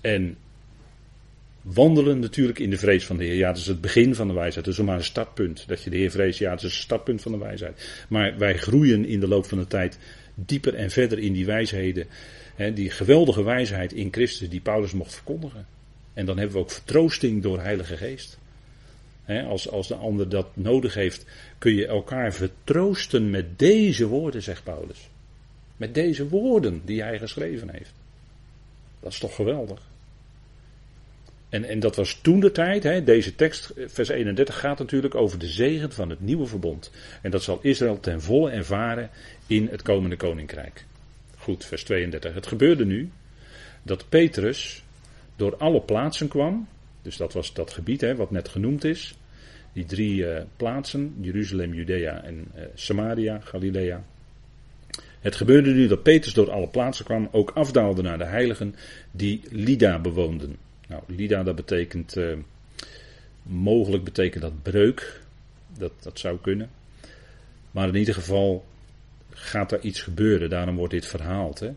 En 0.00 0.36
wandelen 1.62 2.18
natuurlijk 2.18 2.58
in 2.58 2.70
de 2.70 2.78
vrees 2.78 3.06
van 3.06 3.16
de 3.16 3.24
Heer. 3.24 3.34
Ja, 3.34 3.48
dat 3.48 3.56
is 3.56 3.66
het 3.66 3.80
begin 3.80 4.14
van 4.14 4.28
de 4.28 4.34
wijsheid. 4.34 4.64
Dat 4.64 4.74
is 4.74 4.80
maar 4.80 4.96
een 4.96 5.04
startpunt. 5.04 5.64
Dat 5.66 5.82
je 5.82 5.90
de 5.90 5.96
Heer 5.96 6.10
vreest, 6.10 6.38
ja, 6.38 6.50
dat 6.50 6.58
is 6.58 6.64
een 6.64 6.70
startpunt 6.70 7.22
van 7.22 7.32
de 7.32 7.38
wijsheid. 7.38 8.04
Maar 8.08 8.38
wij 8.38 8.58
groeien 8.58 9.06
in 9.06 9.20
de 9.20 9.28
loop 9.28 9.46
van 9.46 9.58
de 9.58 9.66
tijd 9.66 9.98
dieper 10.34 10.74
en 10.74 10.90
verder 10.90 11.18
in 11.18 11.32
die 11.32 11.46
wijsheden. 11.46 12.06
die 12.74 12.90
geweldige 12.90 13.42
wijsheid 13.42 13.92
in 13.92 14.08
Christus 14.12 14.48
die 14.48 14.60
Paulus 14.60 14.92
mocht 14.92 15.14
verkondigen. 15.14 15.77
En 16.18 16.24
dan 16.24 16.38
hebben 16.38 16.56
we 16.56 16.62
ook 16.62 16.70
vertroosting 16.70 17.42
door 17.42 17.60
Heilige 17.60 17.96
Geest. 17.96 18.38
als, 19.26 19.70
als 19.70 19.88
de 19.88 19.94
ander 19.94 20.28
dat 20.28 20.56
nodig 20.56 20.94
heeft, 20.94 21.24
kun 21.58 21.74
je 21.74 21.86
elkaar 21.86 22.32
vertroosten 22.32 23.30
met 23.30 23.58
deze 23.58 24.06
woorden, 24.06 24.42
zegt 24.42 24.64
Paulus. 24.64 25.08
Met 25.76 25.94
deze 25.94 26.28
woorden 26.28 26.82
die 26.84 27.02
hij 27.02 27.18
geschreven 27.18 27.70
heeft. 27.70 27.92
Dat 29.00 29.12
is 29.12 29.18
toch 29.18 29.34
geweldig. 29.34 29.80
En, 31.48 31.64
en 31.64 31.80
dat 31.80 31.96
was 31.96 32.18
toen 32.22 32.40
de 32.40 32.52
tijd, 32.52 33.06
deze 33.06 33.34
tekst, 33.34 33.72
vers 33.76 34.08
31, 34.08 34.58
gaat 34.58 34.78
natuurlijk 34.78 35.14
over 35.14 35.38
de 35.38 35.48
zegen 35.48 35.92
van 35.92 36.10
het 36.10 36.20
nieuwe 36.20 36.46
verbond. 36.46 36.90
En 37.22 37.30
dat 37.30 37.42
zal 37.42 37.58
Israël 37.62 38.00
ten 38.00 38.22
volle 38.22 38.50
ervaren 38.50 39.10
in 39.46 39.68
het 39.70 39.82
komende 39.82 40.16
koninkrijk. 40.16 40.84
Goed, 41.36 41.64
vers 41.64 41.84
32. 41.84 42.34
Het 42.34 42.46
gebeurde 42.46 42.86
nu 42.86 43.10
dat 43.82 44.08
Petrus 44.08 44.82
door 45.38 45.56
alle 45.56 45.80
plaatsen 45.80 46.28
kwam. 46.28 46.68
Dus 47.02 47.16
dat 47.16 47.32
was 47.32 47.54
dat 47.54 47.72
gebied 47.72 48.00
hè, 48.00 48.16
wat 48.16 48.30
net 48.30 48.48
genoemd 48.48 48.84
is. 48.84 49.14
Die 49.72 49.84
drie 49.84 50.16
uh, 50.16 50.40
plaatsen, 50.56 51.14
Jeruzalem, 51.20 51.74
Judea 51.74 52.22
en 52.22 52.48
uh, 52.56 52.62
Samaria, 52.74 53.40
Galilea. 53.40 54.04
Het 55.20 55.36
gebeurde 55.36 55.70
nu 55.70 55.86
dat 55.86 56.02
Petrus 56.02 56.34
door 56.34 56.50
alle 56.50 56.68
plaatsen 56.68 57.04
kwam, 57.04 57.28
ook 57.32 57.50
afdaalde 57.50 58.02
naar 58.02 58.18
de 58.18 58.24
heiligen 58.24 58.74
die 59.10 59.40
Lida 59.50 59.98
bewoonden. 59.98 60.56
Nou, 60.88 61.02
Lida 61.06 61.42
dat 61.42 61.56
betekent, 61.56 62.16
uh, 62.16 62.36
mogelijk 63.42 64.04
betekent 64.04 64.42
dat 64.42 64.62
breuk. 64.62 65.20
Dat, 65.78 65.92
dat 66.02 66.18
zou 66.18 66.38
kunnen. 66.40 66.70
Maar 67.70 67.88
in 67.88 67.96
ieder 67.96 68.14
geval 68.14 68.64
gaat 69.30 69.72
er 69.72 69.80
iets 69.80 70.02
gebeuren, 70.02 70.50
daarom 70.50 70.76
wordt 70.76 70.92
dit 70.92 71.06
verhaald. 71.06 71.58
Hè. 71.60 71.70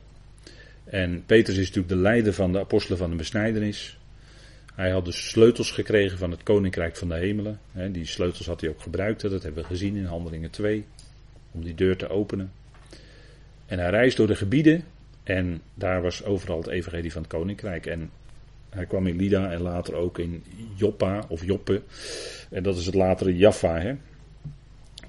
En 0.92 1.24
Petrus 1.26 1.58
is 1.58 1.68
natuurlijk 1.68 1.94
de 1.94 2.00
leider 2.00 2.34
van 2.34 2.52
de 2.52 2.60
apostelen 2.60 2.98
van 2.98 3.10
de 3.10 3.16
besnijdenis. 3.16 3.98
Hij 4.76 4.92
had 4.92 5.06
dus 5.06 5.30
sleutels 5.30 5.72
gekregen 5.72 6.18
van 6.18 6.32
het 6.32 6.44
koninkrijk 6.44 6.96
van 6.96 7.08
de 7.08 7.16
hemelen. 7.16 7.60
Die 7.92 8.06
sleutels 8.06 8.48
had 8.48 8.62
hij 8.62 8.70
ook 8.70 8.82
gebruikt, 8.82 9.22
dat 9.22 9.44
hebben 9.44 9.62
we 9.62 9.68
gezien 9.68 9.96
in 9.96 10.06
Handelingen 10.06 10.50
2, 10.50 10.86
om 11.52 11.64
die 11.64 11.76
deur 11.76 11.98
te 11.98 12.10
openen. 12.10 12.52
En 13.66 13.80
hij 13.80 13.90
reist 13.90 14.18
door 14.18 14.28
de 14.28 14.36
gebieden 14.36 14.84
en 15.24 15.62
daar 15.74 16.02
was 16.02 16.24
overal 16.24 16.58
het 16.58 16.68
evangelie 16.68 17.12
van 17.12 17.22
het 17.22 17.32
koninkrijk. 17.32 17.86
En 17.86 18.10
hij 18.70 18.86
kwam 18.86 19.08
in 19.08 19.16
Lida 19.16 19.52
en 19.52 19.62
later 19.62 19.94
ook 19.94 20.20
in 20.20 20.44
Joppa 20.76 21.26
of 21.28 21.46
Joppe. 21.46 21.82
En 22.50 22.64
dat 22.64 22.78
is 22.78 22.86
het 22.86 22.96
latere 22.96 23.38
Jaffa, 23.38 23.80
hè. 23.80 23.96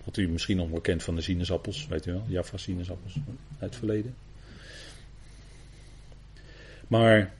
Wat 0.05 0.17
u 0.17 0.29
misschien 0.29 0.57
nog 0.57 0.71
wel 0.71 0.81
kent 0.81 1.03
van 1.03 1.15
de 1.15 1.23
sinaasappels, 1.23 1.87
weet 1.87 2.07
u 2.07 2.13
wel, 2.13 2.25
Jaffa 2.27 2.57
sinaasappels 2.57 3.15
uit 3.59 3.71
het 3.71 3.77
verleden. 3.77 4.15
Maar 6.93 7.33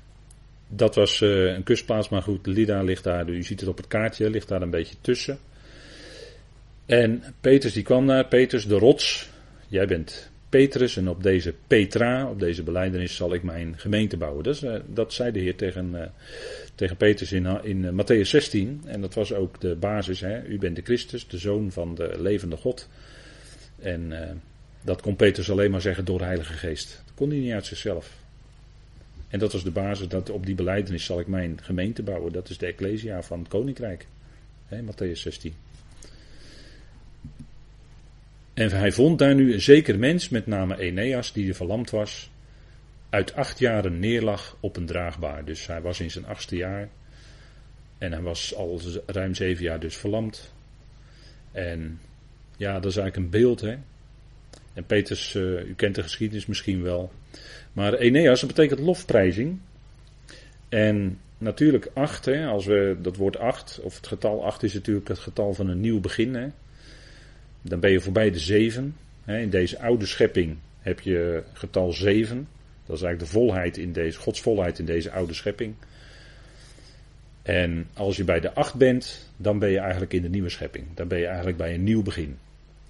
dat 0.69 0.95
was 0.95 1.21
uh, 1.21 1.53
een 1.53 1.63
kustplaats, 1.63 2.09
maar 2.09 2.23
goed, 2.23 2.47
Lida 2.47 2.83
ligt 2.83 3.05
daar, 3.05 3.29
u 3.29 3.43
ziet 3.43 3.61
het 3.61 3.69
op 3.69 3.77
het 3.77 3.87
kaartje, 3.87 4.31
ligt 4.31 4.49
daar 4.49 4.63
een 4.63 4.71
beetje 4.71 4.97
tussen. 5.01 5.39
En 6.87 7.23
Petrus 7.41 7.73
die 7.73 7.83
kwam 7.83 8.05
naar, 8.05 8.27
Petrus 8.27 8.67
de 8.67 8.79
rots, 8.79 9.29
jij 9.69 9.87
bent 9.87 10.31
Petrus 10.49 10.97
en 10.97 11.09
op 11.09 11.23
deze 11.23 11.55
Petra, 11.67 12.31
op 12.31 12.41
deze 12.41 12.63
beleidenis 12.63 13.17
zal 13.17 13.35
ik 13.35 13.43
mijn 13.43 13.75
gemeente 13.79 14.17
bouwen. 14.17 14.45
Dat, 14.45 14.65
dat 14.87 15.13
zei 15.13 15.33
de 15.33 15.41
Heer 15.41 15.57
tegen, 15.57 15.91
uh, 15.95 16.03
tegen 16.75 16.97
Petrus 16.97 17.33
in, 17.33 17.47
in 17.63 18.01
Matthäus 18.03 18.29
16 18.29 18.83
en 18.87 19.01
dat 19.01 19.15
was 19.15 19.33
ook 19.33 19.61
de 19.61 19.75
basis, 19.75 20.21
hè? 20.21 20.45
u 20.45 20.59
bent 20.59 20.77
de 20.77 20.83
Christus, 20.83 21.29
de 21.29 21.39
Zoon 21.39 21.73
van 21.73 21.95
de 21.95 22.15
levende 22.19 22.57
God. 22.57 22.89
En 23.79 24.13
dat 24.83 25.01
kon 25.01 25.17
Petrus 25.17 25.51
alleen 25.51 25.71
maar 25.71 25.81
zeggen 25.81 26.05
door 26.05 26.19
de 26.19 26.25
Heilige 26.25 26.53
Geest. 26.53 27.03
Dat 27.05 27.15
kon 27.15 27.31
hij 27.31 27.39
niet 27.39 27.53
uit 27.53 27.67
zichzelf. 27.67 28.22
En 29.33 29.39
dat 29.39 29.53
was 29.53 29.65
de 29.65 29.71
basis, 29.71 30.09
dat 30.09 30.31
op 30.31 30.47
die 30.47 30.55
beleidenis 30.55 31.05
zal 31.05 31.21
ik 31.21 31.27
mijn 31.27 31.59
gemeente 31.63 32.03
bouwen. 32.03 32.33
Dat 32.33 32.49
is 32.49 32.59
de 32.59 32.67
Ecclesia 32.67 33.23
van 33.23 33.39
het 33.39 33.49
Koninkrijk. 33.49 34.07
He, 34.67 34.83
Matthäus 34.83 35.21
16. 35.21 35.55
En 38.55 38.71
hij 38.71 38.93
vond 38.93 39.19
daar 39.19 39.35
nu 39.35 39.53
een 39.53 39.61
zeker 39.61 39.99
mens, 39.99 40.29
met 40.29 40.47
name 40.47 40.79
Eneas, 40.79 41.33
die 41.33 41.49
er 41.49 41.55
verlamd 41.55 41.91
was, 41.91 42.31
uit 43.11 43.35
acht 43.35 43.59
jaren 43.59 43.99
neerlag 43.99 44.57
op 44.61 44.77
een 44.77 44.87
draagbaar. 44.87 45.45
Dus 45.45 45.67
hij 45.67 45.81
was 45.81 46.01
in 46.01 46.11
zijn 46.11 46.27
achtste 46.27 46.57
jaar. 46.57 46.89
En 47.99 48.13
hij 48.13 48.23
was 48.23 48.55
al 48.55 48.81
ruim 49.07 49.35
zeven 49.35 49.65
jaar 49.65 49.81
dus 49.81 49.97
verlamd. 49.97 50.53
En 51.53 52.01
ja, 52.57 52.73
dat 52.73 52.91
is 52.91 52.97
eigenlijk 52.97 53.17
een 53.17 53.41
beeld, 53.41 53.61
hè. 53.61 53.77
En 54.73 54.87
Peters, 54.87 55.35
uh, 55.35 55.69
u 55.69 55.75
kent 55.75 55.95
de 55.95 56.03
geschiedenis 56.03 56.47
misschien 56.47 56.83
wel. 56.83 57.13
Maar 57.73 57.95
Eneas, 57.95 58.41
dat 58.41 58.55
betekent 58.55 58.81
lofprijzing. 58.81 59.59
En 60.69 61.19
natuurlijk 61.39 61.91
acht, 61.95 62.25
hè, 62.25 62.47
als 62.47 62.67
we 62.67 62.97
dat 63.03 63.17
woord 63.17 63.39
acht, 63.39 63.81
of 63.83 63.97
het 63.97 64.07
getal 64.07 64.45
acht 64.45 64.63
is 64.63 64.75
natuurlijk 64.75 65.09
het 65.09 65.19
getal 65.19 65.55
van 65.55 65.69
een 65.69 65.81
nieuw 65.81 66.01
begin. 66.01 66.35
Hè. 66.35 66.49
Dan 67.63 67.81
ben 67.81 67.91
je 67.91 68.01
voorbij 68.01 68.31
de 68.31 68.39
zeven. 68.39 68.97
Hè. 69.25 69.39
In 69.39 69.51
deze 69.51 69.81
oude 69.81 70.07
schepping 70.07 70.57
heb 70.81 71.01
je 71.01 71.43
getal 71.53 71.93
zeven. 71.93 72.49
Dat 72.87 72.97
is 72.97 73.03
eigenlijk 73.03 73.33
de 73.33 73.39
volheid 73.39 73.77
in 73.77 73.93
deze, 73.93 74.19
Gods 74.19 74.41
volheid 74.41 74.79
in 74.79 74.85
deze 74.85 75.11
oude 75.11 75.35
schepping. 75.35 75.75
En 77.43 77.89
als 77.95 78.17
je 78.17 78.25
bij 78.25 78.41
de 78.41 78.55
acht 78.55 78.75
bent, 78.75 79.31
dan 79.37 79.59
ben 79.59 79.71
je 79.71 79.79
eigenlijk 79.79 80.13
in 80.13 80.23
de 80.23 80.29
nieuwe 80.29 80.49
schepping. 80.49 80.87
Dan 80.95 81.09
ben 81.09 81.19
je 81.19 81.27
eigenlijk 81.27 81.57
bij 81.57 81.75
een 81.75 81.85
nieuw 81.85 82.03
begin. 82.03 82.39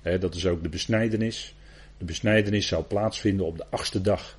dat 0.03 0.35
is 0.35 0.47
ook 0.47 0.63
de 0.63 0.69
besnijdenis. 0.69 1.55
De 1.99 2.05
besnijdenis 2.05 2.67
zou 2.67 2.85
plaatsvinden 2.85 3.47
op 3.47 3.57
de 3.57 3.67
achtste 3.71 4.01
dag. 4.01 4.39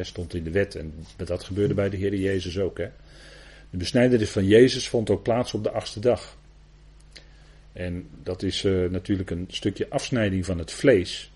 Stond 0.00 0.34
in 0.34 0.44
de 0.44 0.50
wet 0.50 0.74
en 0.74 0.94
dat 1.16 1.44
gebeurde 1.44 1.74
bij 1.74 1.90
de 1.90 1.96
Heer 1.96 2.14
Jezus 2.14 2.58
ook. 2.58 2.78
He. 2.78 2.88
De 3.70 3.78
besnijdenis 3.78 4.30
van 4.30 4.46
Jezus 4.46 4.88
vond 4.88 5.10
ook 5.10 5.22
plaats 5.22 5.54
op 5.54 5.62
de 5.62 5.70
achtste 5.70 6.00
dag. 6.00 6.36
En 7.72 8.06
dat 8.22 8.42
is 8.42 8.64
uh, 8.64 8.90
natuurlijk 8.90 9.30
een 9.30 9.46
stukje 9.48 9.88
afsnijding 9.88 10.44
van 10.44 10.58
het 10.58 10.72
vlees. 10.72 11.30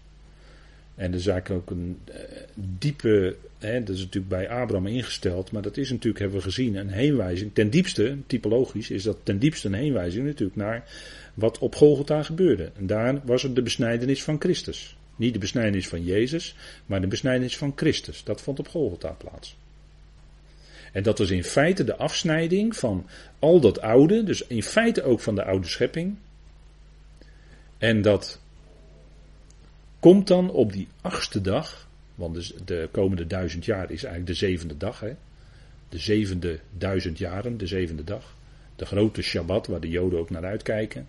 En 0.95 1.11
dat 1.11 1.21
is 1.21 1.27
eigenlijk 1.27 1.63
ook 1.63 1.77
een 1.77 1.99
uh, 2.09 2.15
diepe, 2.55 3.37
hè, 3.59 3.83
dat 3.83 3.95
is 3.95 4.01
natuurlijk 4.01 4.29
bij 4.29 4.49
Abraham 4.49 4.87
ingesteld, 4.87 5.53
maar 5.53 5.63
dat 5.63 5.77
is 5.77 5.91
natuurlijk, 5.91 6.19
hebben 6.19 6.39
we 6.39 6.45
gezien, 6.45 6.75
een 6.75 6.91
heenwijzing. 6.91 7.55
Ten 7.55 7.71
diepste, 7.71 8.17
typologisch, 8.27 8.91
is 8.91 9.03
dat 9.03 9.17
ten 9.23 9.39
diepste 9.39 9.69
een 9.69 9.75
heenwijzing 9.75 10.27
natuurlijk 10.27 10.57
naar 10.57 10.85
wat 11.35 11.59
op 11.59 11.75
Golgotha 11.75 12.23
gebeurde. 12.23 12.71
En 12.77 12.87
daar 12.87 13.21
was 13.25 13.43
het 13.43 13.55
de 13.55 13.63
besnijdenis 13.63 14.23
van 14.23 14.41
Christus. 14.41 14.97
Niet 15.17 15.33
de 15.33 15.39
besnijdenis 15.39 15.89
van 15.89 16.05
Jezus, 16.05 16.55
maar 16.87 17.01
de 17.01 17.07
besnijdenis 17.07 17.57
van 17.57 17.73
Christus. 17.77 18.25
Dat 18.25 18.41
vond 18.41 18.59
op 18.59 18.69
Golgotha 18.69 19.11
plaats. 19.11 19.57
En 20.93 21.03
dat 21.03 21.19
was 21.19 21.31
in 21.31 21.45
feite 21.45 21.85
de 21.85 21.97
afsnijding 21.97 22.77
van 22.77 23.07
al 23.39 23.61
dat 23.61 23.81
oude, 23.81 24.25
dus 24.25 24.47
in 24.47 24.63
feite 24.63 25.03
ook 25.03 25.21
van 25.21 25.35
de 25.35 25.45
oude 25.45 25.67
schepping. 25.67 26.17
En 27.79 28.03
dat 28.03 28.41
komt 30.01 30.27
dan 30.27 30.51
op 30.51 30.73
die 30.73 30.89
achtste 31.01 31.41
dag, 31.41 31.89
want 32.15 32.35
dus 32.35 32.53
de 32.65 32.89
komende 32.91 33.27
duizend 33.27 33.65
jaar 33.65 33.91
is 33.91 34.05
eigenlijk 34.05 34.27
de 34.27 34.47
zevende 34.47 34.77
dag, 34.77 35.01
hè? 35.01 35.15
de 35.89 35.99
zevende 35.99 36.61
duizend 36.79 37.19
jaren, 37.19 37.59
de 37.59 37.67
zevende 37.67 38.05
dag. 38.05 38.35
De 38.77 38.87
grote 38.87 39.23
Shabbat 39.23 39.67
waar 39.67 39.81
de 39.81 39.89
Joden 39.89 40.19
ook 40.19 40.31
naar 40.31 40.45
uitkijken. 40.45 41.09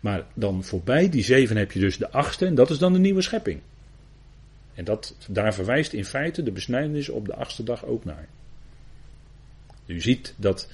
Maar 0.00 0.24
dan 0.34 0.64
voorbij 0.64 1.08
die 1.08 1.24
zeven 1.24 1.56
heb 1.56 1.72
je 1.72 1.80
dus 1.80 1.96
de 1.96 2.10
achtste 2.10 2.46
en 2.46 2.54
dat 2.54 2.70
is 2.70 2.78
dan 2.78 2.92
de 2.92 2.98
nieuwe 2.98 3.22
schepping. 3.22 3.60
En 4.74 4.84
dat, 4.84 5.16
daar 5.28 5.54
verwijst 5.54 5.92
in 5.92 6.04
feite 6.04 6.42
de 6.42 6.50
besnijdenis 6.50 7.08
op 7.08 7.26
de 7.26 7.34
achtste 7.34 7.62
dag 7.62 7.84
ook 7.84 8.04
naar. 8.04 8.28
U 9.86 10.00
ziet 10.00 10.34
dat, 10.36 10.68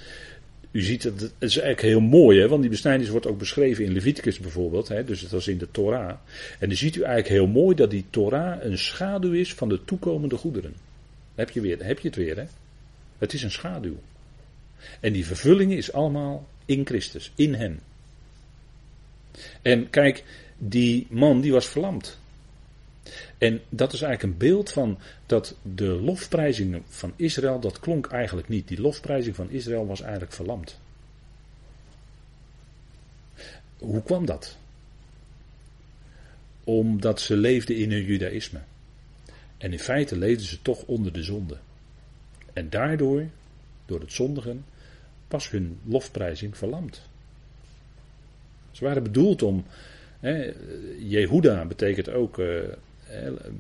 u 0.71 0.81
ziet 0.81 1.03
dat, 1.03 1.21
het 1.21 1.33
is 1.39 1.59
eigenlijk 1.59 1.81
heel 1.81 2.01
mooi, 2.01 2.41
hè, 2.41 2.49
want 2.49 2.61
die 2.61 2.71
besnijdenis 2.71 3.11
wordt 3.11 3.27
ook 3.27 3.39
beschreven 3.39 3.85
in 3.85 3.93
Leviticus 3.93 4.39
bijvoorbeeld, 4.39 4.89
hè, 4.89 5.05
dus 5.05 5.29
dat 5.29 5.41
is 5.41 5.49
in 5.49 5.59
de 5.59 5.71
Torah. 5.71 6.17
En 6.59 6.69
dan 6.69 6.77
ziet 6.77 6.97
u 6.97 7.03
eigenlijk 7.03 7.35
heel 7.35 7.47
mooi 7.47 7.77
dat 7.77 7.91
die 7.91 8.05
Torah 8.11 8.65
een 8.65 8.79
schaduw 8.79 9.33
is 9.33 9.55
van 9.55 9.69
de 9.69 9.85
toekomende 9.85 10.37
goederen. 10.37 10.75
heb 11.35 11.51
je, 11.51 11.61
weer, 11.61 11.85
heb 11.85 11.99
je 11.99 12.09
het 12.09 12.17
weer, 12.17 12.37
hè? 12.37 12.45
Het 13.19 13.33
is 13.33 13.43
een 13.43 13.51
schaduw. 13.51 13.97
En 15.01 15.13
die 15.13 15.27
vervulling 15.27 15.73
is 15.73 15.93
allemaal 15.93 16.49
in 16.65 16.87
Christus, 16.87 17.33
in 17.35 17.55
Hem. 17.55 17.79
En 19.63 19.91
kijk, 19.91 20.25
die 20.59 21.07
man 21.11 21.41
die 21.41 21.53
was 21.53 21.67
verlamd. 21.67 22.21
En 23.39 23.61
dat 23.69 23.93
is 23.93 24.03
eigenlijk 24.03 24.33
een 24.33 24.49
beeld 24.49 24.73
van 24.73 24.99
dat 25.27 25.57
de 25.63 25.87
lofprijzing 25.87 26.83
van 26.89 27.13
Israël, 27.17 27.61
dat 27.61 27.81
klonk 27.81 28.07
eigenlijk 28.07 28.49
niet. 28.49 28.69
Die 28.69 28.81
lofprijzing 28.81 29.37
van 29.37 29.51
Israël 29.51 29.87
was 29.87 30.01
eigenlijk 30.01 30.33
verlamd. 30.33 30.79
Hoe 33.79 34.03
kwam 34.03 34.27
dat? 34.27 34.57
Omdat 36.65 37.21
ze 37.21 37.37
leefden 37.37 37.77
in 37.77 37.93
hun 37.93 38.05
judaïsme. 38.05 38.61
En 39.59 39.73
in 39.73 39.79
feite 39.79 40.17
leefden 40.17 40.47
ze 40.47 40.63
toch 40.63 40.83
onder 40.83 41.13
de 41.13 41.23
zonde. 41.23 41.59
En 42.53 42.71
daardoor, 42.71 43.29
door 43.87 44.01
het 44.01 44.13
zondigen, 44.13 44.65
was 45.29 45.51
hun 45.51 45.79
lofprijzing 45.85 46.57
verlamd. 46.57 47.03
Ze 48.73 48.85
waren 48.85 49.03
bedoeld 49.03 49.43
om. 49.43 49.65
Hè, 50.21 50.53
Jehuda 50.99 51.65
betekent 51.65 52.09
ook. 52.09 52.39
Uh, 52.39 52.61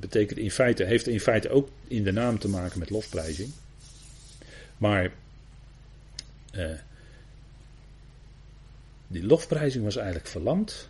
betekent 0.00 0.38
in 0.38 0.50
feite, 0.50 0.84
heeft 0.84 1.06
in 1.06 1.20
feite 1.20 1.50
ook 1.50 1.68
in 1.88 2.04
de 2.04 2.12
naam 2.12 2.38
te 2.38 2.48
maken 2.48 2.78
met 2.78 2.90
lofprijzing. 2.90 3.50
Maar. 4.76 5.12
Uh, 6.54 6.70
die 9.06 9.24
lofprijzing 9.26 9.84
was 9.84 9.96
eigenlijk 9.96 10.26
verlamd. 10.26 10.88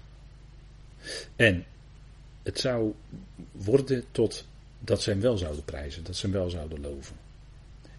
En 1.37 1.65
het 2.43 2.59
zou 2.59 2.93
worden 3.53 4.05
tot 4.13 4.47
dat 4.79 5.03
ze 5.03 5.11
hem 5.11 5.21
wel 5.21 5.37
zouden 5.37 5.65
prijzen, 5.65 6.05
dat 6.05 6.17
ze 6.17 6.27
hem 6.27 6.35
wel 6.35 6.51
zouden 6.51 6.81
loven. 6.81 7.17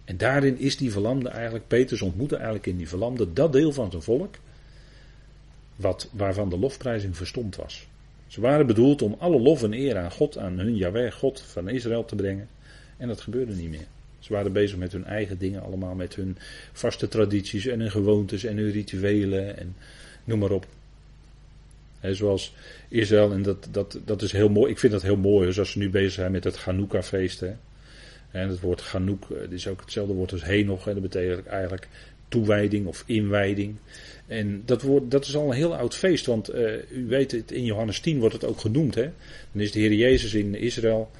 En 0.04 0.16
daarin 0.16 0.58
is 0.58 0.76
die 0.76 0.92
verlamde 0.92 1.28
eigenlijk, 1.28 1.66
Peters 1.66 2.02
ontmoette 2.02 2.34
eigenlijk 2.34 2.66
in 2.66 2.76
die 2.76 2.88
verlamde 2.88 3.32
dat 3.32 3.52
deel 3.52 3.72
van 3.72 3.90
zijn 3.90 4.02
volk 4.02 4.34
wat, 5.76 6.08
waarvan 6.12 6.48
de 6.48 6.58
lofprijzing 6.58 7.16
verstomd 7.16 7.56
was. 7.56 7.86
Ze 8.26 8.40
waren 8.40 8.66
bedoeld 8.66 9.02
om 9.02 9.16
alle 9.18 9.40
lof 9.40 9.62
en 9.62 9.72
eer 9.72 9.96
aan 9.96 10.10
God, 10.10 10.38
aan 10.38 10.58
hun 10.58 10.76
Jahweh, 10.76 11.12
God 11.12 11.40
van 11.40 11.68
Israël 11.68 12.04
te 12.04 12.14
brengen. 12.14 12.48
En 12.96 13.08
dat 13.08 13.20
gebeurde 13.20 13.54
niet 13.54 13.70
meer. 13.70 13.86
Ze 14.18 14.32
waren 14.32 14.52
bezig 14.52 14.76
met 14.76 14.92
hun 14.92 15.04
eigen 15.04 15.38
dingen 15.38 15.62
allemaal, 15.62 15.94
met 15.94 16.14
hun 16.14 16.36
vaste 16.72 17.08
tradities 17.08 17.66
en 17.66 17.80
hun 17.80 17.90
gewoontes 17.90 18.44
en 18.44 18.56
hun 18.56 18.70
rituelen 18.70 19.58
en 19.58 19.76
noem 20.24 20.38
maar 20.38 20.50
op. 20.50 20.66
zoals 22.00 22.54
Israël, 22.88 23.32
en 23.32 23.42
dat, 23.42 23.68
dat, 23.70 23.98
dat 24.04 24.22
is 24.22 24.32
heel 24.32 24.48
mooi, 24.48 24.70
ik 24.70 24.78
vind 24.78 24.92
dat 24.92 25.02
heel 25.02 25.16
mooi, 25.16 25.52
zoals 25.52 25.70
ze 25.70 25.78
nu 25.78 25.90
bezig 25.90 26.12
zijn 26.12 26.32
met 26.32 26.44
het 26.44 26.56
Chanukka-feest. 26.56 27.42
En 28.34 28.48
het 28.48 28.60
woord 28.60 28.80
Chanouk 28.80 29.30
eh, 29.30 29.50
is 29.50 29.68
ook 29.68 29.80
hetzelfde 29.80 30.14
woord 30.14 30.32
als 30.32 30.44
Henoch, 30.44 30.84
dat 30.84 31.00
betekent 31.02 31.46
eigenlijk 31.46 31.88
toewijding 32.28 32.86
of 32.86 33.02
inwijding. 33.06 33.76
En 34.26 34.62
dat, 34.64 34.82
wordt, 34.82 35.10
dat 35.10 35.24
is 35.24 35.36
al 35.36 35.48
een 35.48 35.56
heel 35.56 35.76
oud 35.76 35.94
feest, 35.94 36.26
want 36.26 36.54
uh, 36.54 36.90
u 36.90 37.06
weet 37.06 37.32
het, 37.32 37.52
in 37.52 37.64
Johannes 37.64 38.00
10 38.00 38.18
wordt 38.18 38.34
het 38.34 38.44
ook 38.44 38.60
genoemd. 38.60 38.94
Hè? 38.94 39.10
Dan 39.52 39.62
is 39.62 39.72
de 39.72 39.80
Heer 39.80 39.92
Jezus 39.92 40.34
in 40.34 40.54
Israël, 40.54 41.10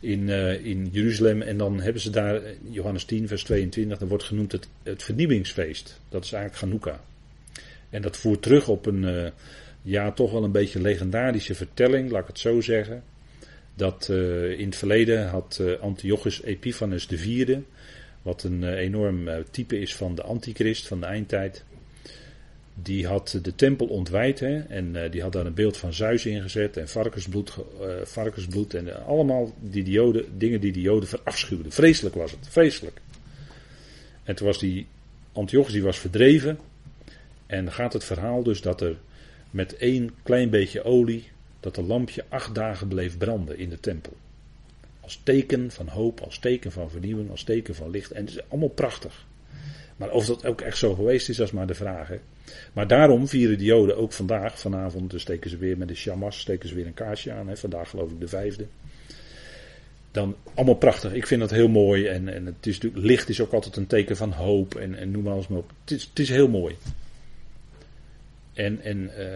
in, 0.00 0.28
uh, 0.28 0.64
in 0.64 0.88
Jeruzalem, 0.92 1.42
en 1.42 1.56
dan 1.56 1.80
hebben 1.80 2.02
ze 2.02 2.10
daar, 2.10 2.40
Johannes 2.70 3.04
10, 3.04 3.28
vers 3.28 3.44
22, 3.44 3.98
dan 3.98 4.08
wordt 4.08 4.24
genoemd 4.24 4.52
het, 4.52 4.68
het 4.82 5.02
vernieuwingsfeest. 5.02 6.00
Dat 6.08 6.24
is 6.24 6.32
eigenlijk 6.32 6.62
Chanukka. 6.62 7.04
En 7.90 8.02
dat 8.02 8.16
voert 8.16 8.42
terug 8.42 8.68
op 8.68 8.86
een, 8.86 9.02
uh, 9.02 9.26
ja, 9.82 10.12
toch 10.12 10.32
wel 10.32 10.44
een 10.44 10.52
beetje 10.52 10.80
legendarische 10.80 11.54
vertelling, 11.54 12.10
laat 12.10 12.22
ik 12.22 12.28
het 12.28 12.38
zo 12.38 12.60
zeggen. 12.60 13.02
Dat 13.76 14.08
in 14.56 14.66
het 14.66 14.76
verleden 14.76 15.28
had 15.28 15.62
Antiochus 15.80 16.42
Epiphanes 16.42 17.08
IV, 17.10 17.58
wat 18.24 18.42
een 18.42 18.74
enorm 18.74 19.28
type 19.50 19.80
is 19.80 19.96
van 19.96 20.14
de 20.14 20.22
antichrist, 20.22 20.86
van 20.86 21.00
de 21.00 21.06
eindtijd 21.06 21.64
die 22.74 23.06
had 23.06 23.38
de 23.42 23.54
tempel 23.54 23.86
ontwijd 23.86 24.40
hè, 24.40 24.58
en 24.58 24.94
uh, 24.94 25.10
die 25.10 25.22
had 25.22 25.32
daar 25.32 25.46
een 25.46 25.54
beeld 25.54 25.76
van 25.76 25.92
Zeus 25.92 26.26
ingezet 26.26 26.76
en 26.76 26.88
varkensbloed, 26.88 27.52
varkensbloed 28.02 28.74
en 28.74 29.06
allemaal 29.06 29.54
die, 29.60 29.84
joden, 29.84 30.38
dingen 30.38 30.60
die 30.60 30.72
de 30.72 30.80
joden 30.80 31.08
verafschuwden. 31.08 31.72
Vreselijk 31.72 32.14
was 32.14 32.30
het, 32.30 32.48
vreselijk. 32.48 33.00
En 34.22 34.34
toen 34.34 34.46
was 34.46 34.58
die 34.58 34.86
Antiochus 35.32 35.72
die 35.72 35.82
was 35.82 35.98
verdreven 35.98 36.58
en 37.46 37.72
gaat 37.72 37.92
het 37.92 38.04
verhaal 38.04 38.42
dus 38.42 38.60
dat 38.60 38.80
er 38.80 38.96
met 39.50 39.76
één 39.76 40.10
klein 40.22 40.50
beetje 40.50 40.84
olie, 40.84 41.28
dat 41.60 41.76
een 41.76 41.86
lampje 41.86 42.24
acht 42.28 42.54
dagen 42.54 42.88
bleef 42.88 43.18
branden 43.18 43.58
in 43.58 43.68
de 43.68 43.80
tempel. 43.80 44.16
Als 45.04 45.20
teken 45.22 45.70
van 45.70 45.88
hoop, 45.88 46.20
als 46.20 46.38
teken 46.38 46.72
van 46.72 46.90
vernieuwing, 46.90 47.30
als 47.30 47.42
teken 47.42 47.74
van 47.74 47.90
licht. 47.90 48.10
En 48.10 48.24
het 48.24 48.34
is 48.34 48.48
allemaal 48.48 48.68
prachtig. 48.68 49.26
Maar 49.96 50.10
of 50.10 50.26
dat 50.26 50.46
ook 50.46 50.60
echt 50.60 50.78
zo 50.78 50.94
geweest 50.94 51.28
is, 51.28 51.36
dat 51.36 51.46
is 51.46 51.52
maar 51.52 51.66
de 51.66 51.74
vraag. 51.74 52.10
Maar 52.72 52.86
daarom 52.86 53.28
vieren 53.28 53.58
de 53.58 53.64
Joden 53.64 53.96
ook 53.96 54.12
vandaag, 54.12 54.58
vanavond, 54.58 55.10
dus 55.10 55.22
steken 55.22 55.50
ze 55.50 55.56
weer 55.56 55.78
met 55.78 55.88
de 55.88 55.94
shamas, 55.94 56.40
steken 56.40 56.68
ze 56.68 56.74
weer 56.74 56.86
een 56.86 56.94
kaarsje 56.94 57.32
aan. 57.32 57.48
Hè. 57.48 57.56
Vandaag 57.56 57.90
geloof 57.90 58.10
ik 58.10 58.20
de 58.20 58.28
vijfde. 58.28 58.66
Dan 60.10 60.36
allemaal 60.54 60.74
prachtig. 60.74 61.12
Ik 61.12 61.26
vind 61.26 61.40
dat 61.40 61.50
heel 61.50 61.68
mooi. 61.68 62.06
En, 62.06 62.28
en 62.28 62.46
het 62.46 62.66
is 62.66 62.74
natuurlijk, 62.74 63.04
licht 63.04 63.28
is 63.28 63.40
ook 63.40 63.52
altijd 63.52 63.76
een 63.76 63.86
teken 63.86 64.16
van 64.16 64.32
hoop. 64.32 64.74
En, 64.74 64.94
en 64.94 65.10
noem 65.10 65.22
maar 65.22 65.32
alles 65.32 65.48
maar 65.48 65.58
op. 65.58 65.70
Het 65.80 65.90
is, 65.90 66.04
het 66.04 66.18
is 66.18 66.28
heel 66.28 66.48
mooi. 66.48 66.76
En, 68.52 68.80
en, 68.82 69.10
uh, 69.18 69.26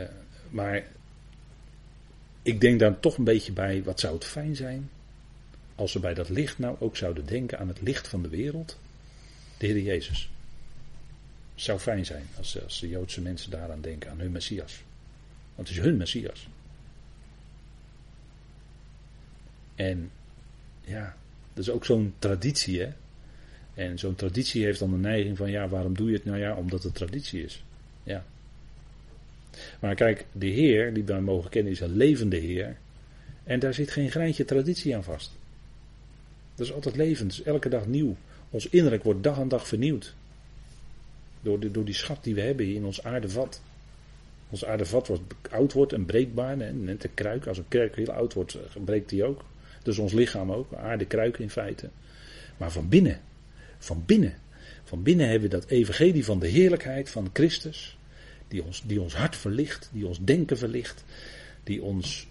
maar 0.51 0.85
ik 2.43 2.61
denk 2.61 2.81
daar 2.81 3.01
toch 3.01 3.19
een 3.19 3.25
beetje 3.25 3.53
bij, 3.53 3.83
wat 3.85 4.01
zou 4.01 4.15
het 4.15 4.25
fijn 4.25 4.57
zijn 4.57 4.91
als 5.79 5.93
we 5.93 5.99
bij 5.99 6.15
dat 6.15 6.29
licht 6.29 6.59
nou 6.59 6.77
ook 6.79 6.97
zouden 6.97 7.27
denken 7.27 7.59
aan 7.59 7.69
het 7.69 7.81
licht 7.81 8.09
van 8.09 8.23
de 8.23 8.29
wereld, 8.29 8.79
de 9.59 9.67
Heer 9.67 9.81
Jezus. 9.81 10.31
Het 11.55 11.63
zou 11.63 11.79
fijn 11.79 12.07
zijn 12.07 12.27
als, 12.37 12.63
als 12.63 12.81
de 12.81 12.89
Joodse 12.89 13.21
mensen 13.21 13.51
daaraan 13.51 13.81
denken, 13.81 14.11
aan 14.11 14.19
hun 14.19 14.33
Messias. 14.33 14.83
Want 15.55 15.69
het 15.69 15.77
is 15.77 15.85
hun 15.85 15.97
Messias. 15.97 16.49
En 19.75 20.11
ja, 20.85 21.17
dat 21.55 21.65
is 21.65 21.71
ook 21.71 21.85
zo'n 21.85 22.15
traditie, 22.19 22.81
hè. 22.81 22.89
En 23.75 23.99
zo'n 23.99 24.15
traditie 24.15 24.65
heeft 24.65 24.79
dan 24.79 24.91
de 24.91 24.97
neiging 24.97 25.37
van, 25.37 25.51
ja, 25.51 25.69
waarom 25.69 25.95
doe 25.95 26.09
je 26.09 26.15
het? 26.15 26.25
Nou 26.25 26.39
ja, 26.39 26.55
omdat 26.55 26.83
het 26.83 26.95
traditie 26.95 27.45
is. 27.45 27.65
Ja. 28.03 28.25
Maar 29.81 29.95
kijk, 29.95 30.27
de 30.33 30.47
Heer, 30.47 30.95
die 30.95 31.05
wij 31.05 31.21
mogen 31.21 31.51
kennen, 31.51 31.73
is 31.73 31.81
een 31.81 31.97
levende 31.97 32.37
Heer. 32.37 32.77
En 33.45 33.59
daar 33.59 33.75
zit 33.75 33.91
geen 33.91 34.11
greintje 34.11 34.45
traditie 34.45 34.97
aan 34.97 35.05
vast. 35.05 35.37
Dat 36.59 36.67
is 36.67 36.73
altijd 36.73 36.97
levend, 36.97 37.33
is 37.33 37.43
elke 37.43 37.69
dag 37.69 37.87
nieuw. 37.87 38.17
Ons 38.51 38.69
innerlijk 38.69 39.03
wordt 39.03 39.23
dag 39.23 39.39
aan 39.39 39.49
dag 39.49 39.69
vernieuwd. 39.69 40.15
Door, 41.41 41.61
de, 41.61 41.71
door 41.71 41.85
die 41.85 41.95
schat 41.95 42.25
die 42.25 42.35
we 42.35 42.41
hebben 42.41 42.75
in 42.75 42.85
ons 42.85 43.03
aardevat. 43.03 43.61
Ons 44.51 44.65
aardevat 44.65 45.07
wordt 45.07 45.23
oud 45.51 45.73
wordt 45.73 45.93
en 45.93 46.05
breekbaar. 46.05 46.57
Net 46.57 47.05
een 47.05 47.15
kruik. 47.15 47.47
Als 47.47 47.59
een 47.59 47.69
kruik 47.69 47.97
heel 47.97 48.11
oud 48.11 48.35
wordt, 48.35 48.59
breekt 48.85 49.09
die 49.09 49.25
ook. 49.25 49.45
Dus 49.83 49.99
ons 49.99 50.13
lichaam 50.13 50.53
ook. 50.53 50.75
Aardekruik 50.75 51.39
in 51.39 51.51
feite. 51.51 51.89
Maar 52.57 52.73
van 52.73 52.89
binnen. 52.89 53.21
Van 53.79 54.03
binnen. 54.07 54.35
Van 54.85 55.03
binnen 55.03 55.29
hebben 55.29 55.51
we 55.51 55.57
dat 55.57 55.71
evangelie 55.71 56.25
van 56.25 56.39
de 56.39 56.49
heerlijkheid 56.49 57.11
van 57.11 57.31
Christus. 57.33 57.97
Die 58.49 58.65
ons, 58.65 58.83
die 58.87 59.01
ons 59.01 59.15
hart 59.15 59.37
verlicht. 59.37 59.91
Die 59.93 60.07
ons 60.07 60.19
denken 60.21 60.59
verlicht. 60.59 61.05
Die 61.65 61.83
ons 61.83 62.27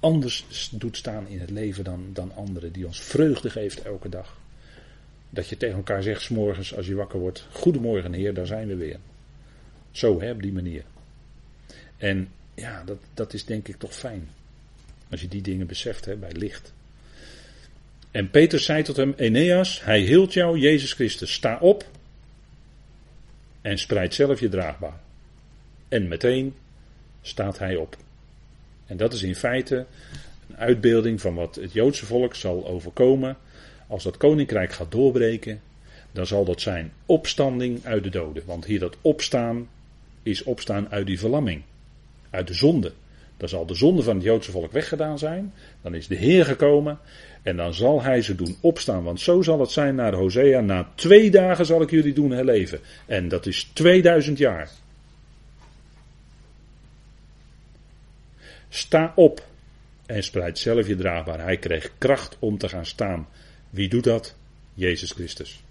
anders 0.00 0.68
doet 0.72 0.96
staan 0.96 1.28
in 1.28 1.40
het 1.40 1.50
leven 1.50 1.84
dan, 1.84 2.10
dan 2.12 2.34
anderen. 2.34 2.72
Die 2.72 2.86
ons 2.86 3.00
vreugde 3.00 3.50
geeft 3.50 3.82
elke 3.82 4.08
dag. 4.08 4.36
Dat 5.30 5.48
je 5.48 5.56
tegen 5.56 5.76
elkaar 5.76 6.02
zegt, 6.02 6.22
s'morgens 6.22 6.74
als 6.74 6.86
je 6.86 6.94
wakker 6.94 7.18
wordt: 7.18 7.46
Goedemorgen, 7.50 8.12
Heer, 8.12 8.34
daar 8.34 8.46
zijn 8.46 8.68
we 8.68 8.76
weer. 8.76 8.98
Zo, 9.90 10.20
hè, 10.20 10.30
op 10.30 10.42
die 10.42 10.52
manier. 10.52 10.84
En 11.96 12.28
ja, 12.54 12.84
dat, 12.84 12.98
dat 13.14 13.32
is 13.32 13.44
denk 13.44 13.68
ik 13.68 13.76
toch 13.76 13.94
fijn. 13.94 14.28
Als 15.10 15.20
je 15.20 15.28
die 15.28 15.42
dingen 15.42 15.66
beseft 15.66 16.04
hè, 16.04 16.16
bij 16.16 16.32
licht. 16.32 16.72
En 18.10 18.30
Peter 18.30 18.60
zei 18.60 18.82
tot 18.82 18.96
hem: 18.96 19.14
Eneas, 19.16 19.84
hij 19.84 20.00
hield 20.00 20.32
jou, 20.32 20.58
Jezus 20.58 20.92
Christus. 20.92 21.32
Sta 21.32 21.58
op 21.58 21.86
en 23.60 23.78
spreid 23.78 24.14
zelf 24.14 24.40
je 24.40 24.48
draagbaar. 24.48 25.00
En 25.88 26.08
meteen 26.08 26.54
staat 27.22 27.58
hij 27.58 27.76
op. 27.76 27.96
En 28.88 28.96
dat 28.96 29.12
is 29.12 29.22
in 29.22 29.34
feite 29.34 29.86
een 30.48 30.56
uitbeelding 30.56 31.20
van 31.20 31.34
wat 31.34 31.54
het 31.54 31.72
Joodse 31.72 32.06
volk 32.06 32.34
zal 32.34 32.66
overkomen 32.66 33.36
als 33.86 34.02
dat 34.02 34.16
koninkrijk 34.16 34.72
gaat 34.72 34.92
doorbreken. 34.92 35.60
Dan 36.12 36.26
zal 36.26 36.44
dat 36.44 36.60
zijn 36.60 36.92
opstanding 37.06 37.84
uit 37.84 38.02
de 38.02 38.10
doden. 38.10 38.42
Want 38.46 38.64
hier 38.64 38.78
dat 38.78 38.96
opstaan 39.00 39.68
is 40.22 40.42
opstaan 40.42 40.90
uit 40.90 41.06
die 41.06 41.18
verlamming. 41.18 41.62
Uit 42.30 42.46
de 42.46 42.54
zonde. 42.54 42.92
Dan 43.36 43.48
zal 43.48 43.66
de 43.66 43.74
zonde 43.74 44.02
van 44.02 44.14
het 44.14 44.24
Joodse 44.24 44.50
volk 44.50 44.72
weggedaan 44.72 45.18
zijn. 45.18 45.52
Dan 45.82 45.94
is 45.94 46.06
de 46.06 46.14
Heer 46.14 46.44
gekomen. 46.44 46.98
En 47.42 47.56
dan 47.56 47.74
zal 47.74 48.02
hij 48.02 48.22
ze 48.22 48.34
doen 48.34 48.56
opstaan. 48.60 49.02
Want 49.02 49.20
zo 49.20 49.42
zal 49.42 49.60
het 49.60 49.70
zijn 49.70 49.94
naar 49.94 50.14
Hosea. 50.14 50.60
Na 50.60 50.88
twee 50.94 51.30
dagen 51.30 51.66
zal 51.66 51.82
ik 51.82 51.90
jullie 51.90 52.12
doen 52.12 52.30
herleven. 52.30 52.80
En 53.06 53.28
dat 53.28 53.46
is 53.46 53.70
2000 53.72 54.38
jaar. 54.38 54.70
Sta 58.68 59.12
op 59.16 59.46
en 60.06 60.22
spreid 60.22 60.58
zelf 60.58 60.86
je 60.86 60.96
draagbaar. 60.96 61.40
Hij 61.40 61.56
kreeg 61.56 61.90
kracht 61.98 62.36
om 62.38 62.58
te 62.58 62.68
gaan 62.68 62.86
staan. 62.86 63.28
Wie 63.70 63.88
doet 63.88 64.04
dat? 64.04 64.36
Jezus 64.74 65.10
Christus. 65.10 65.62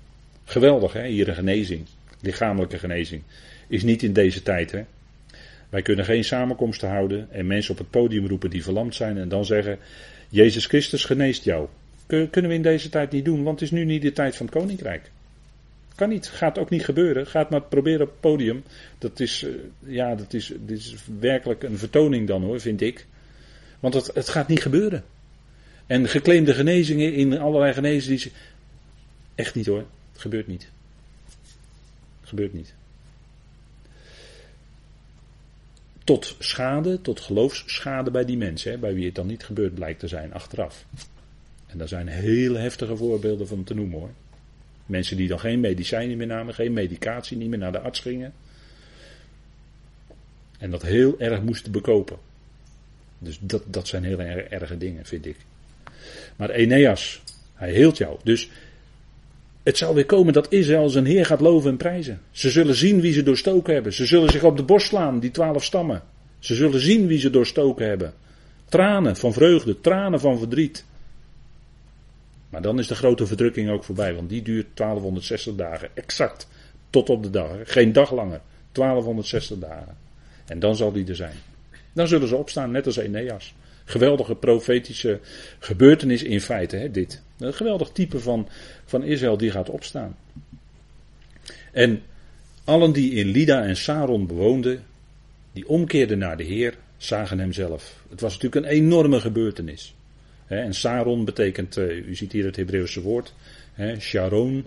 Geweldig 0.43 0.93
hè, 0.93 1.07
hier 1.07 1.27
een 1.27 1.35
genezing. 1.35 1.85
Lichamelijke 2.21 2.77
genezing. 2.77 3.23
Is 3.67 3.83
niet 3.83 4.03
in 4.03 4.13
deze 4.13 4.43
tijd 4.43 4.71
hè. 4.71 4.83
Wij 5.69 5.81
kunnen 5.81 6.05
geen 6.05 6.23
samenkomsten 6.23 6.89
houden 6.89 7.31
en 7.31 7.47
mensen 7.47 7.71
op 7.71 7.77
het 7.77 7.89
podium 7.89 8.27
roepen 8.27 8.49
die 8.49 8.63
verlamd 8.63 8.95
zijn 8.95 9.17
en 9.17 9.29
dan 9.29 9.45
zeggen: 9.45 9.79
Jezus 10.29 10.65
Christus 10.65 11.05
geneest 11.05 11.43
jou. 11.43 11.67
Kunnen 12.07 12.47
we 12.47 12.53
in 12.53 12.61
deze 12.61 12.89
tijd 12.89 13.11
niet 13.11 13.25
doen, 13.25 13.43
want 13.43 13.59
het 13.59 13.71
is 13.71 13.77
nu 13.77 13.85
niet 13.85 14.01
de 14.01 14.11
tijd 14.11 14.35
van 14.35 14.45
het 14.45 14.55
koninkrijk. 14.55 15.11
Kan 15.97 16.09
niet, 16.09 16.27
gaat 16.27 16.57
ook 16.57 16.69
niet 16.69 16.85
gebeuren. 16.85 17.27
Gaat 17.27 17.49
maar 17.49 17.61
proberen 17.61 18.01
op 18.01 18.11
het 18.11 18.19
podium. 18.19 18.63
Dat 18.97 19.19
is, 19.19 19.43
eh, 19.43 19.49
ja, 19.79 20.15
dat 20.15 20.33
is, 20.33 20.53
dit 20.59 20.77
is 20.77 20.95
werkelijk 21.19 21.63
een 21.63 21.77
vertoning 21.77 22.27
dan 22.27 22.43
hoor, 22.43 22.59
vind 22.59 22.81
ik. 22.81 23.05
Want 23.79 23.93
het, 23.93 24.11
het 24.13 24.29
gaat 24.29 24.47
niet 24.47 24.61
gebeuren. 24.61 25.03
En 25.87 26.07
geclaimde 26.07 26.53
genezingen 26.53 27.13
in 27.13 27.37
allerlei 27.39 27.73
genezingen. 27.73 28.31
Echt 29.35 29.55
niet 29.55 29.65
hoor. 29.65 29.85
Het 30.11 30.21
gebeurt 30.21 30.47
niet. 30.47 30.69
Het 32.19 32.29
gebeurt 32.29 32.53
niet. 32.53 32.73
Tot 36.03 36.35
schade, 36.39 37.01
tot 37.01 37.19
geloofsschade 37.19 38.11
bij 38.11 38.25
die 38.25 38.37
mensen, 38.37 38.71
hè, 38.71 38.77
bij 38.77 38.93
wie 38.93 39.05
het 39.05 39.15
dan 39.15 39.27
niet 39.27 39.43
gebeurd 39.43 39.73
blijkt 39.73 39.99
te 39.99 40.07
zijn 40.07 40.33
achteraf. 40.33 40.85
En 41.67 41.77
daar 41.77 41.87
zijn 41.87 42.07
hele 42.07 42.57
heftige 42.57 42.97
voorbeelden 42.97 43.47
van 43.47 43.63
te 43.63 43.73
noemen 43.73 43.99
hoor. 43.99 44.11
Mensen 44.87 45.17
die 45.17 45.27
dan 45.27 45.39
geen 45.39 45.59
medicijnen 45.59 46.17
meer 46.17 46.27
namen, 46.27 46.53
geen 46.53 46.73
medicatie, 46.73 47.37
niet 47.37 47.49
meer 47.49 47.59
naar 47.59 47.71
de 47.71 47.79
arts 47.79 47.99
gingen. 47.99 48.33
En 50.57 50.71
dat 50.71 50.81
heel 50.81 51.19
erg 51.19 51.41
moesten 51.41 51.71
bekopen. 51.71 52.17
Dus 53.19 53.39
dat, 53.41 53.63
dat 53.65 53.87
zijn 53.87 54.03
heel 54.03 54.19
erg 54.19 54.45
erge 54.45 54.77
dingen, 54.77 55.05
vind 55.05 55.25
ik. 55.25 55.37
Maar 56.35 56.49
Eneas, 56.49 57.21
hij 57.53 57.73
hield 57.73 57.97
jou. 57.97 58.17
Dus 58.23 58.49
het 59.63 59.77
zal 59.77 59.93
weer 59.93 60.05
komen 60.05 60.33
dat 60.33 60.51
Israël 60.51 60.89
zijn 60.89 61.05
Heer 61.05 61.25
gaat 61.25 61.39
loven 61.39 61.69
en 61.69 61.77
prijzen. 61.77 62.21
Ze 62.31 62.49
zullen 62.49 62.75
zien 62.75 63.01
wie 63.01 63.13
ze 63.13 63.23
doorstoken 63.23 63.73
hebben. 63.73 63.93
Ze 63.93 64.05
zullen 64.05 64.29
zich 64.29 64.43
op 64.43 64.57
de 64.57 64.63
borst 64.63 64.87
slaan, 64.87 65.19
die 65.19 65.31
twaalf 65.31 65.63
stammen. 65.63 66.03
Ze 66.39 66.55
zullen 66.55 66.79
zien 66.79 67.07
wie 67.07 67.19
ze 67.19 67.29
doorstoken 67.29 67.87
hebben. 67.87 68.13
Tranen 68.69 69.15
van 69.15 69.33
vreugde, 69.33 69.81
tranen 69.81 70.19
van 70.19 70.37
verdriet. 70.37 70.85
Maar 72.49 72.61
dan 72.61 72.79
is 72.79 72.87
de 72.87 72.95
grote 72.95 73.27
verdrukking 73.27 73.69
ook 73.69 73.83
voorbij, 73.83 74.13
want 74.15 74.29
die 74.29 74.41
duurt 74.41 74.67
1260 74.73 75.55
dagen. 75.55 75.89
Exact. 75.93 76.47
Tot 76.89 77.09
op 77.09 77.23
de 77.23 77.29
dag. 77.29 77.51
Geen 77.63 77.93
dag 77.93 78.11
langer. 78.11 78.41
1260 78.71 79.59
dagen. 79.59 79.97
En 80.45 80.59
dan 80.59 80.75
zal 80.75 80.91
die 80.91 81.07
er 81.07 81.15
zijn. 81.15 81.35
Dan 81.93 82.07
zullen 82.07 82.27
ze 82.27 82.35
opstaan, 82.35 82.71
net 82.71 82.85
als 82.85 82.97
Eneas. 82.97 83.53
Geweldige 83.85 84.35
profetische 84.35 85.19
gebeurtenis 85.59 86.23
in 86.23 86.41
feite, 86.41 86.75
hè, 86.75 86.91
dit. 86.91 87.21
Een 87.39 87.53
geweldig 87.53 87.89
type 87.89 88.19
van, 88.19 88.47
van 88.85 89.03
Israël 89.03 89.37
die 89.37 89.51
gaat 89.51 89.69
opstaan. 89.69 90.15
En 91.71 92.01
allen 92.63 92.91
die 92.91 93.11
in 93.11 93.27
Lida 93.27 93.63
en 93.63 93.77
Saron 93.77 94.27
bewoonden, 94.27 94.83
die 95.53 95.67
omkeerden 95.67 96.17
naar 96.17 96.37
de 96.37 96.43
Heer, 96.43 96.77
zagen 96.97 97.39
hem 97.39 97.53
zelf. 97.53 98.03
Het 98.09 98.21
was 98.21 98.33
natuurlijk 98.33 98.65
een 98.65 98.71
enorme 98.71 99.19
gebeurtenis. 99.19 99.95
En 100.47 100.73
Saron 100.73 101.25
betekent, 101.25 101.77
eh, 101.77 102.07
u 102.07 102.15
ziet 102.15 102.31
hier 102.31 102.45
het 102.45 102.55
Hebreeuwse 102.55 103.01
woord, 103.01 103.33
Sharon. 103.99 104.65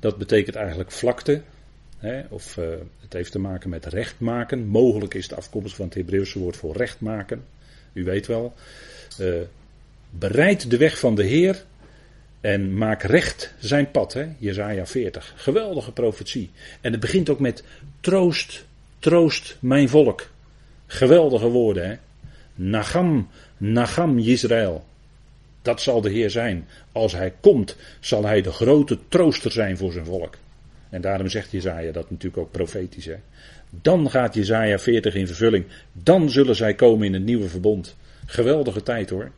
Dat 0.00 0.18
betekent 0.18 0.56
eigenlijk 0.56 0.90
vlakte. 0.90 1.42
Of 2.28 2.56
eh, 2.56 2.64
het 3.00 3.12
heeft 3.12 3.32
te 3.32 3.38
maken 3.38 3.70
met 3.70 3.86
recht 3.86 4.20
maken. 4.20 4.66
Mogelijk 4.66 5.14
is 5.14 5.28
de 5.28 5.34
afkomst 5.34 5.74
van 5.74 5.84
het 5.84 5.94
Hebreeuwse 5.94 6.38
woord 6.38 6.56
voor 6.56 6.76
recht 6.76 7.00
maken. 7.00 7.44
U 7.92 8.04
weet 8.04 8.26
wel. 8.26 8.54
Uh, 9.20 9.34
bereid 10.10 10.70
de 10.70 10.76
weg 10.76 10.98
van 10.98 11.14
de 11.14 11.24
Heer 11.24 11.64
en 12.40 12.76
maak 12.76 13.02
recht 13.02 13.54
zijn 13.58 13.90
pad. 13.90 14.12
Hè? 14.12 14.26
Jezaja 14.38 14.86
40. 14.86 15.32
Geweldige 15.36 15.92
profetie. 15.92 16.50
En 16.80 16.92
het 16.92 17.00
begint 17.00 17.30
ook 17.30 17.40
met 17.40 17.64
troost, 18.00 18.64
troost 18.98 19.56
mijn 19.60 19.88
volk. 19.88 20.30
Geweldige 20.86 21.48
woorden. 21.48 21.88
Hè? 21.88 21.96
Nagam, 22.54 23.28
Nagam 23.56 24.18
Israël. 24.18 24.84
Dat 25.62 25.80
zal 25.80 26.00
de 26.00 26.10
Heer 26.10 26.30
zijn. 26.30 26.68
Als 26.92 27.12
hij 27.12 27.32
komt, 27.40 27.76
zal 28.00 28.24
hij 28.24 28.42
de 28.42 28.52
grote 28.52 28.98
trooster 29.08 29.52
zijn 29.52 29.76
voor 29.76 29.92
zijn 29.92 30.04
volk. 30.04 30.36
En 30.88 31.00
daarom 31.00 31.28
zegt 31.28 31.50
Jezaja 31.50 31.92
dat 31.92 32.10
natuurlijk 32.10 32.42
ook 32.42 32.50
profetisch. 32.50 33.04
Hè? 33.04 33.16
Dan 33.70 34.10
gaat 34.10 34.34
Jezaja 34.34 34.78
40 34.78 35.14
in 35.14 35.26
vervulling. 35.26 35.64
Dan 35.92 36.30
zullen 36.30 36.56
zij 36.56 36.74
komen 36.74 37.06
in 37.06 37.12
het 37.12 37.24
nieuwe 37.24 37.48
verbond. 37.48 37.96
Geweldige 38.26 38.82
tijd 38.82 39.10
hoor. 39.10 39.30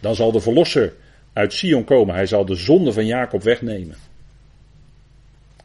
Dan 0.00 0.14
zal 0.14 0.32
de 0.32 0.40
verlosser 0.40 0.92
uit 1.32 1.52
Sion 1.52 1.84
komen. 1.84 2.14
Hij 2.14 2.26
zal 2.26 2.44
de 2.44 2.54
zonde 2.54 2.92
van 2.92 3.06
Jacob 3.06 3.42
wegnemen. 3.42 3.96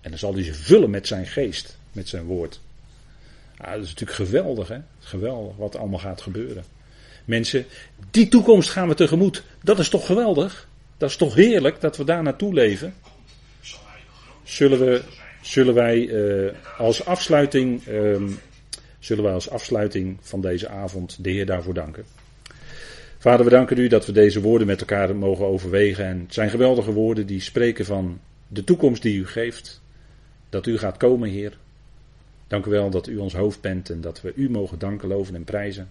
En 0.02 0.10
dan 0.10 0.20
zal 0.20 0.34
hij 0.34 0.44
ze 0.44 0.54
vullen 0.54 0.90
met 0.90 1.08
zijn 1.08 1.26
geest, 1.26 1.78
met 1.92 2.10
zijn 2.10 2.24
woord. 2.24 2.60
Ah, 3.58 3.72
dat 3.74 3.84
is 3.84 3.90
natuurlijk 3.90 4.18
geweldig, 4.18 4.68
hè? 4.68 4.78
Geweldig 5.00 5.56
wat 5.56 5.76
allemaal 5.76 6.00
gaat 6.00 6.22
gebeuren. 6.22 6.64
Mensen, 7.26 7.66
die 8.12 8.28
toekomst 8.28 8.70
gaan 8.70 8.88
we 8.88 8.94
tegemoet. 8.94 9.44
Dat 9.64 9.80
is 9.80 9.90
toch 9.90 10.06
geweldig? 10.06 10.68
Dat 10.98 11.10
is 11.10 11.16
toch 11.16 11.36
heerlijk 11.36 11.82
dat 11.82 11.98
we 11.98 12.04
daar 12.04 12.24
naartoe 12.24 12.54
leven? 12.54 12.94
Zullen, 14.44 14.80
we, 14.80 15.02
zullen 15.42 15.74
wij 15.74 15.98
uh, 15.98 16.52
als 16.78 17.06
afsluiting 17.06 17.88
uh, 17.88 18.22
zullen 19.04 19.24
wij 19.24 19.34
als 19.34 19.50
afsluiting 19.50 20.18
van 20.22 20.42
deze 20.42 20.70
avond 20.70 21.24
de 21.24 21.30
Heer 21.30 21.46
daarvoor 21.46 21.74
danken. 21.74 22.06
Vader, 23.18 23.46
we 23.46 23.52
danken 23.52 23.78
u 23.78 23.88
dat 23.88 24.06
we 24.06 24.12
deze 24.12 24.42
woorden 24.42 24.68
met 24.68 24.80
elkaar 24.80 25.16
mogen 25.16 25.46
overwegen. 25.46 26.06
En 26.06 26.20
het 26.20 26.34
zijn 26.34 26.50
geweldige 26.50 26.92
woorden 26.92 27.26
die 27.26 27.42
spreken 27.42 27.86
van 27.86 28.20
de 28.48 28.64
toekomst 28.64 29.02
die 29.02 29.18
u 29.18 29.28
geeft. 29.28 29.82
Dat 30.50 30.68
u 30.68 30.78
gaat 30.78 30.98
komen, 30.98 31.30
Heer. 31.30 31.58
Dank 32.48 32.66
u 32.66 32.70
wel 32.70 32.90
dat 32.90 33.08
u 33.08 33.18
ons 33.18 33.34
hoofd 33.34 33.62
bent 33.62 33.90
en 33.90 34.02
dat 34.02 34.22
we 34.22 34.34
u 34.36 34.50
mogen 34.50 34.80
danken, 34.80 35.08
loven 35.08 35.36
en 35.36 35.44
prijzen. 35.44 35.90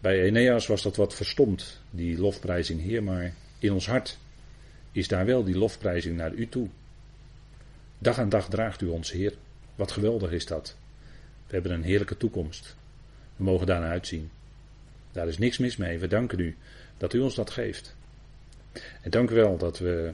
Bij 0.00 0.22
Eneas 0.22 0.66
was 0.66 0.82
dat 0.82 0.96
wat 0.96 1.14
verstomd, 1.14 1.80
die 1.90 2.18
lofprijzing, 2.18 2.80
Heer, 2.80 3.02
maar 3.02 3.34
in 3.58 3.72
ons 3.72 3.86
hart 3.86 4.18
is 4.92 5.08
daar 5.08 5.26
wel 5.26 5.44
die 5.44 5.58
lofprijzing 5.58 6.16
naar 6.16 6.32
u 6.32 6.48
toe. 6.48 6.68
Dag 7.98 8.18
aan 8.18 8.28
dag 8.28 8.48
draagt 8.48 8.80
u 8.82 8.86
ons, 8.86 9.10
Heer. 9.10 9.34
Wat 9.74 9.92
geweldig 9.92 10.30
is 10.30 10.46
dat. 10.46 10.76
We 11.46 11.54
hebben 11.54 11.72
een 11.72 11.82
heerlijke 11.82 12.16
toekomst. 12.16 12.76
We 13.36 13.44
mogen 13.44 13.66
daarna 13.66 13.88
uitzien. 13.88 14.30
Daar 15.12 15.28
is 15.28 15.38
niks 15.38 15.58
mis 15.58 15.76
mee. 15.76 15.98
We 15.98 16.08
danken 16.08 16.38
u 16.38 16.56
dat 16.96 17.12
u 17.12 17.20
ons 17.20 17.34
dat 17.34 17.50
geeft. 17.50 17.96
En 19.02 19.10
dank 19.10 19.30
u 19.30 19.34
wel 19.34 19.56
dat 19.56 19.78
we 19.78 20.12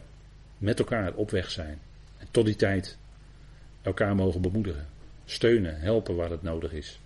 met 0.59 0.78
elkaar 0.78 1.14
op 1.14 1.30
weg 1.30 1.51
zijn. 1.51 1.78
En 2.18 2.26
tot 2.30 2.45
die 2.45 2.57
tijd 2.57 2.97
elkaar 3.82 4.14
mogen 4.14 4.41
bemoedigen, 4.41 4.87
steunen, 5.24 5.80
helpen 5.80 6.16
waar 6.16 6.30
het 6.30 6.43
nodig 6.43 6.72
is. 6.72 7.01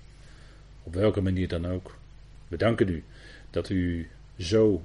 Op 0.82 0.94
welke 0.94 1.20
manier 1.20 1.48
dan 1.48 1.66
ook. 1.66 1.97
We 2.49 2.57
danken 2.57 2.88
u 2.88 3.05
dat 3.51 3.68
u 3.68 4.09
zo 4.38 4.84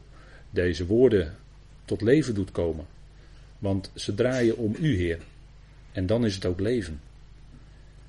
deze 0.50 0.86
woorden 0.86 1.36
tot 1.86 2.02
leven 2.02 2.34
doet 2.34 2.52
komen. 2.52 2.86
Want 3.60 3.92
ze 3.96 4.14
draaien 4.14 4.58
om 4.58 4.76
u, 4.80 4.96
Heer. 4.96 5.20
En 5.92 6.06
dan 6.06 6.26
is 6.26 6.36
het 6.36 6.46
ook 6.46 6.60
leven. 6.60 7.02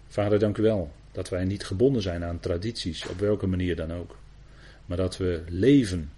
Vader, 0.08 0.38
dank 0.38 0.58
u 0.58 0.62
wel 0.62 0.92
dat 1.12 1.28
wij 1.28 1.44
niet 1.44 1.64
gebonden 1.64 2.02
zijn 2.02 2.24
aan 2.24 2.40
tradities, 2.40 3.06
op 3.06 3.18
welke 3.18 3.46
manier 3.46 3.76
dan 3.76 3.92
ook. 3.92 4.18
Maar 4.86 4.96
dat 4.96 5.16
we 5.16 5.42
leven 5.48 6.10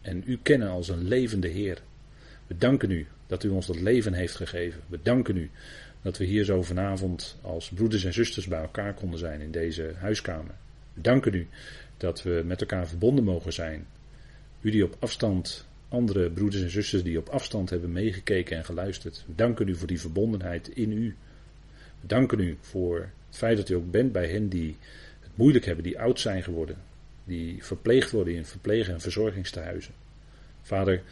en 0.00 0.22
u 0.26 0.38
kennen 0.42 0.68
als 0.68 0.88
een 0.88 1.08
levende 1.08 1.48
Heer. 1.48 1.78
We 2.46 2.58
danken 2.58 2.90
u 2.90 3.06
dat 3.26 3.44
u 3.44 3.48
ons 3.48 3.66
dat 3.66 3.80
leven 3.80 4.12
heeft 4.12 4.34
gegeven. 4.34 4.80
We 4.86 4.98
danken 5.02 5.36
u 5.36 5.50
dat 6.02 6.18
we 6.18 6.24
hier 6.24 6.44
zo 6.44 6.62
vanavond 6.62 7.38
als 7.40 7.68
broeders 7.68 8.04
en 8.04 8.12
zusters 8.12 8.46
bij 8.46 8.60
elkaar 8.60 8.94
konden 8.94 9.18
zijn 9.18 9.40
in 9.40 9.50
deze 9.50 9.92
huiskamer. 9.98 10.54
We 10.94 11.00
danken 11.00 11.34
u 11.34 11.48
dat 12.00 12.22
we 12.22 12.42
met 12.46 12.60
elkaar 12.60 12.88
verbonden 12.88 13.24
mogen 13.24 13.52
zijn. 13.52 13.86
U 14.60 14.70
die 14.70 14.84
op 14.84 14.96
afstand, 14.98 15.66
andere 15.88 16.30
broeders 16.30 16.62
en 16.62 16.70
zusters 16.70 17.02
die 17.02 17.18
op 17.18 17.28
afstand 17.28 17.70
hebben 17.70 17.92
meegekeken 17.92 18.56
en 18.56 18.64
geluisterd. 18.64 19.24
We 19.26 19.34
danken 19.34 19.68
u 19.68 19.76
voor 19.76 19.86
die 19.86 20.00
verbondenheid 20.00 20.68
in 20.68 20.92
u. 20.92 21.16
We 22.00 22.06
danken 22.06 22.40
u 22.40 22.56
voor 22.60 22.98
het 23.26 23.36
feit 23.36 23.56
dat 23.56 23.68
u 23.68 23.74
ook 23.74 23.90
bent 23.90 24.12
bij 24.12 24.28
hen 24.28 24.48
die 24.48 24.76
het 25.20 25.30
moeilijk 25.34 25.64
hebben, 25.64 25.84
die 25.84 26.00
oud 26.00 26.20
zijn 26.20 26.42
geworden. 26.42 26.76
Die 27.24 27.64
verpleegd 27.64 28.10
worden 28.10 28.34
in 28.34 28.44
verpleeg- 28.44 28.88
en 28.88 29.00
verzorgingstehuizen. 29.00 29.94
Vader, 30.62 31.02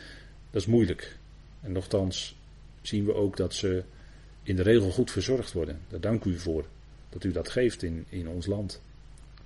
dat 0.50 0.60
is 0.60 0.66
moeilijk. 0.66 1.16
En 1.60 1.72
nochtans 1.72 2.36
zien 2.80 3.04
we 3.04 3.14
ook 3.14 3.36
dat 3.36 3.54
ze 3.54 3.82
in 4.42 4.56
de 4.56 4.62
regel 4.62 4.90
goed 4.90 5.10
verzorgd 5.10 5.52
worden. 5.52 5.78
Daar 5.88 6.00
dank 6.00 6.24
u 6.24 6.38
voor 6.38 6.64
dat 7.08 7.24
u 7.24 7.32
dat 7.32 7.48
geeft 7.48 7.82
in, 7.82 8.04
in 8.08 8.28
ons 8.28 8.46
land. 8.46 8.80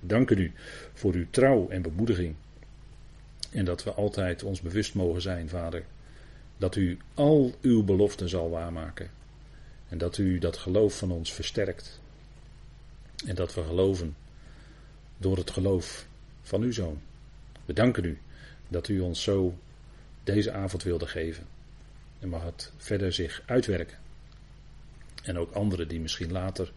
Danken 0.05 0.37
u 0.37 0.51
voor 0.93 1.13
uw 1.13 1.25
trouw 1.29 1.69
en 1.69 1.81
bemoediging. 1.81 2.35
En 3.51 3.65
dat 3.65 3.83
we 3.83 3.93
altijd 3.93 4.43
ons 4.43 4.61
bewust 4.61 4.93
mogen 4.93 5.21
zijn, 5.21 5.49
Vader, 5.49 5.83
dat 6.57 6.75
u 6.75 6.97
al 7.13 7.55
uw 7.61 7.83
beloften 7.83 8.29
zal 8.29 8.49
waarmaken. 8.49 9.09
En 9.89 9.97
dat 9.97 10.17
u 10.17 10.39
dat 10.39 10.57
geloof 10.57 10.97
van 10.97 11.11
ons 11.11 11.33
versterkt. 11.33 11.99
En 13.25 13.35
dat 13.35 13.53
we 13.53 13.63
geloven 13.63 14.15
door 15.17 15.37
het 15.37 15.51
geloof 15.51 16.07
van 16.41 16.61
uw 16.61 16.71
zoon. 16.71 17.01
We 17.65 17.73
danken 17.73 18.03
u 18.03 18.17
dat 18.67 18.87
u 18.87 18.99
ons 18.99 19.23
zo 19.23 19.57
deze 20.23 20.51
avond 20.51 20.83
wilde 20.83 21.07
geven. 21.07 21.47
En 22.19 22.29
mag 22.29 22.43
het 22.43 22.71
verder 22.77 23.13
zich 23.13 23.43
uitwerken. 23.45 23.97
En 25.23 25.37
ook 25.37 25.51
anderen 25.51 25.87
die 25.87 25.99
misschien 25.99 26.31
later 26.31 26.71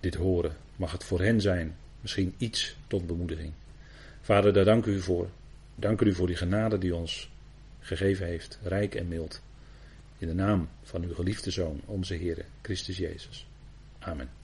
dit 0.00 0.14
horen, 0.14 0.56
mag 0.76 0.92
het 0.92 1.04
voor 1.04 1.20
hen 1.20 1.40
zijn 1.40 1.76
misschien 2.00 2.34
iets 2.38 2.76
tot 2.86 3.06
bemoediging. 3.06 3.52
Vader, 4.20 4.52
daar 4.52 4.64
dank 4.64 4.86
u 4.86 5.00
voor. 5.00 5.28
Dank 5.74 6.00
u 6.00 6.14
voor 6.14 6.26
die 6.26 6.36
genade 6.36 6.78
die 6.78 6.94
ons 6.94 7.30
gegeven 7.80 8.26
heeft, 8.26 8.58
rijk 8.62 8.94
en 8.94 9.08
mild. 9.08 9.42
In 10.18 10.26
de 10.26 10.34
naam 10.34 10.68
van 10.82 11.02
uw 11.02 11.14
geliefde 11.14 11.50
Zoon, 11.50 11.80
onze 11.84 12.14
Heer, 12.14 12.44
Christus 12.62 12.96
Jezus. 12.96 13.46
Amen. 13.98 14.37